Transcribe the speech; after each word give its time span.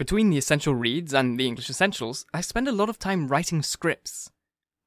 Between 0.00 0.30
the 0.30 0.38
essential 0.38 0.74
reads 0.74 1.12
and 1.12 1.38
the 1.38 1.46
English 1.46 1.68
essentials, 1.68 2.24
I 2.32 2.40
spend 2.40 2.66
a 2.66 2.72
lot 2.72 2.88
of 2.88 2.98
time 2.98 3.28
writing 3.28 3.60
scripts. 3.60 4.30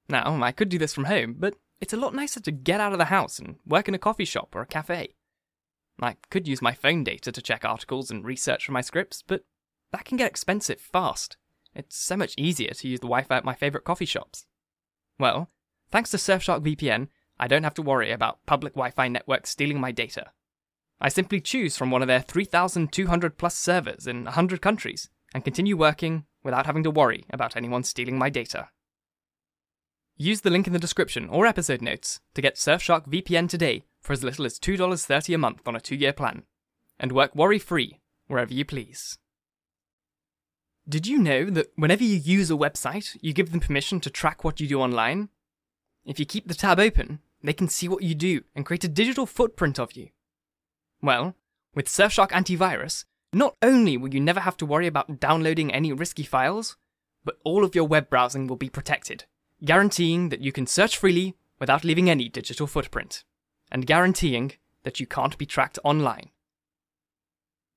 Now, 0.09 0.42
I 0.42 0.51
could 0.51 0.70
do 0.70 0.79
this 0.79 0.92
from 0.92 1.04
home, 1.04 1.36
but 1.38 1.54
it's 1.79 1.93
a 1.93 1.98
lot 1.98 2.16
nicer 2.16 2.40
to 2.40 2.51
get 2.51 2.80
out 2.80 2.93
of 2.93 2.98
the 2.98 3.06
house 3.06 3.38
and 3.38 3.58
work 3.64 3.88
in 3.88 3.94
a 3.94 4.00
coffee 4.00 4.26
shop 4.26 4.56
or 4.56 4.64
a 4.64 4.66
cafe. 4.66 5.14
I 6.02 6.16
could 6.32 6.48
use 6.48 6.64
my 6.64 6.74
phone 6.74 7.04
data 7.04 7.32
to 7.32 7.42
check 7.44 7.64
articles 7.64 8.10
and 8.10 8.26
research 8.26 8.66
for 8.66 8.71
my 8.71 8.82
scripts, 8.82 9.21
but 9.21 9.44
that 9.91 10.04
can 10.04 10.18
get 10.18 10.31
expensive 10.31 10.81
fast. 10.81 11.38
It's 11.75 11.95
so 11.95 12.18
much 12.18 12.34
easier 12.36 12.71
to 12.71 12.88
use 12.88 13.00
the 13.00 13.05
Wi 13.05 13.21
Fi 13.21 13.38
at 13.38 13.45
my 13.45 13.54
favourite 13.54 13.86
coffee 13.86 14.05
shops. 14.05 14.48
Well, 15.20 15.48
thanks 15.91 16.09
to 16.09 16.18
Surfshark 16.18 16.66
VPN, 16.66 17.09
I 17.39 17.48
don't 17.48 17.66
have 17.66 17.75
to 17.75 17.84
worry 17.84 18.09
about 18.09 18.43
public 18.48 18.73
Wi 18.73 18.89
Fi 18.89 19.09
networks 19.09 19.52
stealing 19.52 19.80
my 19.80 19.91
data. 19.91 20.32
I 21.04 21.09
simply 21.09 21.41
choose 21.41 21.75
from 21.75 21.91
one 21.91 22.01
of 22.01 22.07
their 22.07 22.21
3,200 22.21 23.38
plus 23.38 23.55
servers 23.55 24.07
in 24.07 24.23
100 24.23 24.61
countries 24.61 25.09
and 25.33 25.43
continue 25.43 25.75
working 25.75 26.23
without 26.43 26.65
having 26.65 26.83
to 26.83 26.91
worry 26.91 27.25
about 27.29 27.57
anyone 27.57 27.83
stealing 27.83 28.18
my 28.18 28.29
data. 28.29 28.69
Use 30.15 30.42
the 30.42 30.50
link 30.50 30.65
in 30.65 30.71
the 30.71 30.79
description 30.79 31.28
or 31.28 31.45
episode 31.45 31.81
notes 31.81 32.22
to 32.36 32.42
get 32.42 32.55
Surfshark 32.55 33.09
VPN 33.09 33.50
today 33.50 33.84
for 34.00 34.14
as 34.14 34.23
little 34.23 34.45
as 34.45 34.58
$2.30 34.58 35.36
a 35.36 35.38
month 35.38 35.68
on 35.68 35.76
a 35.76 35.81
two 35.81 35.95
year 35.95 36.14
plan, 36.14 36.44
and 36.98 37.12
work 37.12 37.36
worry 37.36 37.59
free 37.59 38.00
wherever 38.28 38.54
you 38.54 38.64
please. 38.64 39.17
Did 40.88 41.06
you 41.06 41.17
know 41.17 41.50
that 41.50 41.73
whenever 41.76 42.04
you 42.04 42.16
use 42.16 42.50
a 42.50 42.56
website, 42.56 43.17
you 43.20 43.34
give 43.34 43.52
them 43.52 43.59
permission 43.59 44.00
to 44.02 44.09
track 44.09 44.45
what 44.45 44.62
you 44.62 44.67
do 44.70 44.80
online? 44.80 45.28
If 46.06 46.17
you 46.17 46.26
keep 46.26 46.48
the 46.48 46.54
tab 46.54 46.80
open, 46.80 47.20
they 47.42 47.54
can 47.54 47.67
see 47.67 47.90
what 47.90 48.04
you 48.04 48.16
do 48.16 48.44
and 48.56 48.66
create 48.66 48.86
a 48.86 48.90
digital 48.90 49.26
footprint 49.26 49.80
of 49.80 49.98
you. 49.98 50.09
Well, 51.04 51.36
with 51.76 51.88
Surfshark 51.88 52.30
Antivirus, 52.30 53.04
not 53.34 53.58
only 53.62 53.98
will 53.98 54.14
you 54.14 54.22
never 54.22 54.40
have 54.40 54.56
to 54.58 54.66
worry 54.66 54.88
about 54.88 55.20
downloading 55.20 55.72
any 55.72 55.92
risky 55.92 56.24
files, 56.24 56.78
but 57.26 57.40
all 57.44 57.66
of 57.66 57.76
your 57.76 57.84
web 57.84 58.10
browsing 58.10 58.48
will 58.48 58.56
be 58.56 58.70
protected, 58.70 59.26
guaranteeing 59.66 60.30
that 60.30 60.40
you 60.40 60.54
can 60.54 60.66
search 60.66 60.98
freely 60.98 61.36
without 61.60 61.84
leaving 61.84 62.10
any 62.10 62.30
digital 62.30 62.68
footprint, 62.68 63.26
and 63.70 63.86
guaranteeing 63.86 64.54
that 64.84 65.02
you 65.02 65.06
can't 65.06 65.38
be 65.38 65.45
tracked 65.45 65.78
online. 65.84 66.30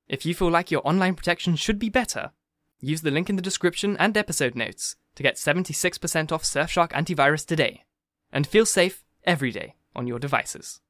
If 0.07 0.25
you 0.25 0.33
feel 0.33 0.51
like 0.51 0.71
your 0.71 0.87
online 0.87 1.17
protection 1.17 1.57
should 1.57 1.81
be 1.81 1.89
better, 1.89 2.31
use 2.79 3.03
the 3.03 3.11
link 3.11 3.29
in 3.29 3.35
the 3.35 3.43
description 3.43 3.97
and 3.99 4.17
episode 4.17 4.55
notes 4.55 4.95
to 5.17 5.25
get 5.25 5.35
76% 5.35 6.31
off 6.31 6.45
Surfshark 6.45 6.93
Antivirus 6.93 7.45
today, 7.45 7.87
and 8.33 8.47
feel 8.47 8.67
safe 8.67 9.05
every 9.25 9.51
day 9.51 9.75
on 9.97 10.07
your 10.07 10.21
devices. 10.21 10.81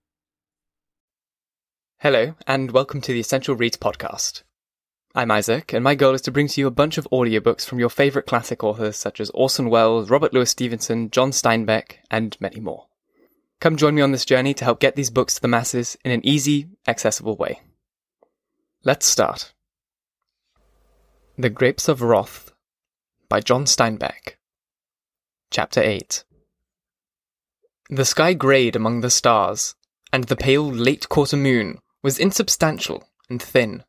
Hello, 2.00 2.34
and 2.46 2.72
welcome 2.72 3.00
to 3.00 3.12
the 3.14 3.20
Essential 3.20 3.56
Reads 3.56 3.78
podcast. 3.78 4.42
I'm 5.14 5.30
Isaac, 5.30 5.72
and 5.72 5.82
my 5.82 5.94
goal 5.94 6.12
is 6.12 6.20
to 6.22 6.30
bring 6.30 6.46
to 6.46 6.60
you 6.60 6.66
a 6.66 6.70
bunch 6.70 6.98
of 6.98 7.08
audiobooks 7.10 7.64
from 7.64 7.78
your 7.78 7.88
favourite 7.88 8.26
classic 8.26 8.62
authors 8.62 8.98
such 8.98 9.18
as 9.18 9.30
Orson 9.30 9.70
Welles, 9.70 10.10
Robert 10.10 10.34
Louis 10.34 10.50
Stevenson, 10.50 11.08
John 11.10 11.30
Steinbeck, 11.30 11.94
and 12.10 12.36
many 12.38 12.60
more. 12.60 12.88
Come 13.60 13.78
join 13.78 13.94
me 13.94 14.02
on 14.02 14.12
this 14.12 14.26
journey 14.26 14.52
to 14.52 14.64
help 14.64 14.78
get 14.78 14.94
these 14.94 15.08
books 15.08 15.36
to 15.36 15.40
the 15.40 15.48
masses 15.48 15.96
in 16.04 16.12
an 16.12 16.20
easy, 16.22 16.68
accessible 16.86 17.34
way. 17.34 17.62
Let's 18.84 19.06
start. 19.06 19.54
The 21.38 21.48
Grapes 21.48 21.88
of 21.88 22.02
Wrath 22.02 22.52
by 23.30 23.40
John 23.40 23.64
Steinbeck. 23.64 24.36
Chapter 25.50 25.80
8 25.80 26.24
The 27.88 28.04
sky 28.04 28.34
greyed 28.34 28.76
among 28.76 29.00
the 29.00 29.08
stars, 29.08 29.74
and 30.12 30.24
the 30.24 30.36
pale 30.36 30.70
late 30.70 31.08
quarter 31.08 31.38
moon 31.38 31.78
was 32.06 32.18
insubstantial 32.20 33.02
and 33.28 33.42
thin. 33.42 33.82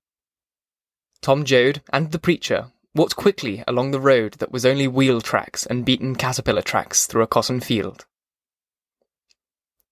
Tom 1.22 1.46
Joad 1.46 1.84
and 1.94 2.12
the 2.12 2.18
preacher 2.18 2.72
walked 2.96 3.16
quickly 3.16 3.64
along 3.68 3.92
the 3.92 4.00
road 4.00 4.34
that 4.40 4.52
was 4.52 4.66
only 4.66 4.88
wheel 4.88 5.22
tracks 5.22 5.68
and 5.68 5.86
beaten 5.86 6.16
caterpillar 6.16 6.64
tracks 6.64 7.06
through 7.06 7.22
a 7.22 7.28
cotton 7.28 7.60
field. 7.60 8.08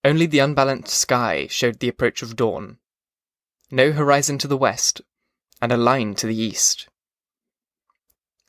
Only 0.04 0.26
the 0.26 0.40
unbalanced 0.40 0.92
sky 0.92 1.46
showed 1.48 1.78
the 1.78 1.88
approach 1.88 2.20
of 2.20 2.34
dawn. 2.34 2.78
No 3.70 3.92
horizon 3.92 4.38
to 4.38 4.48
the 4.48 4.56
west, 4.56 5.02
and 5.62 5.70
a 5.70 5.76
line 5.76 6.16
to 6.16 6.26
the 6.26 6.36
east. 6.36 6.88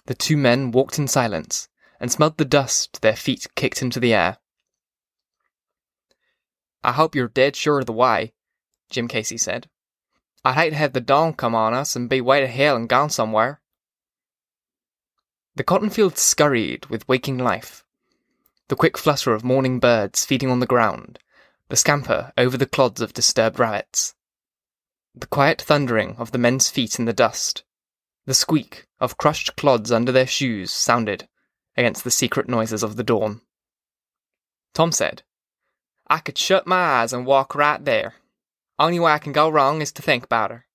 The 0.07 0.15
two 0.15 0.37
men 0.37 0.71
walked 0.71 0.97
in 0.97 1.07
silence 1.07 1.69
and 1.99 2.11
smelled 2.11 2.39
the 2.39 2.45
dust 2.45 3.03
their 3.03 3.15
feet 3.15 3.45
kicked 3.55 3.83
into 3.83 3.99
the 3.99 4.15
air. 4.15 4.39
I 6.83 6.93
hope 6.93 7.13
you're 7.13 7.27
dead 7.27 7.55
sure 7.55 7.77
of 7.77 7.85
the 7.85 7.93
way, 7.93 8.33
Jim 8.89 9.07
Casey 9.07 9.37
said. 9.37 9.69
I'd 10.45 10.55
hate 10.55 10.69
to 10.71 10.75
have 10.77 10.93
the 10.93 11.01
dawn 11.01 11.33
come 11.33 11.55
on 11.55 11.73
us 11.73 11.95
and 11.95 12.09
be 12.09 12.21
way 12.21 12.39
to 12.39 12.47
hell 12.47 12.75
and 12.75 12.87
gone 12.87 13.09
somewhere. 13.09 13.61
The 15.55 15.63
cotton 15.63 15.89
field 15.89 16.17
scurried 16.17 16.85
with 16.85 17.07
waking 17.07 17.37
life. 17.37 17.83
The 18.67 18.75
quick 18.75 18.97
flutter 18.97 19.33
of 19.33 19.43
morning 19.43 19.79
birds 19.79 20.23
feeding 20.23 20.51
on 20.51 20.59
the 20.59 20.67
ground, 20.67 21.19
the 21.69 21.75
scamper 21.75 22.31
over 22.37 22.57
the 22.57 22.65
clods 22.65 23.01
of 23.01 23.13
disturbed 23.13 23.59
rabbits. 23.59 24.13
The 25.15 25.27
quiet 25.27 25.61
thundering 25.61 26.15
of 26.17 26.31
the 26.31 26.37
men's 26.37 26.69
feet 26.69 26.99
in 26.99 27.05
the 27.05 27.13
dust, 27.13 27.63
the 28.25 28.33
squeak 28.33 28.87
of 28.99 29.17
crushed 29.17 29.55
clods 29.55 29.91
under 29.91 30.11
their 30.11 30.27
shoes 30.27 30.71
sounded 30.71 31.27
against 31.75 32.03
the 32.03 32.11
secret 32.11 32.47
noises 32.47 32.83
of 32.83 32.95
the 32.95 33.03
dawn. 33.03 33.41
Tom 34.73 34.91
said, 34.91 35.23
I 36.07 36.19
could 36.19 36.37
shut 36.37 36.67
my 36.67 37.01
eyes 37.01 37.13
and 37.13 37.25
walk 37.25 37.55
right 37.55 37.83
there. 37.83 38.15
Only 38.79 38.99
way 38.99 39.11
I 39.11 39.19
can 39.19 39.31
go 39.31 39.49
wrong 39.49 39.81
is 39.81 39.91
to 39.93 40.01
think 40.01 40.23
about 40.23 40.51
her. 40.51 40.65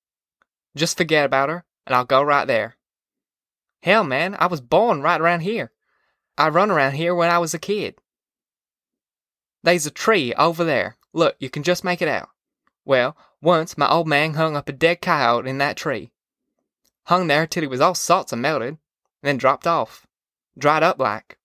Just 0.75 0.97
forget 0.97 1.25
about 1.25 1.49
her, 1.49 1.65
and 1.87 1.95
I'll 1.95 2.05
go 2.05 2.23
right 2.23 2.47
there. 2.47 2.77
Hell, 3.83 4.05
man, 4.05 4.37
I 4.39 4.47
was 4.47 4.61
born 4.61 5.03
right 5.03 5.21
around 5.21 5.41
here. 5.41 5.73
I 6.39 6.49
run 6.49 6.71
around 6.71 6.93
here 6.93 7.15
when 7.15 7.31
I 7.31 7.39
was 7.39 7.55
a 7.55 7.59
kid. 7.59 7.97
They's 9.62 9.87
a 9.87 9.91
tree 9.91 10.35
over 10.35 10.65
there. 10.65 10.97
Look, 11.12 11.37
you 11.39 11.51
can 11.51 11.62
just 11.62 11.85
make 11.85 12.03
it 12.03 12.09
out. 12.09 12.31
Well, 12.85 13.17
once 13.41 13.79
my 13.79 13.89
old 13.89 14.09
man 14.09 14.35
hung 14.35 14.57
up 14.57 14.69
a 14.69 14.73
dead 14.73 15.01
coyote 15.01 15.49
in 15.49 15.59
that 15.59 15.77
tree. 15.77 16.11
Hung 17.05 17.27
there 17.27 17.47
till 17.47 17.62
he 17.62 17.67
was 17.67 17.81
all 17.81 17.95
salts 17.95 18.33
and 18.33 18.43
melted, 18.43 18.79
then 19.23 19.37
dropped 19.37 19.67
off. 19.67 20.07
Dried 20.59 20.83
up 20.83 20.99
like. 20.99 21.39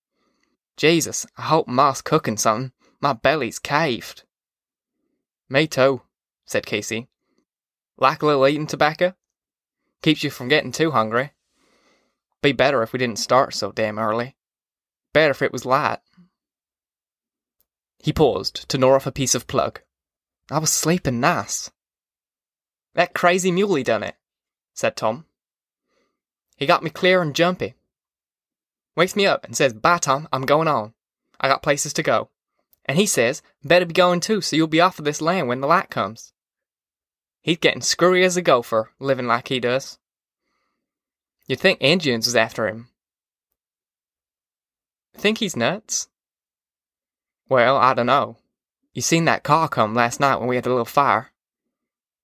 Jesus, 0.78 1.26
I 1.38 1.44
hope 1.44 1.68
Ma's 1.68 2.02
cooking 2.02 2.38
something. 2.38 2.72
My 3.02 3.14
belly's 3.14 3.60
caved. 3.60 4.24
Me 5.50 5.68
too, 5.68 6.02
said 6.48 6.66
Casey. 6.66 7.08
Like 7.98 8.24
a 8.24 8.26
little 8.26 8.48
eating 8.48 8.66
tobacco? 8.66 9.14
Keeps 10.02 10.24
you 10.24 10.32
from 10.32 10.48
getting 10.48 10.72
too 10.72 10.92
hungry. 10.92 11.34
Be 12.42 12.52
better 12.52 12.82
if 12.82 12.94
we 12.94 13.00
didn't 13.00 13.20
start 13.20 13.54
so 13.54 13.72
damn 13.72 14.00
early. 14.00 14.36
Better 15.14 15.32
if 15.32 15.42
it 15.42 15.52
was 15.52 15.66
light. 15.66 16.00
He 18.00 18.14
paused 18.14 18.70
to 18.70 18.78
gnaw 18.78 18.96
off 18.96 19.08
a 19.08 19.12
piece 19.12 19.36
of 19.36 19.48
plug. 19.48 19.82
I 20.50 20.60
was 20.60 20.72
sleeping 20.72 21.20
nice. 21.20 21.70
That 22.94 23.14
crazy 23.14 23.52
muley 23.52 23.84
done 23.84 24.04
it, 24.04 24.16
said 24.74 24.96
Tom. 24.96 25.26
He 26.56 26.66
got 26.66 26.84
me 26.84 26.90
clear 26.90 27.22
and 27.22 27.36
jumpy. 27.36 27.76
Wakes 28.96 29.16
me 29.16 29.28
up 29.28 29.44
and 29.44 29.56
says, 29.56 29.74
Bye, 29.74 29.98
Tom, 30.00 30.28
I'm 30.32 30.46
going 30.46 30.68
on. 30.68 30.94
I 31.40 31.48
got 31.48 31.62
places 31.62 31.94
to 31.94 32.04
go. 32.04 32.30
And 32.86 32.98
he 32.98 33.06
says, 33.06 33.42
Better 33.64 33.86
be 33.86 33.94
going 33.94 34.22
too, 34.22 34.42
so 34.42 34.56
you'll 34.56 34.68
be 34.68 34.82
off 34.82 35.00
of 35.00 35.06
this 35.06 35.22
land 35.22 35.48
when 35.48 35.62
the 35.62 35.68
light 35.68 35.90
comes. 35.90 36.34
He's 37.48 37.56
getting 37.56 37.80
screwy 37.80 38.26
as 38.26 38.36
a 38.36 38.42
gopher, 38.42 38.92
living 39.00 39.26
like 39.26 39.48
he 39.48 39.62
does. 39.62 40.00
You'd 41.48 41.62
think 41.62 41.78
Indians 41.80 42.26
was 42.26 42.36
after 42.36 42.68
him. 42.68 42.90
Think 45.16 45.38
he's 45.38 45.56
nuts? 45.56 46.10
Well, 47.48 47.78
I 47.78 47.94
dunno. 47.94 48.36
You 48.94 49.02
seen 49.02 49.24
that 49.26 49.44
car 49.44 49.70
come 49.70 49.96
last 49.96 50.20
night 50.20 50.42
when 50.42 50.50
we 50.50 50.56
had 50.56 50.66
the 50.66 50.72
little 50.72 50.84
fire. 50.84 51.32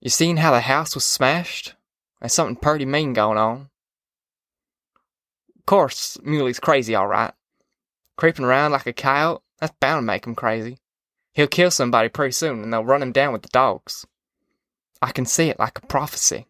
You 0.02 0.10
seen 0.10 0.36
how 0.36 0.50
the 0.50 0.60
house 0.60 0.94
was 0.94 1.06
smashed? 1.06 1.74
There's 2.20 2.34
something 2.34 2.56
purty 2.56 2.84
mean 2.84 3.14
going 3.14 3.38
on. 3.38 3.70
Course, 5.64 6.18
Muley's 6.22 6.60
crazy, 6.60 6.94
all 6.94 7.06
right. 7.06 7.32
Creeping 8.18 8.44
around 8.44 8.72
like 8.72 8.86
a 8.86 8.92
coyote, 8.92 9.40
that's 9.58 9.74
bound 9.80 10.02
to 10.02 10.06
make 10.06 10.26
him 10.26 10.34
crazy. 10.34 10.80
He'll 11.32 11.46
kill 11.46 11.70
somebody 11.70 12.10
pretty 12.10 12.32
soon, 12.32 12.62
and 12.62 12.70
they'll 12.70 12.84
run 12.84 13.00
him 13.00 13.12
down 13.12 13.32
with 13.32 13.40
the 13.40 13.48
dogs. 13.48 14.06
I 15.04 15.12
can 15.12 15.26
see 15.26 15.50
it 15.50 15.58
like 15.58 15.76
a 15.76 15.86
prophecy. 15.86 16.46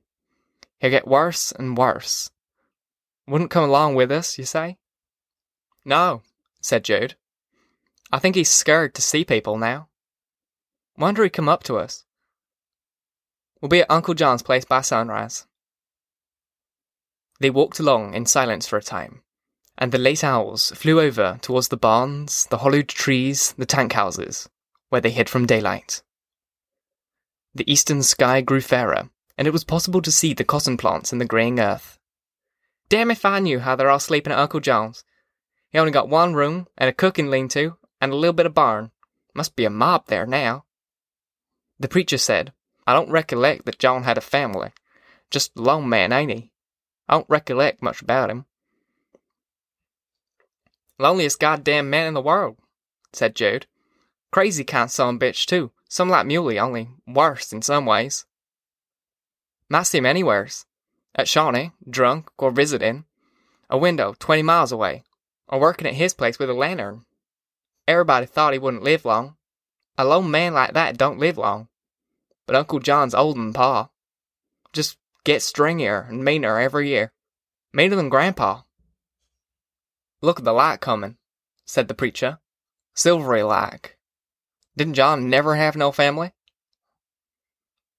He'll 0.79 0.89
get 0.89 1.09
worse 1.09 1.51
and 1.51 1.77
worse. 1.77 2.31
Wouldn't 3.27 3.51
come 3.51 3.65
along 3.65 3.97
with 3.97 4.13
us, 4.13 4.39
you 4.39 4.45
say? 4.45 4.79
No, 5.85 6.23
said 6.61 6.85
Joad. 6.85 7.17
I 8.13 8.21
think 8.21 8.37
he's 8.37 8.49
scared 8.49 8.95
to 8.95 9.03
see 9.03 9.25
people 9.25 9.59
now. 9.59 9.89
Wonder 10.97 11.25
he'd 11.25 11.33
come 11.33 11.49
up 11.49 11.65
to 11.65 11.79
us. 11.79 12.05
We'll 13.61 13.71
be 13.71 13.81
at 13.81 13.91
Uncle 13.91 14.15
John's 14.15 14.45
place 14.45 14.65
by 14.65 14.83
sunrise. 14.83 15.49
They 17.41 17.51
walked 17.51 17.81
along 17.81 18.15
in 18.15 18.25
silence 18.25 18.69
for 18.69 18.77
a 18.77 18.83
time, 18.85 19.23
and 19.77 19.91
the 19.91 19.99
late 19.99 20.23
owls 20.23 20.71
flew 20.77 21.01
over 21.01 21.41
towards 21.43 21.69
the 21.69 21.77
barns, 21.77 22.47
the 22.51 22.59
hollowed 22.59 22.87
trees, 22.87 23.53
the 23.59 23.67
tank 23.67 23.95
houses, 23.95 24.49
where 24.91 25.01
they 25.01 25.11
hid 25.11 25.29
from 25.29 25.45
daylight. 25.45 26.03
The 27.55 27.71
eastern 27.71 28.03
sky 28.03 28.41
grew 28.41 28.61
fairer, 28.61 29.11
and 29.39 29.47
it 29.47 29.53
was 29.53 29.65
possible 29.65 30.03
to 30.03 30.11
see 30.11 30.35
the 30.35 30.45
cotton 30.45 30.77
plants 30.77 31.13
in 31.13 31.19
the 31.19 31.25
greying 31.25 31.61
earth. 31.61 31.99
Damn 32.89 33.11
if 33.11 33.25
I 33.25 33.39
knew 33.39 33.61
how 33.61 33.77
they're 33.77 33.91
all 33.91 34.01
sleeping 34.01 34.33
at 34.33 34.39
Uncle 34.39 34.61
John's. 34.61 35.05
He 35.71 35.79
only 35.79 35.93
got 35.93 36.09
one 36.09 36.35
room 36.35 36.67
and 36.77 36.89
a 36.89 36.93
cooking 36.93 37.31
lean-to 37.31 37.77
and 38.01 38.13
a 38.13 38.17
little 38.17 38.33
bit 38.33 38.47
of 38.47 38.55
barn. 38.55 38.91
Must 39.35 39.57
be 39.57 39.65
a 39.65 39.71
mob 39.71 40.07
there 40.07 40.27
now. 40.27 40.65
The 41.79 41.89
preacher 41.89 42.19
said, 42.19 42.53
I 42.87 42.93
don't 42.93 43.11
recollect 43.11 43.65
that 43.65 43.79
John 43.79 44.03
had 44.05 44.19
a 44.19 44.21
family. 44.21 44.71
Just 45.31 45.57
a 45.57 45.63
lone 45.63 45.89
man, 45.89 46.13
ain't 46.13 46.31
he? 46.31 46.53
I 47.09 47.15
don't 47.15 47.29
recollect 47.29 47.83
much 47.83 48.03
about 48.03 48.31
him. 48.31 48.47
Loneliest 50.99 51.41
goddamn 51.41 51.91
man 51.91 52.07
in 52.07 52.15
the 52.15 52.21
world, 52.21 52.57
said 53.13 53.35
Joad. 53.35 53.67
Crazy 54.31 54.65
kind 54.65 54.91
son 54.91 55.19
bitch, 55.19 55.47
too. 55.47 55.73
Some 55.95 56.09
like 56.09 56.27
Muley, 56.27 56.59
only 56.59 56.89
worse 57.07 57.53
in 57.53 57.63
some 57.63 57.87
ways. 57.87 58.27
Might 59.69 59.85
see 59.85 59.99
him 59.99 60.07
anywheres. 60.07 60.67
At 61.15 61.29
Shawnee, 61.29 61.71
drunk, 61.89 62.31
or 62.37 62.51
visiting. 62.51 63.05
A 63.71 63.79
window 63.79 64.17
twenty 64.19 64.43
miles 64.43 64.73
away. 64.73 65.05
Or 65.47 65.61
working 65.61 65.87
at 65.87 65.95
his 65.95 66.13
place 66.13 66.37
with 66.37 66.51
a 66.51 66.53
lantern. 66.53 67.05
Everybody 67.87 68.27
thought 68.27 68.55
he 68.55 68.59
wouldn't 68.59 68.83
live 68.83 69.05
long. 69.05 69.37
A 69.97 70.05
lone 70.05 70.33
man 70.33 70.53
like 70.53 70.73
that 70.73 70.99
don't 70.99 71.21
live 71.21 71.39
long. 71.39 71.69
But 72.45 72.57
Uncle 72.57 72.81
John's 72.81 73.15
older 73.15 73.39
than 73.39 73.53
Pa. 73.53 73.91
Just 74.73 74.99
gets 75.23 75.49
stringier 75.49 76.09
and 76.09 76.25
meaner 76.25 76.59
every 76.59 76.89
year. 76.89 77.13
Meaner 77.73 77.95
than 77.95 78.09
Grandpa. 78.09 78.63
Look 80.23 80.41
at 80.41 80.45
the 80.45 80.53
light 80.53 80.81
coming, 80.81 81.19
said 81.65 81.87
the 81.87 81.95
preacher. 81.95 82.41
Silvery 82.95 83.45
like. 83.45 83.97
Didn't 84.77 84.95
John 84.95 85.29
never 85.29 85.57
have 85.57 85.77
no 85.77 85.93
family? 85.93 86.33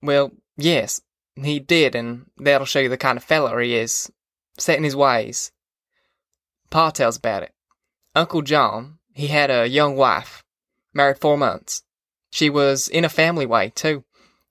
Well, 0.02 0.32
yes, 0.58 1.02
he 1.36 1.60
did, 1.60 1.96
and 1.96 2.30
that'll 2.38 2.66
show 2.66 2.80
you 2.80 2.90
the 2.90 2.98
kind 2.98 3.18
of 3.18 3.24
feller 3.24 3.60
he 3.60 3.76
is, 3.76 4.12
set 4.58 4.78
in 4.78 4.84
his 4.84 4.96
ways. 4.96 5.52
Pa 6.70 6.92
tells 6.92 7.18
about 7.18 7.44
it. 7.44 7.54
Uncle 8.14 8.42
John, 8.42 9.00
he 9.14 9.28
had 9.28 9.50
a 9.50 9.68
young 9.68 9.96
wife, 9.96 10.44
married 10.94 11.20
four 11.20 11.38
months. 11.38 11.84
She 12.30 12.50
was 12.50 12.88
in 12.88 13.06
a 13.06 13.10
family 13.10 13.46
way, 13.46 13.72
too, 13.74 14.04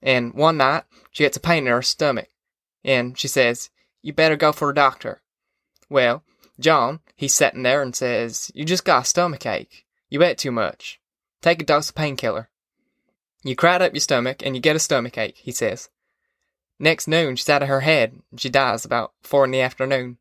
and 0.03 0.33
one 0.35 0.57
night 0.57 0.85
she 1.11 1.25
gets 1.25 1.37
a 1.37 1.41
pain 1.41 1.67
in 1.67 1.73
her 1.73 1.83
stomach, 1.83 2.29
and 2.83 3.19
she 3.19 3.29
says, 3.29 3.71
You 4.03 4.13
better 4.13 4.37
go 4.37 4.53
for 4.53 4.71
a 4.71 4.75
doctor. 4.75 5.23
Well, 5.91 6.25
John, 6.59 7.01
he's 7.17 7.35
sitting 7.35 7.63
there 7.63 7.83
and 7.83 7.95
says, 7.95 8.51
You 8.55 8.65
just 8.65 8.85
got 8.85 9.03
a 9.03 9.07
stomach 9.07 9.45
ache. 9.47 9.85
You 10.09 10.23
ate 10.23 10.39
too 10.39 10.53
much. 10.53 11.01
Take 11.45 11.61
a 11.61 11.65
dose 11.67 11.91
of 11.91 11.95
painkiller. 11.95 12.49
You 13.43 13.55
cried 13.55 13.83
up 13.83 13.93
your 13.93 14.01
stomach 14.01 14.41
and 14.43 14.57
you 14.57 14.63
get 14.63 14.77
a 14.77 14.79
stomach 14.79 15.19
ache, 15.19 15.37
he 15.37 15.53
says. 15.53 15.91
Next 16.79 17.07
noon, 17.07 17.37
she's 17.37 17.51
out 17.51 17.61
of 17.61 17.69
her 17.69 17.83
head 17.83 18.23
and 18.31 18.41
she 18.41 18.49
dies 18.49 18.87
about 18.87 19.13
four 19.23 19.45
in 19.45 19.51
the 19.51 19.61
afternoon. 19.61 20.17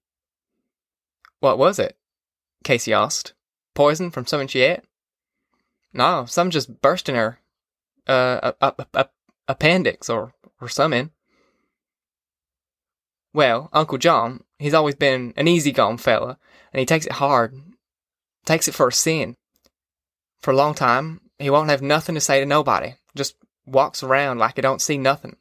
What 1.39 1.57
was 1.57 1.79
it? 1.79 1.95
Casey 2.65 2.91
asked. 2.91 3.31
Poison 3.73 4.11
from 4.11 4.25
something 4.25 4.49
she 4.49 4.63
ate? 4.63 4.81
No, 5.93 6.25
some 6.25 6.49
just 6.49 6.81
burst 6.81 7.07
in 7.07 7.15
her 7.15 7.39
uh, 8.05 8.51
a, 8.59 8.73
a, 8.77 8.85
a, 8.93 9.09
appendix 9.47 10.09
or, 10.09 10.33
or 10.59 10.67
something. 10.67 11.11
Well, 13.33 13.69
Uncle 13.71 13.97
John, 13.97 14.43
he's 14.59 14.73
always 14.73 14.95
been 14.95 15.33
an 15.37 15.47
easygoing 15.47 15.99
fella, 15.99 16.37
and 16.73 16.81
he 16.81 16.85
takes 16.85 17.05
it 17.05 17.13
hard. 17.13 17.55
Takes 18.45 18.67
it 18.67 18.73
for 18.73 18.89
a 18.89 18.91
sin. 18.91 19.37
For 20.43 20.51
a 20.51 20.55
long 20.55 20.73
time, 20.73 21.21
he 21.39 21.49
won't 21.49 21.69
have 21.69 21.81
nothing 21.81 22.15
to 22.15 22.21
say 22.21 22.41
to 22.41 22.45
nobody. 22.45 22.95
Just 23.15 23.35
walks 23.65 24.03
around 24.03 24.39
like 24.39 24.57
he 24.57 24.61
don't 24.61 24.81
see 24.81 24.97
nothing. 24.97 25.37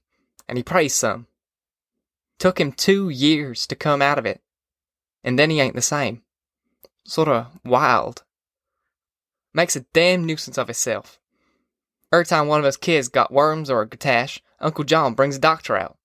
And 0.48 0.56
he 0.56 0.62
prays 0.62 0.94
some. 0.94 1.26
Took 2.38 2.60
him 2.60 2.70
two 2.70 3.08
years 3.08 3.66
to 3.66 3.74
come 3.74 4.00
out 4.00 4.18
of 4.18 4.26
it. 4.26 4.40
And 5.24 5.36
then 5.36 5.50
he 5.50 5.60
ain't 5.60 5.74
the 5.74 5.82
same. 5.82 6.22
Sorta 7.04 7.48
wild. 7.64 8.22
Makes 9.52 9.74
a 9.74 9.80
damn 9.92 10.24
nuisance 10.24 10.56
of 10.56 10.68
himself. 10.68 11.18
Every 12.12 12.24
time 12.24 12.46
one 12.46 12.60
of 12.60 12.66
us 12.66 12.76
kids 12.76 13.08
got 13.08 13.32
worms 13.32 13.70
or 13.70 13.82
a 13.82 13.88
gatash, 13.88 14.40
Uncle 14.60 14.84
John 14.84 15.14
brings 15.14 15.36
a 15.36 15.40
doctor 15.40 15.76
out. 15.76 15.98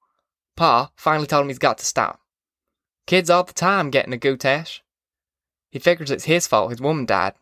Pa 0.56 0.90
finally 0.96 1.28
told 1.28 1.44
him 1.44 1.50
he's 1.50 1.60
got 1.60 1.78
to 1.78 1.86
stop. 1.86 2.20
Kids 3.06 3.30
all 3.30 3.44
the 3.44 3.54
time 3.54 3.92
getting 3.92 4.14
a 4.14 4.18
gutash. 4.18 4.80
He 5.70 5.78
figures 5.78 6.10
it's 6.10 6.24
his 6.24 6.48
fault 6.48 6.72
his 6.72 6.82
woman 6.82 7.06
died. 7.06 7.34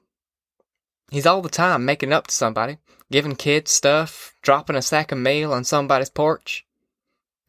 He's 1.11 1.25
all 1.25 1.41
the 1.41 1.49
time 1.49 1.85
making 1.85 2.11
up 2.11 2.27
to 2.27 2.33
somebody, 2.33 2.77
giving 3.11 3.35
kids 3.35 3.71
stuff, 3.71 4.33
dropping 4.41 4.75
a 4.75 4.81
sack 4.81 5.11
of 5.11 5.17
meal 5.17 5.53
on 5.53 5.63
somebody's 5.63 6.09
porch. 6.09 6.65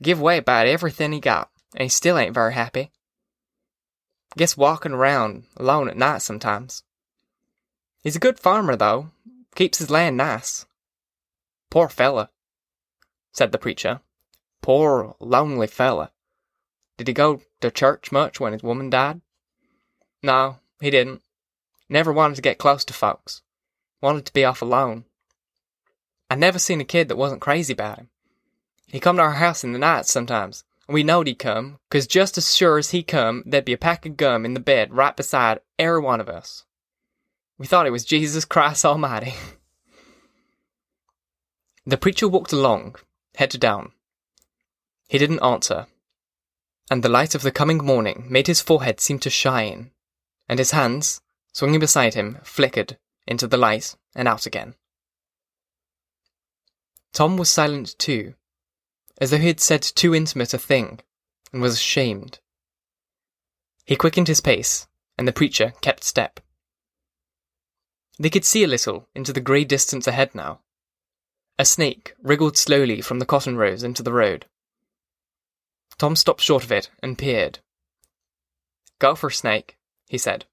Give 0.02 0.20
away 0.20 0.38
about 0.38 0.66
everything 0.66 1.12
he 1.12 1.20
got, 1.20 1.50
and 1.74 1.84
he 1.84 1.88
still 1.88 2.18
ain't 2.18 2.34
very 2.34 2.52
happy. 2.52 2.90
Gets 4.36 4.56
walking 4.56 4.92
around 4.92 5.44
alone 5.56 5.88
at 5.88 5.96
night 5.96 6.22
sometimes. 6.22 6.82
He's 8.02 8.16
a 8.16 8.20
good 8.20 8.38
farmer, 8.38 8.76
though. 8.76 9.10
Keeps 9.54 9.78
his 9.78 9.90
land 9.90 10.16
nice. 10.18 10.66
Poor 11.70 11.88
fella, 11.88 12.30
said 13.32 13.52
the 13.52 13.58
preacher. 13.58 14.00
Poor, 14.60 15.16
lonely 15.18 15.66
fella. 15.66 16.12
Did 16.98 17.08
he 17.08 17.14
go 17.14 17.40
to 17.60 17.70
church 17.70 18.12
much 18.12 18.38
when 18.38 18.52
his 18.52 18.62
woman 18.62 18.90
died? 18.90 19.22
No, 20.22 20.58
he 20.80 20.90
didn't. 20.90 21.22
Never 21.88 22.12
wanted 22.12 22.36
to 22.36 22.42
get 22.42 22.58
close 22.58 22.84
to 22.84 22.92
folks. 22.92 23.42
Wanted 24.02 24.26
to 24.26 24.32
be 24.32 24.44
off 24.44 24.62
alone. 24.62 25.04
I 26.28 26.34
never 26.34 26.58
seen 26.58 26.80
a 26.80 26.84
kid 26.84 27.08
that 27.08 27.16
wasn't 27.16 27.40
crazy 27.40 27.72
about 27.72 27.98
him. 27.98 28.10
He 28.86 29.00
come 29.00 29.16
to 29.16 29.22
our 29.22 29.32
house 29.32 29.64
in 29.64 29.72
the 29.72 29.78
night 29.78 30.06
sometimes, 30.06 30.64
and 30.86 30.94
we 30.94 31.02
knowed 31.02 31.26
he'd 31.26 31.38
come, 31.38 31.78
'cause 31.88 32.06
just 32.06 32.36
as 32.36 32.54
sure 32.54 32.78
as 32.78 32.90
he 32.90 33.02
come, 33.02 33.42
there'd 33.46 33.64
be 33.64 33.72
a 33.72 33.78
pack 33.78 34.04
of 34.04 34.16
gum 34.16 34.44
in 34.44 34.54
the 34.54 34.60
bed 34.60 34.92
right 34.92 35.16
beside 35.16 35.60
every 35.78 36.00
one 36.00 36.20
of 36.20 36.28
us. 36.28 36.64
We 37.58 37.66
thought 37.66 37.86
it 37.86 37.90
was 37.90 38.04
Jesus 38.04 38.44
Christ 38.44 38.84
Almighty. 38.84 39.34
the 41.86 41.96
preacher 41.96 42.28
walked 42.28 42.52
along, 42.52 42.96
head 43.36 43.50
down. 43.58 43.92
He 45.08 45.18
didn't 45.18 45.42
answer, 45.42 45.86
and 46.90 47.02
the 47.02 47.08
light 47.08 47.34
of 47.34 47.42
the 47.42 47.52
coming 47.52 47.78
morning 47.78 48.26
made 48.28 48.46
his 48.46 48.60
forehead 48.60 49.00
seem 49.00 49.20
to 49.20 49.30
shine, 49.30 49.92
and 50.48 50.58
his 50.58 50.72
hands, 50.72 51.22
swinging 51.52 51.80
beside 51.80 52.14
him, 52.14 52.40
flickered 52.42 52.98
into 53.26 53.46
the 53.46 53.56
light 53.56 53.94
and 54.14 54.28
out 54.28 54.46
again. 54.46 54.74
Tom 57.12 57.36
was 57.36 57.48
silent 57.48 57.98
too, 57.98 58.34
as 59.20 59.30
though 59.30 59.38
he 59.38 59.46
had 59.46 59.60
said 59.60 59.82
too 59.82 60.14
intimate 60.14 60.52
a 60.52 60.58
thing, 60.58 61.00
and 61.52 61.62
was 61.62 61.74
ashamed. 61.74 62.40
He 63.84 63.96
quickened 63.96 64.28
his 64.28 64.40
pace, 64.40 64.86
and 65.16 65.26
the 65.26 65.32
preacher 65.32 65.72
kept 65.80 66.04
step. 66.04 66.40
They 68.18 68.30
could 68.30 68.44
see 68.44 68.64
a 68.64 68.68
little 68.68 69.08
into 69.14 69.32
the 69.32 69.40
grey 69.40 69.64
distance 69.64 70.06
ahead 70.06 70.34
now. 70.34 70.60
A 71.58 71.64
snake 71.64 72.14
wriggled 72.22 72.56
slowly 72.56 73.00
from 73.00 73.18
the 73.18 73.26
cotton 73.26 73.56
rows 73.56 73.82
into 73.82 74.02
the 74.02 74.12
road. 74.12 74.46
Tom 75.98 76.16
stopped 76.16 76.42
short 76.42 76.64
of 76.64 76.72
it 76.72 76.90
and 77.02 77.16
peered. 77.16 77.60
Gopher 78.98 79.30
snake, 79.30 79.76
he 80.08 80.18
said. 80.18 80.44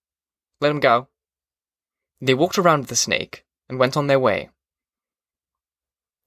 Let 0.61 0.71
him 0.71 0.79
go. 0.79 1.07
They 2.25 2.33
walked 2.33 2.57
around 2.57 2.85
the 2.85 2.95
snake 2.95 3.43
and 3.67 3.77
went 3.77 3.97
on 3.97 4.07
their 4.07 4.19
way. 4.19 4.49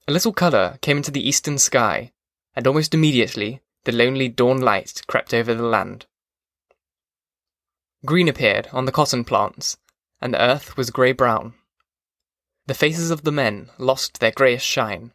A 0.07 0.11
little 0.11 0.31
colour 0.31 0.77
came 0.79 0.97
into 0.97 1.09
the 1.09 1.27
eastern 1.27 1.57
sky, 1.57 2.13
and 2.55 2.67
almost 2.67 2.93
immediately 2.93 3.61
the 3.83 3.91
lonely 3.91 4.29
dawn 4.29 4.61
light 4.61 5.01
crept 5.07 5.33
over 5.33 5.55
the 5.55 5.63
land. 5.63 6.05
Green 8.05 8.27
appeared 8.27 8.67
on 8.71 8.85
the 8.85 8.91
cotton 8.91 9.23
plants, 9.23 9.77
and 10.21 10.35
the 10.35 10.41
earth 10.41 10.77
was 10.77 10.91
grey 10.91 11.13
brown. 11.13 11.55
The 12.67 12.75
faces 12.75 13.09
of 13.09 13.23
the 13.23 13.31
men 13.31 13.71
lost 13.79 14.19
their 14.19 14.31
greyish 14.31 14.63
shine. 14.63 15.13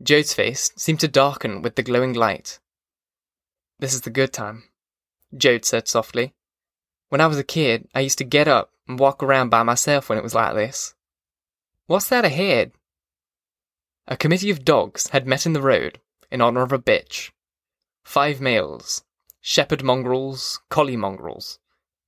Joad's 0.00 0.32
face 0.32 0.70
seemed 0.76 1.00
to 1.00 1.08
darken 1.08 1.62
with 1.62 1.74
the 1.74 1.82
glowing 1.82 2.12
light. 2.12 2.60
This 3.80 3.92
is 3.92 4.02
the 4.02 4.10
good 4.10 4.32
time, 4.32 4.70
Joad 5.36 5.64
said 5.64 5.88
softly. 5.88 6.32
When 7.08 7.20
I 7.20 7.26
was 7.26 7.38
a 7.38 7.44
kid, 7.44 7.88
I 7.92 8.00
used 8.00 8.18
to 8.18 8.24
get 8.24 8.46
up 8.46 8.70
and 8.88 8.98
walk 8.98 9.22
around 9.22 9.50
by 9.50 9.62
myself 9.62 10.08
when 10.08 10.18
it 10.18 10.24
was 10.24 10.34
like 10.34 10.54
this. 10.54 10.94
What's 11.86 12.08
that 12.08 12.24
ahead? 12.24 12.72
A 14.08 14.16
committee 14.16 14.50
of 14.50 14.64
dogs 14.64 15.08
had 15.08 15.26
met 15.26 15.46
in 15.46 15.52
the 15.52 15.62
road 15.62 16.00
in 16.30 16.40
honour 16.40 16.62
of 16.62 16.72
a 16.72 16.78
bitch. 16.78 17.30
Five 18.04 18.40
males, 18.40 19.04
shepherd 19.40 19.82
mongrels, 19.82 20.60
collie 20.68 20.96
mongrels, 20.96 21.58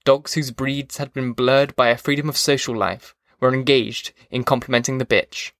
dogs 0.05 0.35
whose 0.35 0.51
breeds 0.51 0.97
had 0.97 1.13
been 1.13 1.33
blurred 1.33 1.75
by 1.77 1.89
a 1.89 1.97
freedom 1.97 2.29
of 2.29 2.37
social 2.37 2.77
life, 2.77 3.15
were 3.41 3.55
engaged 3.55 4.13
in 4.31 4.45
complimenting 4.45 4.99
the 4.99 5.07
bitch. 5.07 5.53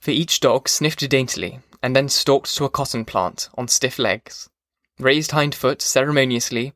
For 0.00 0.10
each 0.10 0.40
dog 0.40 0.68
sniffed 0.68 1.08
daintily 1.08 1.60
and 1.82 1.94
then 1.94 2.08
stalked 2.08 2.54
to 2.56 2.64
a 2.64 2.70
cotton 2.70 3.04
plant 3.04 3.48
on 3.54 3.68
stiff 3.68 3.98
legs, 3.98 4.48
raised 4.98 5.30
hind 5.30 5.54
foot 5.54 5.82
ceremoniously, 5.82 6.74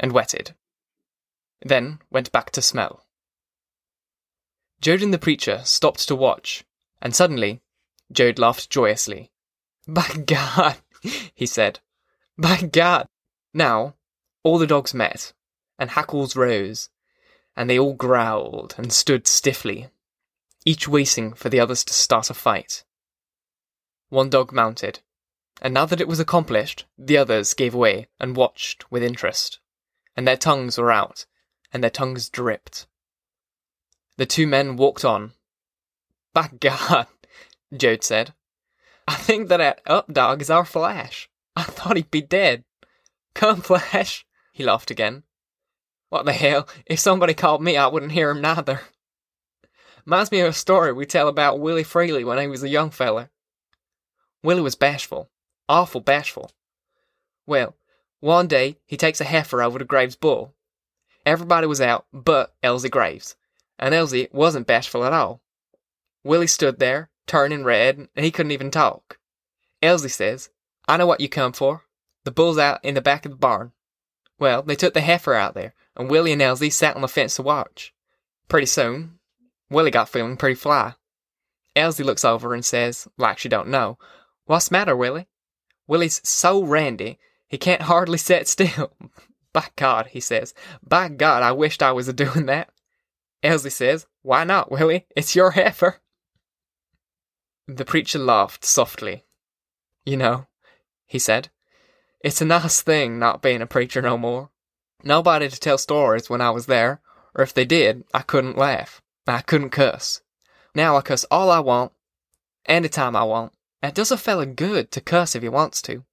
and 0.00 0.12
wetted. 0.12 0.54
Then 1.64 2.00
went 2.10 2.32
back 2.32 2.50
to 2.52 2.62
smell. 2.62 3.06
Joad 4.80 5.02
and 5.02 5.14
the 5.14 5.18
preacher 5.18 5.60
stopped 5.64 6.06
to 6.08 6.16
watch, 6.16 6.64
and 7.00 7.14
suddenly 7.14 7.62
Joad 8.10 8.38
laughed 8.38 8.68
joyously. 8.68 9.30
By 9.88 10.08
God, 10.26 10.76
he 11.34 11.46
said. 11.46 11.80
By 12.36 12.62
God! 12.62 13.08
Now, 13.54 13.94
All 14.44 14.58
the 14.58 14.66
dogs 14.66 14.92
met, 14.92 15.32
and 15.78 15.90
hackles 15.90 16.34
rose, 16.34 16.88
and 17.56 17.70
they 17.70 17.78
all 17.78 17.94
growled 17.94 18.74
and 18.76 18.92
stood 18.92 19.28
stiffly, 19.28 19.88
each 20.64 20.88
waiting 20.88 21.32
for 21.32 21.48
the 21.48 21.60
others 21.60 21.84
to 21.84 21.94
start 21.94 22.30
a 22.30 22.34
fight. 22.34 22.84
One 24.08 24.30
dog 24.30 24.52
mounted, 24.52 24.98
and 25.60 25.72
now 25.72 25.86
that 25.86 26.00
it 26.00 26.08
was 26.08 26.18
accomplished, 26.18 26.86
the 26.98 27.18
others 27.18 27.54
gave 27.54 27.74
way 27.74 28.08
and 28.18 28.36
watched 28.36 28.90
with 28.90 29.04
interest, 29.04 29.60
and 30.16 30.26
their 30.26 30.36
tongues 30.36 30.76
were 30.76 30.90
out, 30.90 31.24
and 31.72 31.82
their 31.82 31.90
tongues 31.90 32.28
dripped. 32.28 32.86
The 34.16 34.26
two 34.26 34.46
men 34.46 34.76
walked 34.76 35.04
on. 35.04 35.32
By 36.34 36.50
God, 36.60 37.06
Joad 37.76 38.04
said. 38.04 38.34
I 39.06 39.14
think 39.14 39.48
that 39.48 39.80
up 39.86 40.12
dog 40.12 40.40
is 40.40 40.50
our 40.50 40.64
Flash. 40.64 41.28
I 41.56 41.64
thought 41.64 41.96
he'd 41.96 42.10
be 42.10 42.22
dead. 42.22 42.64
Come, 43.34 43.60
Flash, 43.60 44.26
he 44.52 44.64
laughed 44.64 44.90
again. 44.90 45.24
What 46.08 46.24
the 46.26 46.32
hell, 46.32 46.68
if 46.86 46.98
somebody 46.98 47.34
called 47.34 47.62
me, 47.62 47.76
I 47.76 47.86
wouldn't 47.86 48.12
hear 48.12 48.30
him 48.30 48.40
neither. 48.40 48.80
Reminds 50.06 50.30
me 50.30 50.40
of 50.40 50.48
a 50.48 50.52
story 50.52 50.92
we 50.92 51.06
tell 51.06 51.28
about 51.28 51.60
Willie 51.60 51.84
Feeley 51.84 52.24
when 52.24 52.38
he 52.38 52.46
was 52.46 52.62
a 52.62 52.68
young 52.68 52.90
feller. 52.90 53.30
Willie 54.42 54.62
was 54.62 54.74
bashful, 54.74 55.30
awful 55.68 56.00
bashful. 56.00 56.50
Well, 57.46 57.76
one 58.20 58.46
day 58.46 58.78
he 58.84 58.96
takes 58.96 59.20
a 59.20 59.24
heifer 59.24 59.62
over 59.62 59.78
to 59.78 59.84
Graves' 59.84 60.16
bull. 60.16 60.54
Everybody 61.24 61.66
was 61.66 61.80
out 61.80 62.06
but 62.12 62.54
Elsie 62.62 62.88
Graves, 62.88 63.36
and 63.78 63.94
Elsie 63.94 64.28
wasn't 64.32 64.66
bashful 64.66 65.04
at 65.04 65.12
all. 65.12 65.40
Willie 66.24 66.46
stood 66.46 66.78
there, 66.78 67.10
turning 67.26 67.64
red, 67.64 68.08
and 68.14 68.24
he 68.24 68.30
couldn't 68.30 68.52
even 68.52 68.70
talk. 68.70 69.18
Elsie 69.82 70.08
says, 70.08 70.50
I 70.88 70.96
know 70.96 71.06
what 71.06 71.20
you 71.20 71.28
come 71.28 71.52
for. 71.52 71.82
The 72.24 72.30
bull's 72.30 72.58
out 72.58 72.84
in 72.84 72.94
the 72.94 73.00
back 73.00 73.24
of 73.24 73.32
the 73.32 73.36
barn. 73.36 73.72
Well, 74.38 74.62
they 74.62 74.76
took 74.76 74.94
the 74.94 75.00
heifer 75.00 75.34
out 75.34 75.54
there, 75.54 75.74
and 75.96 76.10
Willie 76.10 76.32
and 76.32 76.42
Elsie 76.42 76.70
sat 76.70 76.96
on 76.96 77.02
the 77.02 77.08
fence 77.08 77.36
to 77.36 77.42
watch. 77.42 77.92
Pretty 78.48 78.66
soon, 78.66 79.18
Willie 79.70 79.90
got 79.90 80.08
feeling 80.08 80.36
pretty 80.36 80.54
fly. 80.54 80.94
Elsie 81.74 82.04
looks 82.04 82.24
over 82.24 82.54
and 82.54 82.64
says, 82.64 83.08
like 83.16 83.38
she 83.38 83.48
don't 83.48 83.68
know, 83.68 83.98
What's 84.44 84.70
matter, 84.70 84.96
Willie? 84.96 85.28
Willie's 85.86 86.20
so 86.28 86.62
randy, 86.62 87.18
he 87.46 87.58
can't 87.58 87.82
hardly 87.82 88.18
set 88.18 88.48
still. 88.48 88.92
By 89.52 89.66
God, 89.76 90.08
he 90.08 90.20
says, 90.20 90.54
by 90.82 91.08
God, 91.08 91.42
I 91.42 91.52
wished 91.52 91.82
I 91.82 91.92
was 91.92 92.08
a 92.08 92.12
doing 92.24 92.46
that. 92.46 92.70
Elsie 93.42 93.70
says, 93.70 94.06
Why 94.22 94.44
not, 94.44 94.70
Willie? 94.70 95.06
It's 95.16 95.34
your 95.34 95.52
heifer. 95.52 95.96
The 97.66 97.84
preacher 97.84 98.18
laughed 98.18 98.64
softly. 98.64 99.24
You 100.04 100.16
know, 100.16 100.46
he 101.06 101.18
said, 101.18 101.50
it's 102.22 102.40
a 102.40 102.44
nice 102.44 102.82
thing 102.82 103.18
not 103.18 103.42
being 103.42 103.62
a 103.62 103.66
preacher 103.66 104.00
no 104.00 104.16
more. 104.16 104.50
Nobody 105.02 105.48
to 105.48 105.58
tell 105.58 105.78
stories 105.78 106.30
when 106.30 106.40
I 106.40 106.50
was 106.50 106.66
there, 106.66 107.00
or 107.34 107.42
if 107.42 107.52
they 107.52 107.64
did, 107.64 108.04
I 108.14 108.20
couldn't 108.20 108.56
laugh. 108.56 109.02
I 109.26 109.40
couldn't 109.40 109.70
cuss. 109.70 110.22
Now 110.74 110.96
I 110.96 111.00
cuss 111.00 111.24
all 111.30 111.50
I 111.50 111.58
want, 111.58 111.92
any 112.66 112.88
time 112.88 113.16
I 113.16 113.24
want. 113.24 113.52
It 113.82 113.94
does 113.94 114.12
a 114.12 114.16
fella 114.16 114.46
good 114.46 114.92
to 114.92 115.00
cuss 115.00 115.34
if 115.34 115.42
he 115.42 115.48
wants 115.48 115.82
to. 115.82 116.04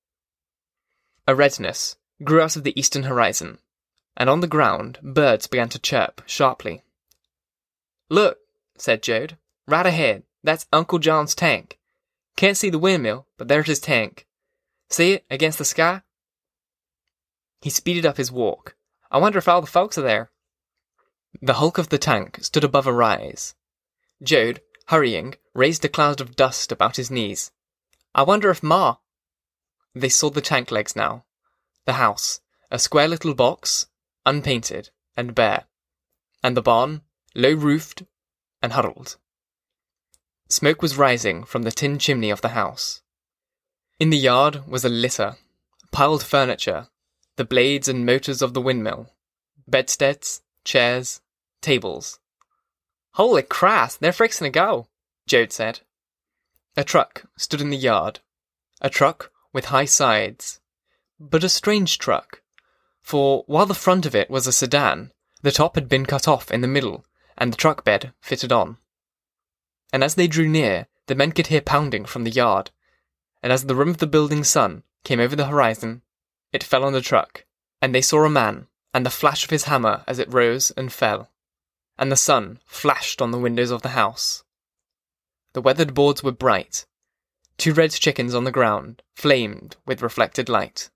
A 1.28 1.36
redness 1.36 1.98
grew 2.24 2.42
out 2.42 2.56
of 2.56 2.64
the 2.64 2.78
eastern 2.80 3.04
horizon, 3.04 3.60
and 4.18 4.30
on 4.30 4.42
the 4.42 4.48
ground 4.48 5.00
birds 5.02 5.48
began 5.48 5.70
to 5.70 5.80
chirp 5.80 6.22
sharply. 6.26 6.84
Look, 8.10 8.40
said 8.78 9.04
Joad, 9.04 9.38
right 9.68 9.86
ahead. 9.86 10.24
That's 10.44 10.68
Uncle 10.72 11.00
John's 11.00 11.36
tank. 11.36 11.78
Can't 12.38 12.58
see 12.58 12.70
the 12.70 12.80
windmill, 12.80 13.28
but 13.38 13.48
there's 13.48 13.68
his 13.68 13.80
tank. 13.80 14.26
See 14.90 15.14
it 15.14 15.26
against 15.30 15.58
the 15.58 15.66
sky? 15.66 16.02
He 17.62 17.70
speeded 17.70 18.06
up 18.06 18.18
his 18.18 18.32
walk. 18.32 18.76
I 19.12 19.18
wonder 19.18 19.38
if 19.38 19.48
all 19.48 19.62
the 19.62 19.68
folks 19.68 19.98
are 19.98 20.04
there. 20.04 20.32
The 21.42 21.56
hulk 21.56 21.78
of 21.78 21.90
the 21.90 21.98
tank 21.98 22.40
stood 22.42 22.64
above 22.64 22.88
a 22.88 22.94
rise. 22.94 23.54
Joad, 24.24 24.62
hurrying, 24.88 25.36
raised 25.54 25.84
a 25.86 25.90
cloud 25.90 26.22
of 26.22 26.36
dust 26.36 26.72
about 26.72 26.96
his 26.96 27.12
knees. 27.12 27.52
I 28.16 28.24
wonder 28.24 28.50
if 28.50 28.64
Ma. 28.64 28.98
They 29.94 30.10
saw 30.10 30.30
the 30.30 30.42
tank 30.42 30.72
legs 30.72 30.96
now. 30.96 31.26
The 31.90 31.94
house, 31.94 32.40
a 32.70 32.78
square 32.78 33.08
little 33.08 33.34
box, 33.34 33.88
unpainted 34.24 34.92
and 35.18 35.34
bare. 35.34 35.66
And 36.44 36.56
the 36.56 36.62
barn, 36.62 37.02
low 37.34 37.52
roofed 37.52 38.04
and 38.62 38.74
huddled. 38.74 39.18
Smoke 40.50 40.84
was 40.84 41.00
rising 41.00 41.46
from 41.46 41.64
the 41.64 41.72
tin 41.72 41.98
chimney 41.98 42.30
of 42.30 42.42
the 42.42 42.50
house. 42.50 43.02
In 44.00 44.12
the 44.12 44.20
yard 44.20 44.68
was 44.68 44.86
a 44.86 44.88
litter, 44.88 45.38
piled 45.92 46.22
furniture, 46.22 46.90
the 47.38 47.44
blades 47.44 47.88
and 47.88 48.06
motors 48.06 48.44
of 48.44 48.54
the 48.54 48.62
windmill, 48.62 49.16
bedsteads, 49.68 50.44
chairs, 50.64 51.22
tables. 51.60 52.20
Holy 53.14 53.42
Christ, 53.42 54.00
they're 54.00 54.12
fixing 54.12 54.46
to 54.46 54.52
go, 54.52 54.90
Joad 55.26 55.52
said. 55.52 55.80
A 56.78 56.84
truck 56.84 57.24
stood 57.36 57.62
in 57.62 57.72
the 57.72 57.78
yard, 57.78 58.20
a 58.80 58.92
truck 58.92 59.32
with 59.52 59.74
high 59.74 59.86
sides, 59.86 60.60
but 61.20 61.44
a 61.44 61.50
strange 61.50 61.98
truck, 61.98 62.42
for 63.02 63.44
while 63.48 63.66
the 63.66 63.74
front 63.74 64.06
of 64.06 64.16
it 64.16 64.30
was 64.30 64.48
a 64.48 64.54
sedan, 64.54 65.12
the 65.42 65.52
top 65.52 65.76
had 65.76 65.90
been 65.90 66.06
cut 66.06 66.28
off 66.28 66.52
in 66.52 66.62
the 66.62 66.68
middle 66.68 67.06
and 67.38 67.52
the 67.52 67.58
truck 67.58 67.84
bed 67.84 68.14
fitted 68.22 68.52
on. 68.52 68.78
And 69.92 70.04
as 70.04 70.16
they 70.16 70.28
drew 70.28 70.48
near, 70.48 70.88
the 71.08 71.16
men 71.16 71.32
could 71.32 71.48
hear 71.48 71.62
pounding 71.62 72.06
from 72.06 72.24
the 72.24 72.30
yard, 72.30 72.72
and 73.42 73.52
as 73.52 73.66
the 73.66 73.76
rim 73.76 73.90
of 73.90 73.98
the 73.98 74.08
building 74.08 74.44
sun 74.44 74.84
came 75.04 75.20
over 75.20 75.36
the 75.36 75.48
horizon, 75.48 76.04
it 76.52 76.64
fell 76.64 76.84
on 76.84 76.94
the 76.94 77.02
truck, 77.02 77.46
and 77.82 77.96
they 77.96 78.02
saw 78.02 78.24
a 78.24 78.30
man, 78.30 78.68
and 78.94 79.06
the 79.06 79.10
flash 79.10 79.44
of 79.44 79.50
his 79.50 79.64
hammer 79.64 80.04
as 80.06 80.20
it 80.20 80.32
rose 80.32 80.72
and 80.72 80.94
fell, 80.94 81.32
and 81.98 82.12
the 82.12 82.18
sun 82.18 82.60
flashed 82.66 83.22
on 83.22 83.32
the 83.32 83.40
windows 83.40 83.72
of 83.72 83.82
the 83.82 83.90
house. 83.90 84.44
The 85.54 85.62
weathered 85.62 85.94
boards 85.94 86.22
were 86.22 86.32
bright. 86.32 86.86
Two 87.58 87.74
red 87.74 87.92
chickens 87.92 88.36
on 88.36 88.44
the 88.44 88.52
ground 88.52 89.02
flamed 89.16 89.78
with 89.86 90.02
reflected 90.02 90.50
light. 90.50 90.90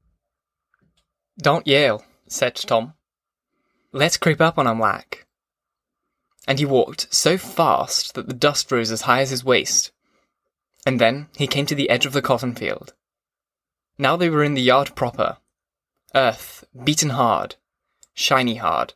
Don't 1.37 1.67
yell, 1.67 2.05
said 2.27 2.55
Tom. 2.55 2.93
Let's 3.91 4.17
creep 4.17 4.41
up 4.41 4.57
on 4.57 4.67
'em 4.67 4.79
like. 4.79 5.25
And 6.47 6.59
he 6.59 6.65
walked 6.65 7.13
so 7.13 7.37
fast 7.37 8.15
that 8.15 8.27
the 8.27 8.33
dust 8.33 8.71
rose 8.71 8.91
as 8.91 9.01
high 9.01 9.21
as 9.21 9.29
his 9.29 9.43
waist. 9.43 9.91
And 10.85 10.99
then 10.99 11.29
he 11.35 11.47
came 11.47 11.65
to 11.67 11.75
the 11.75 11.89
edge 11.89 12.05
of 12.05 12.13
the 12.13 12.21
cotton 12.21 12.55
field. 12.55 12.93
Now 13.97 14.17
they 14.17 14.29
were 14.29 14.43
in 14.43 14.53
the 14.53 14.61
yard 14.61 14.95
proper. 14.95 15.37
Earth, 16.13 16.65
beaten 16.83 17.11
hard, 17.11 17.55
shiny 18.13 18.55
hard, 18.55 18.93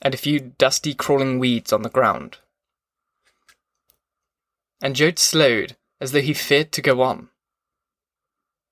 and 0.00 0.14
a 0.14 0.18
few 0.18 0.38
dusty 0.38 0.94
crawling 0.94 1.38
weeds 1.38 1.72
on 1.72 1.82
the 1.82 1.90
ground 1.90 2.38
and 4.80 4.94
Joad 4.94 5.18
slowed 5.18 5.76
as 6.00 6.12
though 6.12 6.20
he 6.20 6.34
feared 6.34 6.72
to 6.72 6.82
go 6.82 7.02
on. 7.02 7.28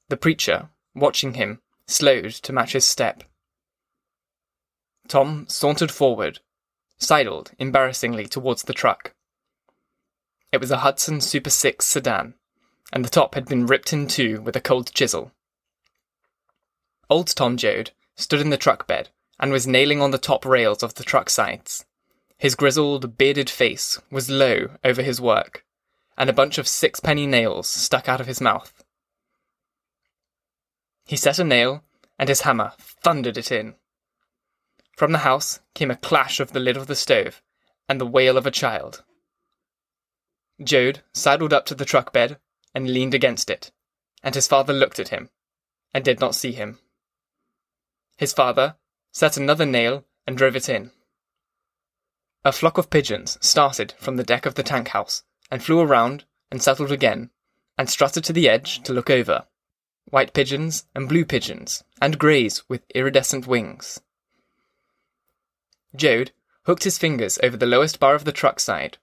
The 0.08 0.16
preacher, 0.16 0.68
watching 0.94 1.34
him, 1.34 1.60
slowed 1.86 2.30
to 2.30 2.52
match 2.52 2.72
his 2.72 2.84
step. 2.84 3.22
Tom 5.08 5.46
sauntered 5.48 5.90
forward, 5.90 6.40
sidled 6.98 7.52
embarrassingly 7.58 8.26
towards 8.26 8.62
the 8.62 8.72
truck. 8.72 9.14
It 10.52 10.60
was 10.60 10.70
a 10.70 10.78
Hudson 10.78 11.20
Super 11.20 11.50
6 11.50 11.84
sedan, 11.84 12.34
and 12.92 13.04
the 13.04 13.10
top 13.10 13.34
had 13.34 13.46
been 13.46 13.66
ripped 13.66 13.92
in 13.92 14.06
two 14.06 14.40
with 14.40 14.56
a 14.56 14.60
cold 14.60 14.92
chisel. 14.92 15.32
Old 17.08 17.28
Tom 17.28 17.56
Joad 17.56 17.92
stood 18.16 18.40
in 18.40 18.50
the 18.50 18.56
truck 18.56 18.86
bed 18.86 19.10
and 19.38 19.52
was 19.52 19.66
nailing 19.66 20.00
on 20.00 20.10
the 20.10 20.18
top 20.18 20.44
rails 20.44 20.82
of 20.82 20.94
the 20.94 21.04
truck 21.04 21.30
sides. 21.30 21.84
His 22.38 22.54
grizzled, 22.54 23.16
bearded 23.16 23.48
face 23.48 24.00
was 24.10 24.30
low 24.30 24.70
over 24.84 25.02
his 25.02 25.20
work, 25.20 25.64
and 26.18 26.28
a 26.28 26.34
bunch 26.34 26.58
of 26.58 26.68
sixpenny 26.68 27.26
nails 27.26 27.68
stuck 27.68 28.08
out 28.08 28.20
of 28.20 28.26
his 28.26 28.40
mouth. 28.40 28.75
He 31.06 31.16
set 31.16 31.38
a 31.38 31.44
nail, 31.44 31.84
and 32.18 32.28
his 32.28 32.42
hammer 32.42 32.72
thundered 32.78 33.38
it 33.38 33.52
in. 33.52 33.76
From 34.96 35.12
the 35.12 35.18
house 35.18 35.60
came 35.74 35.90
a 35.90 35.96
clash 35.96 36.40
of 36.40 36.52
the 36.52 36.60
lid 36.60 36.76
of 36.76 36.88
the 36.88 36.96
stove 36.96 37.42
and 37.88 38.00
the 38.00 38.06
wail 38.06 38.36
of 38.36 38.46
a 38.46 38.50
child. 38.50 39.04
Joad 40.62 41.02
sidled 41.12 41.52
up 41.52 41.64
to 41.66 41.74
the 41.74 41.84
truck 41.84 42.12
bed 42.12 42.38
and 42.74 42.90
leaned 42.92 43.14
against 43.14 43.50
it, 43.50 43.70
and 44.22 44.34
his 44.34 44.48
father 44.48 44.72
looked 44.72 44.98
at 44.98 45.10
him 45.10 45.30
and 45.94 46.04
did 46.04 46.18
not 46.18 46.34
see 46.34 46.52
him. 46.52 46.78
His 48.16 48.32
father 48.32 48.76
set 49.12 49.36
another 49.36 49.66
nail 49.66 50.04
and 50.26 50.36
drove 50.36 50.56
it 50.56 50.68
in. 50.68 50.90
A 52.44 52.52
flock 52.52 52.78
of 52.78 52.90
pigeons 52.90 53.38
started 53.40 53.94
from 53.98 54.16
the 54.16 54.24
deck 54.24 54.46
of 54.46 54.54
the 54.54 54.62
tank 54.62 54.88
house 54.88 55.22
and 55.50 55.62
flew 55.62 55.80
around 55.80 56.24
and 56.50 56.62
settled 56.62 56.90
again, 56.90 57.30
and 57.78 57.90
strutted 57.90 58.24
to 58.24 58.32
the 58.32 58.48
edge 58.48 58.82
to 58.82 58.92
look 58.92 59.10
over. 59.10 59.46
White 60.06 60.32
pigeons 60.32 60.86
and 60.94 61.08
blue 61.08 61.24
pigeons, 61.24 61.84
and 62.00 62.18
greys 62.18 62.68
with 62.68 62.82
iridescent 62.94 63.46
wings. 63.46 64.00
Joad 65.94 66.32
hooked 66.64 66.84
his 66.84 66.98
fingers 66.98 67.38
over 67.42 67.56
the 67.56 67.66
lowest 67.66 67.98
bar 67.98 68.14
of 68.14 68.24
the 68.24 68.32
truck 68.32 68.60
side. 68.60 68.98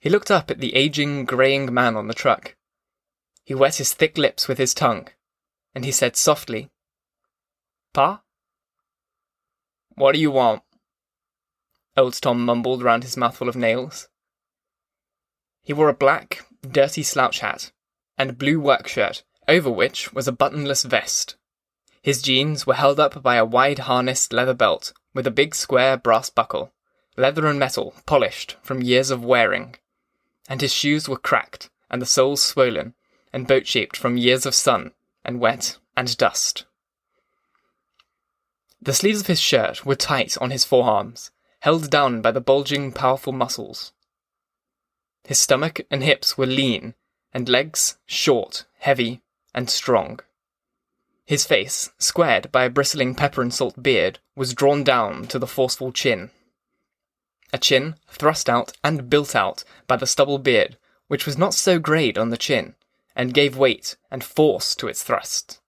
He 0.00 0.10
looked 0.10 0.30
up 0.30 0.50
at 0.50 0.58
the 0.58 0.74
aging, 0.74 1.24
greying 1.24 1.72
man 1.72 1.96
on 1.96 2.08
the 2.08 2.14
truck. 2.14 2.56
He 3.44 3.54
wet 3.54 3.76
his 3.76 3.94
thick 3.94 4.16
lips 4.16 4.46
with 4.46 4.58
his 4.58 4.74
tongue, 4.74 5.08
and 5.74 5.84
he 5.84 5.92
said 5.92 6.16
softly, 6.16 6.70
Pa? 7.92 8.22
What 9.94 10.14
do 10.14 10.20
you 10.20 10.30
want? 10.30 10.62
Old 11.96 12.14
Tom 12.14 12.44
mumbled 12.44 12.82
round 12.82 13.02
his 13.02 13.16
mouthful 13.16 13.48
of 13.48 13.56
nails. 13.56 14.08
He 15.62 15.72
wore 15.72 15.88
a 15.88 15.94
black, 15.94 16.44
dirty 16.68 17.02
slouch 17.02 17.40
hat 17.40 17.72
and 18.16 18.30
a 18.30 18.34
blue 18.34 18.60
work 18.60 18.88
shirt, 18.88 19.24
over 19.52 19.70
which 19.70 20.12
was 20.14 20.26
a 20.26 20.32
buttonless 20.32 20.82
vest. 20.82 21.36
His 22.02 22.22
jeans 22.22 22.66
were 22.66 22.74
held 22.74 22.98
up 22.98 23.22
by 23.22 23.36
a 23.36 23.44
wide 23.44 23.80
harnessed 23.80 24.32
leather 24.32 24.54
belt 24.54 24.94
with 25.14 25.26
a 25.26 25.30
big 25.30 25.54
square 25.54 25.98
brass 25.98 26.30
buckle, 26.30 26.72
leather 27.16 27.46
and 27.46 27.58
metal, 27.58 27.94
polished 28.06 28.56
from 28.62 28.82
years 28.82 29.10
of 29.10 29.22
wearing. 29.24 29.76
And 30.48 30.60
his 30.62 30.72
shoes 30.72 31.08
were 31.08 31.18
cracked, 31.18 31.68
and 31.90 32.00
the 32.00 32.06
soles 32.06 32.42
swollen, 32.42 32.94
and 33.32 33.46
boat 33.46 33.66
shaped 33.66 33.96
from 33.96 34.16
years 34.16 34.46
of 34.46 34.54
sun, 34.54 34.92
and 35.24 35.38
wet, 35.38 35.76
and 35.96 36.16
dust. 36.16 36.64
The 38.80 38.94
sleeves 38.94 39.20
of 39.20 39.26
his 39.28 39.40
shirt 39.40 39.86
were 39.86 39.94
tight 39.94 40.36
on 40.40 40.50
his 40.50 40.64
forearms, 40.64 41.30
held 41.60 41.90
down 41.90 42.22
by 42.22 42.32
the 42.32 42.40
bulging, 42.40 42.90
powerful 42.90 43.32
muscles. 43.32 43.92
His 45.24 45.38
stomach 45.38 45.82
and 45.90 46.02
hips 46.02 46.36
were 46.36 46.46
lean, 46.46 46.94
and 47.32 47.48
legs 47.48 47.98
short, 48.06 48.64
heavy, 48.80 49.21
and 49.54 49.68
strong. 49.70 50.20
His 51.24 51.46
face, 51.46 51.90
squared 51.98 52.50
by 52.52 52.64
a 52.64 52.70
bristling 52.70 53.14
pepper 53.14 53.42
and 53.42 53.54
salt 53.54 53.82
beard, 53.82 54.18
was 54.34 54.54
drawn 54.54 54.82
down 54.84 55.26
to 55.28 55.38
the 55.38 55.46
forceful 55.46 55.92
chin. 55.92 56.30
A 57.52 57.58
chin 57.58 57.96
thrust 58.08 58.48
out 58.48 58.72
and 58.82 59.10
built 59.10 59.36
out 59.36 59.64
by 59.86 59.96
the 59.96 60.06
stubble 60.06 60.38
beard, 60.38 60.76
which 61.08 61.26
was 61.26 61.38
not 61.38 61.54
so 61.54 61.78
greyed 61.78 62.18
on 62.18 62.30
the 62.30 62.36
chin, 62.36 62.74
and 63.14 63.34
gave 63.34 63.56
weight 63.56 63.96
and 64.10 64.24
force 64.24 64.74
to 64.76 64.88
its 64.88 65.02
thrust. 65.02 65.60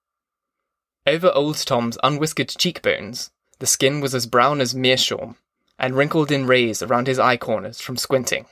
Over 1.06 1.30
old 1.32 1.58
Tom's 1.58 1.98
unwhiskered 2.02 2.56
cheekbones, 2.56 3.30
the 3.58 3.66
skin 3.66 4.00
was 4.00 4.14
as 4.14 4.26
brown 4.26 4.60
as 4.60 4.74
meerschaum, 4.74 5.36
and 5.78 5.94
wrinkled 5.94 6.32
in 6.32 6.46
rays 6.46 6.82
around 6.82 7.06
his 7.06 7.18
eye 7.18 7.36
corners 7.36 7.80
from 7.80 7.96
squinting. 7.96 8.46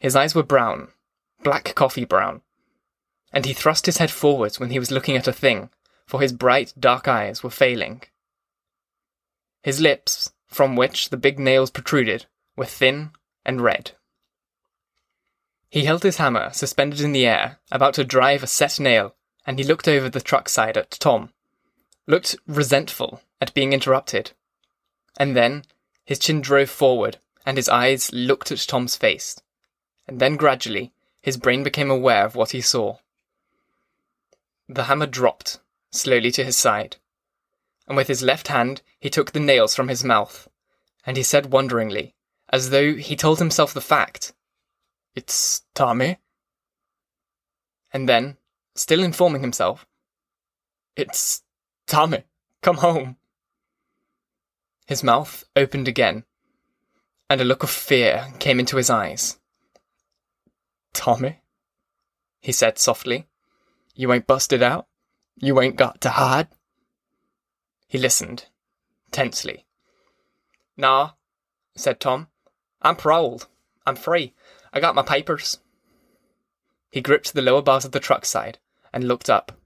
His 0.00 0.14
eyes 0.14 0.34
were 0.34 0.42
brown, 0.42 0.88
black 1.42 1.74
coffee 1.74 2.04
brown, 2.04 2.42
and 3.32 3.44
he 3.44 3.52
thrust 3.52 3.86
his 3.86 3.98
head 3.98 4.10
forwards 4.10 4.58
when 4.58 4.70
he 4.70 4.78
was 4.78 4.90
looking 4.90 5.16
at 5.16 5.28
a 5.28 5.32
thing, 5.32 5.70
for 6.06 6.20
his 6.20 6.32
bright, 6.32 6.72
dark 6.78 7.06
eyes 7.06 7.42
were 7.42 7.50
failing. 7.50 8.02
His 9.62 9.80
lips, 9.80 10.32
from 10.46 10.76
which 10.76 11.10
the 11.10 11.16
big 11.16 11.38
nails 11.38 11.70
protruded, 11.70 12.26
were 12.56 12.64
thin 12.64 13.10
and 13.44 13.60
red. 13.60 13.92
He 15.70 15.84
held 15.84 16.02
his 16.02 16.16
hammer 16.16 16.50
suspended 16.52 17.00
in 17.00 17.12
the 17.12 17.26
air, 17.26 17.58
about 17.70 17.94
to 17.94 18.04
drive 18.04 18.42
a 18.42 18.46
set 18.46 18.80
nail, 18.80 19.14
and 19.46 19.58
he 19.58 19.64
looked 19.64 19.86
over 19.86 20.08
the 20.08 20.20
truck 20.20 20.48
side 20.48 20.76
at 20.76 20.90
Tom, 20.92 21.30
looked 22.06 22.36
resentful 22.46 23.20
at 23.40 23.52
being 23.54 23.72
interrupted. 23.72 24.32
And 25.18 25.36
then 25.36 25.64
his 26.04 26.18
chin 26.18 26.40
drove 26.40 26.70
forward, 26.70 27.18
and 27.44 27.58
his 27.58 27.68
eyes 27.68 28.12
looked 28.12 28.50
at 28.50 28.58
Tom's 28.60 28.96
face. 28.96 29.38
And 30.06 30.20
then 30.20 30.36
gradually 30.36 30.92
his 31.20 31.36
brain 31.36 31.62
became 31.62 31.90
aware 31.90 32.24
of 32.24 32.34
what 32.34 32.52
he 32.52 32.62
saw. 32.62 32.96
The 34.68 34.84
hammer 34.84 35.06
dropped, 35.06 35.60
slowly 35.92 36.30
to 36.32 36.44
his 36.44 36.56
side, 36.56 36.96
and 37.86 37.96
with 37.96 38.08
his 38.08 38.22
left 38.22 38.48
hand 38.48 38.82
he 39.00 39.08
took 39.08 39.32
the 39.32 39.40
nails 39.40 39.74
from 39.74 39.88
his 39.88 40.04
mouth, 40.04 40.48
and 41.06 41.16
he 41.16 41.22
said 41.22 41.52
wonderingly, 41.52 42.14
as 42.50 42.70
though 42.70 42.94
he 42.94 43.16
told 43.16 43.38
himself 43.38 43.72
the 43.72 43.80
fact, 43.80 44.34
It's 45.14 45.62
Tommy. 45.74 46.18
And 47.92 48.06
then, 48.06 48.36
still 48.74 49.02
informing 49.02 49.40
himself, 49.40 49.86
It's 50.96 51.42
Tommy, 51.86 52.24
come 52.60 52.78
home. 52.78 53.16
His 54.86 55.02
mouth 55.02 55.44
opened 55.56 55.88
again, 55.88 56.24
and 57.30 57.40
a 57.40 57.44
look 57.44 57.62
of 57.62 57.70
fear 57.70 58.34
came 58.38 58.60
into 58.60 58.76
his 58.76 58.90
eyes. 58.90 59.38
Tommy, 60.92 61.40
he 62.40 62.52
said 62.52 62.78
softly, 62.78 63.28
you 63.98 64.12
ain't 64.12 64.28
busted 64.28 64.62
out? 64.62 64.86
You 65.34 65.60
ain't 65.60 65.74
got 65.74 66.00
to 66.02 66.10
hide? 66.10 66.46
He 67.88 67.98
listened, 67.98 68.44
tensely. 69.10 69.66
Nah, 70.76 71.10
said 71.74 71.98
Tom. 71.98 72.28
I'm 72.80 72.94
paroled. 72.94 73.48
I'm 73.84 73.96
free. 73.96 74.34
I 74.72 74.78
got 74.78 74.94
my 74.94 75.02
papers. 75.02 75.58
He 76.92 77.00
gripped 77.00 77.34
the 77.34 77.42
lower 77.42 77.60
bars 77.60 77.84
of 77.84 77.90
the 77.90 77.98
truck 77.98 78.24
side 78.24 78.58
and 78.92 79.08
looked 79.08 79.28
up. 79.28 79.58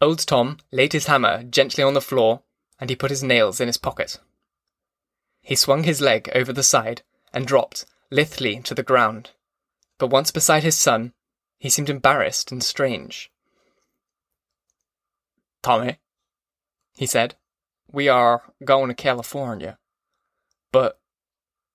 Old 0.00 0.20
Tom 0.20 0.58
laid 0.70 0.92
his 0.92 1.06
hammer 1.06 1.42
gently 1.42 1.82
on 1.82 1.94
the 1.94 2.00
floor 2.00 2.42
and 2.78 2.88
he 2.88 2.94
put 2.94 3.10
his 3.10 3.24
nails 3.24 3.60
in 3.60 3.66
his 3.66 3.78
pocket. 3.78 4.20
He 5.42 5.56
swung 5.56 5.82
his 5.82 6.00
leg 6.00 6.30
over 6.36 6.52
the 6.52 6.62
side 6.62 7.02
and 7.32 7.48
dropped 7.48 7.84
lithely 8.12 8.60
to 8.60 8.76
the 8.76 8.84
ground. 8.84 9.32
But 9.98 10.10
once 10.10 10.30
beside 10.30 10.62
his 10.62 10.78
son, 10.78 11.14
he 11.64 11.70
seemed 11.70 11.88
embarrassed 11.88 12.52
and 12.52 12.62
strange. 12.62 13.32
Tommy, 15.62 15.96
he 16.94 17.06
said, 17.06 17.36
we 17.90 18.06
are 18.06 18.42
going 18.66 18.88
to 18.88 18.94
California. 18.94 19.78
But 20.72 21.00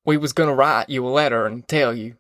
we 0.05 0.15
was 0.15 0.31
going 0.31 0.47
to 0.47 0.53
write 0.53 0.89
you 0.89 1.07
a 1.07 1.09
letter 1.09 1.47
and 1.47 1.67
tell 1.67 1.95
you. 1.95 2.17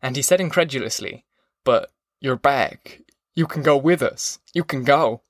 And 0.00 0.16
he 0.16 0.22
said 0.22 0.40
incredulously, 0.40 1.26
But 1.62 1.92
you're 2.22 2.36
back. 2.36 3.02
You 3.34 3.46
can 3.46 3.62
go 3.62 3.76
with 3.76 4.00
us. 4.00 4.38
You 4.54 4.64
can 4.64 4.82
go. 4.82 5.20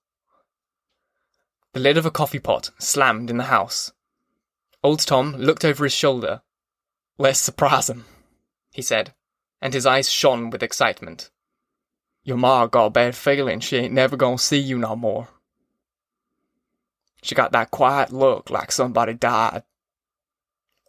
The 1.72 1.80
lid 1.80 1.98
of 1.98 2.06
a 2.06 2.12
coffee 2.12 2.38
pot 2.38 2.70
slammed 2.78 3.30
in 3.30 3.38
the 3.38 3.50
house. 3.50 3.90
Old 4.84 5.00
Tom 5.00 5.34
looked 5.34 5.64
over 5.64 5.82
his 5.82 5.92
shoulder. 5.92 6.42
Let's 7.18 7.40
surprise 7.40 7.90
him, 7.90 8.04
he 8.70 8.80
said, 8.80 9.12
and 9.62 9.72
his 9.72 9.86
eyes 9.86 10.10
shone 10.10 10.50
with 10.50 10.62
excitement. 10.62 11.30
Your 12.24 12.36
ma 12.36 12.66
got 12.66 12.86
a 12.86 12.90
bad 12.90 13.14
feeling 13.14 13.60
she 13.60 13.76
ain't 13.76 13.94
never 13.94 14.16
gonna 14.16 14.36
see 14.36 14.58
you 14.58 14.76
no 14.76 14.96
more. 14.96 15.28
She 17.22 17.36
got 17.36 17.52
that 17.52 17.70
quiet 17.70 18.12
look 18.12 18.50
like 18.50 18.72
somebody 18.72 19.14
died. 19.14 19.62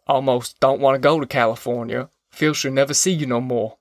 Almost 0.08 0.58
don't 0.58 0.80
want 0.80 0.96
to 0.96 0.98
go 0.98 1.20
to 1.20 1.26
California. 1.26 2.10
Feel 2.32 2.52
she'll 2.52 2.72
never 2.72 2.92
see 2.92 3.12
you 3.12 3.26
no 3.26 3.40
more. 3.40 3.78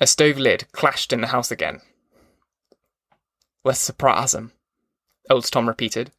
A 0.00 0.06
stove 0.06 0.38
lid 0.38 0.64
clashed 0.72 1.12
in 1.12 1.20
the 1.20 1.26
house 1.28 1.50
again. 1.50 1.82
Let's 3.64 3.78
surprise 3.78 4.34
him, 4.34 4.52
old 5.30 5.44
Tom 5.44 5.68
repeated. 5.68 6.10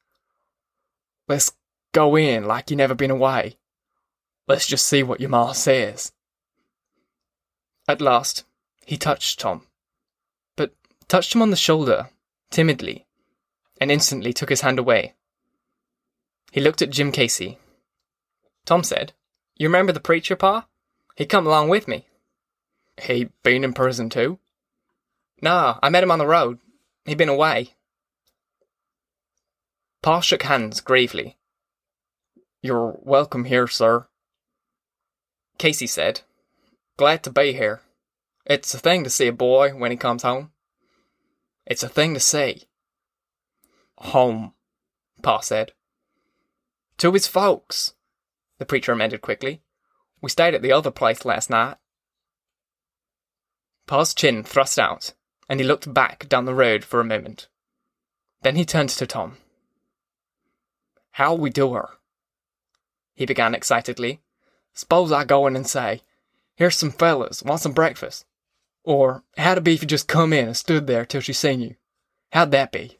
Let's 1.28 1.52
go 1.94 2.16
in 2.16 2.46
like 2.46 2.70
you 2.70 2.78
never 2.78 2.94
been 2.94 3.12
away. 3.12 3.58
Let's 4.48 4.68
just 4.68 4.86
see 4.86 5.02
what 5.02 5.20
your 5.20 5.30
ma 5.30 5.52
says. 5.54 6.12
At 7.88 8.02
last, 8.02 8.46
he 8.86 8.98
touched 8.98 9.40
Tom, 9.40 9.68
but 10.56 10.74
touched 11.08 11.36
him 11.36 11.42
on 11.42 11.50
the 11.50 11.56
shoulder, 11.56 12.10
timidly, 12.50 13.06
and 13.80 13.92
instantly 13.92 14.32
took 14.32 14.50
his 14.50 14.62
hand 14.62 14.80
away. 14.80 15.14
He 16.52 16.62
looked 16.62 16.82
at 16.82 16.92
Jim 16.92 17.12
Casey. 17.12 17.58
Tom 18.66 18.84
said, 18.84 19.14
You 19.58 19.68
remember 19.68 19.92
the 19.92 20.00
preacher, 20.00 20.36
Pa? 20.36 20.68
He 21.16 21.26
come 21.26 21.46
along 21.46 21.70
with 21.70 21.88
me. 21.88 22.08
He 23.02 23.30
been 23.44 23.64
in 23.64 23.74
prison 23.74 24.10
too? 24.10 24.40
Nah, 25.42 25.80
I 25.84 25.90
met 25.90 26.04
him 26.04 26.12
on 26.12 26.20
the 26.20 26.28
road. 26.28 26.60
He 27.06 27.16
been 27.16 27.30
away. 27.30 27.74
Pa 30.02 30.22
shook 30.22 30.44
hands 30.44 30.80
gravely. 30.80 31.38
You're 32.62 32.98
welcome 33.02 33.46
here, 33.46 33.68
sir. 33.68 34.08
Casey 35.58 35.88
said, 35.88 36.22
Glad 36.96 37.24
to 37.24 37.32
be 37.32 37.54
here. 37.54 37.82
It's 38.46 38.74
a 38.74 38.80
thing 38.80 39.04
to 39.04 39.10
see 39.10 39.28
a 39.28 39.34
boy 39.34 39.72
when 39.72 39.90
he 39.90 39.98
comes 39.98 40.24
home. 40.24 40.52
It's 41.66 41.82
a 41.82 41.90
thing 41.90 42.14
to 42.14 42.20
see. 42.20 42.64
Home, 43.98 44.54
Pa 45.22 45.40
said. 45.40 45.72
To 46.98 47.12
his 47.12 47.26
folks, 47.26 47.94
the 48.60 48.66
preacher 48.66 48.92
amended 48.92 49.22
quickly. 49.22 49.62
We 50.22 50.30
stayed 50.30 50.54
at 50.54 50.62
the 50.62 50.72
other 50.72 50.92
place 50.92 51.26
last 51.26 51.50
night. 51.50 51.78
Pa's 53.88 54.14
chin 54.14 54.44
thrust 54.44 54.78
out, 54.78 55.14
and 55.50 55.60
he 55.60 55.66
looked 55.66 55.94
back 55.94 56.30
down 56.30 56.46
the 56.46 56.54
road 56.54 56.84
for 56.84 57.00
a 57.00 57.06
moment. 57.06 57.48
Then 58.44 58.56
he 58.56 58.66
turned 58.66 58.90
to 58.90 59.08
Tom. 59.08 59.38
How'll 61.12 61.38
we 61.38 61.50
do 61.50 61.74
her? 61.74 61.90
He 63.16 63.26
began 63.26 63.56
excitedly. 63.56 64.22
S'pose 64.74 65.12
I 65.12 65.24
go 65.24 65.48
in 65.48 65.56
and 65.56 65.68
say, 65.68 66.02
Here's 66.56 66.78
some 66.78 66.92
fellas, 66.92 67.44
want 67.44 67.62
some 67.62 67.74
breakfast. 67.74 68.26
Or, 68.84 69.24
how'd 69.38 69.58
it 69.58 69.64
be 69.64 69.74
if 69.74 69.82
you 69.82 69.88
just 69.88 70.08
come 70.08 70.34
in 70.34 70.48
and 70.48 70.58
stood 70.58 70.88
there 70.88 71.06
till 71.06 71.22
she 71.22 71.34
seen 71.34 71.62
you? 71.62 71.76
How'd 72.32 72.52
that 72.52 72.72
be? 72.72 73.00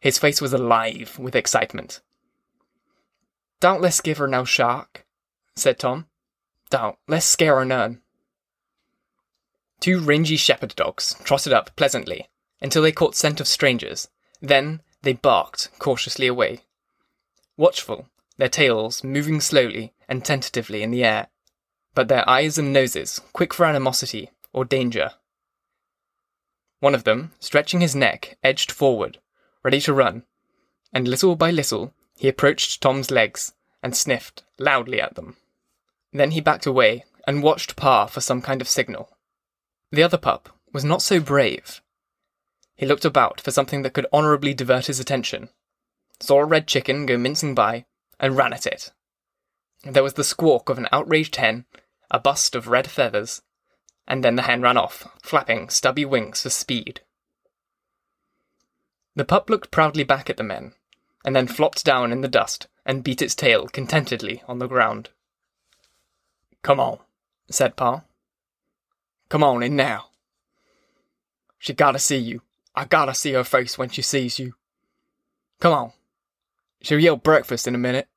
His 0.00 0.18
face 0.18 0.40
was 0.40 0.52
alive 0.52 1.18
with 1.18 1.34
excitement. 1.34 2.00
Don't 3.60 3.80
let's 3.80 4.02
give 4.02 4.18
her 4.18 4.28
no 4.28 4.44
shock, 4.44 5.04
said 5.56 5.78
Tom. 5.78 6.06
Don't, 6.68 6.96
let's 7.08 7.24
scare 7.24 7.56
her 7.56 7.64
none. 7.64 8.02
Two 9.80 10.00
rangy 10.00 10.36
shepherd 10.36 10.74
dogs 10.76 11.16
trotted 11.24 11.52
up 11.52 11.74
pleasantly 11.76 12.28
until 12.60 12.82
they 12.82 12.92
caught 12.92 13.16
scent 13.16 13.40
of 13.40 13.48
strangers. 13.48 14.08
Then 14.40 14.82
they 15.02 15.14
barked 15.14 15.70
cautiously 15.78 16.26
away. 16.26 16.60
Watchful, 17.56 18.08
their 18.36 18.48
tails 18.48 19.04
moving 19.04 19.40
slowly 19.40 19.92
and 20.08 20.24
tentatively 20.24 20.82
in 20.82 20.90
the 20.90 21.04
air, 21.04 21.28
but 21.94 22.08
their 22.08 22.28
eyes 22.28 22.58
and 22.58 22.72
noses 22.72 23.20
quick 23.32 23.54
for 23.54 23.66
animosity 23.66 24.30
or 24.52 24.64
danger. 24.64 25.12
One 26.80 26.94
of 26.94 27.04
them, 27.04 27.32
stretching 27.40 27.80
his 27.80 27.94
neck, 27.94 28.36
edged 28.42 28.70
forward, 28.70 29.18
ready 29.62 29.80
to 29.82 29.94
run, 29.94 30.24
and 30.92 31.08
little 31.08 31.36
by 31.36 31.50
little 31.50 31.92
he 32.16 32.28
approached 32.28 32.80
Tom's 32.80 33.10
legs 33.10 33.52
and 33.82 33.96
sniffed 33.96 34.42
loudly 34.58 35.00
at 35.00 35.14
them. 35.14 35.36
Then 36.12 36.32
he 36.32 36.40
backed 36.40 36.66
away 36.66 37.04
and 37.26 37.42
watched 37.42 37.76
Pa 37.76 38.06
for 38.06 38.20
some 38.20 38.42
kind 38.42 38.60
of 38.60 38.68
signal. 38.68 39.16
The 39.90 40.02
other 40.02 40.18
pup 40.18 40.48
was 40.72 40.84
not 40.84 41.02
so 41.02 41.20
brave. 41.20 41.80
He 42.76 42.86
looked 42.86 43.04
about 43.04 43.40
for 43.40 43.50
something 43.50 43.82
that 43.82 43.92
could 43.92 44.06
honourably 44.12 44.54
divert 44.54 44.86
his 44.86 45.00
attention, 45.00 45.48
saw 46.20 46.40
a 46.40 46.44
red 46.44 46.66
chicken 46.66 47.06
go 47.06 47.16
mincing 47.16 47.54
by, 47.54 47.86
and 48.18 48.36
ran 48.36 48.52
at 48.52 48.66
it. 48.66 48.92
There 49.82 50.02
was 50.02 50.14
the 50.14 50.24
squawk 50.24 50.68
of 50.68 50.78
an 50.78 50.88
outraged 50.92 51.36
hen, 51.36 51.66
a 52.10 52.18
bust 52.18 52.54
of 52.54 52.68
red 52.68 52.90
feathers, 52.90 53.42
and 54.06 54.22
then 54.22 54.36
the 54.36 54.42
hen 54.42 54.62
ran 54.62 54.76
off, 54.76 55.06
flapping 55.22 55.68
stubby 55.68 56.04
wings 56.04 56.42
for 56.42 56.50
speed. 56.50 57.00
The 59.14 59.24
pup 59.24 59.48
looked 59.48 59.70
proudly 59.70 60.04
back 60.04 60.28
at 60.28 60.36
the 60.36 60.42
men, 60.42 60.74
and 61.24 61.34
then 61.36 61.46
flopped 61.46 61.84
down 61.84 62.12
in 62.12 62.20
the 62.20 62.28
dust 62.28 62.66
and 62.84 63.04
beat 63.04 63.22
its 63.22 63.34
tail 63.34 63.68
contentedly 63.68 64.42
on 64.46 64.58
the 64.58 64.66
ground. 64.66 65.10
Come 66.62 66.80
on, 66.80 66.98
said 67.50 67.76
Pa. 67.76 68.02
Come 69.28 69.44
on 69.44 69.62
in 69.62 69.76
now. 69.76 70.06
She 71.58 71.72
gotta 71.72 71.98
see 71.98 72.18
you. 72.18 72.42
I 72.74 72.84
gotta 72.84 73.14
see 73.14 73.32
her 73.32 73.44
face 73.44 73.78
when 73.78 73.88
she 73.88 74.02
sees 74.02 74.38
you. 74.38 74.54
Come 75.60 75.72
on. 75.72 75.92
She'll 76.84 77.00
yell 77.00 77.16
breakfast 77.16 77.66
in 77.66 77.74
a 77.74 77.78
minute. 77.78 78.08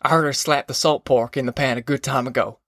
I 0.00 0.08
heard 0.08 0.24
her 0.24 0.32
slap 0.32 0.66
the 0.66 0.72
salt 0.72 1.04
pork 1.04 1.36
in 1.36 1.44
the 1.44 1.52
pan 1.52 1.76
a 1.76 1.82
good 1.82 2.02
time 2.02 2.26
ago. 2.26 2.58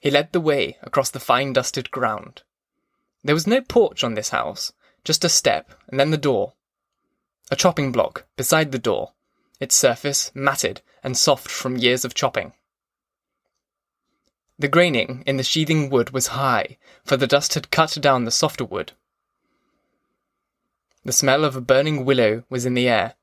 He 0.00 0.08
led 0.08 0.32
the 0.32 0.40
way 0.40 0.78
across 0.80 1.10
the 1.10 1.18
fine 1.18 1.52
dusted 1.52 1.90
ground. 1.90 2.42
There 3.24 3.34
was 3.34 3.44
no 3.44 3.60
porch 3.60 4.04
on 4.04 4.14
this 4.14 4.28
house, 4.28 4.72
just 5.02 5.24
a 5.24 5.28
step 5.28 5.72
and 5.88 5.98
then 5.98 6.12
the 6.12 6.16
door. 6.16 6.52
A 7.50 7.56
chopping 7.56 7.90
block 7.90 8.26
beside 8.36 8.70
the 8.70 8.78
door, 8.78 9.14
its 9.58 9.74
surface 9.74 10.30
matted 10.32 10.80
and 11.02 11.18
soft 11.18 11.48
from 11.48 11.76
years 11.76 12.04
of 12.04 12.14
chopping. 12.14 12.52
The 14.60 14.68
graining 14.68 15.24
in 15.26 15.38
the 15.38 15.42
sheathing 15.42 15.90
wood 15.90 16.10
was 16.10 16.28
high, 16.28 16.78
for 17.04 17.16
the 17.16 17.26
dust 17.26 17.54
had 17.54 17.72
cut 17.72 17.98
down 18.00 18.26
the 18.26 18.30
softer 18.30 18.64
wood. 18.64 18.92
The 21.10 21.14
smell 21.14 21.44
of 21.44 21.56
a 21.56 21.60
burning 21.60 22.04
willow 22.04 22.44
was 22.48 22.64
in 22.64 22.74
the 22.74 22.88
air, 22.88 23.16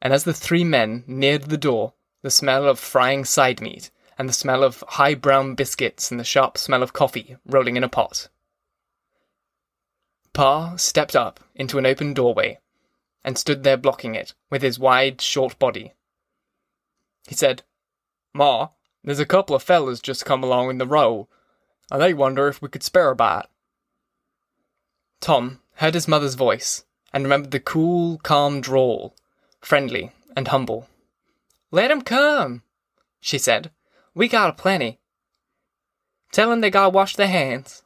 and 0.00 0.14
as 0.14 0.24
the 0.24 0.32
three 0.32 0.64
men 0.64 1.04
neared 1.06 1.42
the 1.42 1.58
door, 1.58 1.92
the 2.22 2.30
smell 2.30 2.66
of 2.66 2.78
frying 2.78 3.26
side 3.26 3.60
meat 3.60 3.90
and 4.16 4.26
the 4.26 4.32
smell 4.32 4.64
of 4.64 4.82
high 4.88 5.14
brown 5.14 5.54
biscuits 5.54 6.10
and 6.10 6.18
the 6.18 6.24
sharp 6.24 6.56
smell 6.56 6.82
of 6.82 6.94
coffee 6.94 7.36
rolling 7.44 7.76
in 7.76 7.84
a 7.84 7.90
pot. 7.90 8.30
Pa 10.32 10.76
stepped 10.76 11.14
up 11.14 11.40
into 11.54 11.76
an 11.76 11.84
open 11.84 12.14
doorway 12.14 12.58
and 13.22 13.36
stood 13.36 13.64
there 13.64 13.76
blocking 13.76 14.14
it 14.14 14.32
with 14.48 14.62
his 14.62 14.78
wide, 14.78 15.20
short 15.20 15.58
body. 15.58 15.92
He 17.28 17.34
said, 17.34 17.64
Ma, 18.32 18.68
there's 19.04 19.20
a 19.20 19.26
couple 19.26 19.54
of 19.54 19.62
fellas 19.62 20.00
just 20.00 20.24
come 20.24 20.42
along 20.42 20.70
in 20.70 20.78
the 20.78 20.86
row, 20.86 21.28
and 21.90 22.00
they 22.00 22.14
wonder 22.14 22.48
if 22.48 22.62
we 22.62 22.70
could 22.70 22.82
spare 22.82 23.10
a 23.10 23.14
bite. 23.14 23.44
Tom 25.20 25.60
heard 25.74 25.92
his 25.92 26.08
mother's 26.08 26.34
voice 26.34 26.85
and 27.16 27.24
remembered 27.24 27.50
the 27.50 27.58
cool, 27.58 28.18
calm 28.18 28.60
drawl, 28.60 29.16
friendly 29.62 30.12
and 30.36 30.48
humble. 30.48 30.86
Let 31.70 31.90
'em 31.90 32.02
come, 32.02 32.62
she 33.22 33.38
said, 33.38 33.70
we 34.14 34.28
got 34.28 34.50
a 34.50 34.52
plenty. 34.52 34.98
Tell 36.30 36.52
'em 36.52 36.60
they 36.60 36.68
gotta 36.68 36.90
wash 36.90 37.16
their 37.16 37.26
hands. 37.26 37.82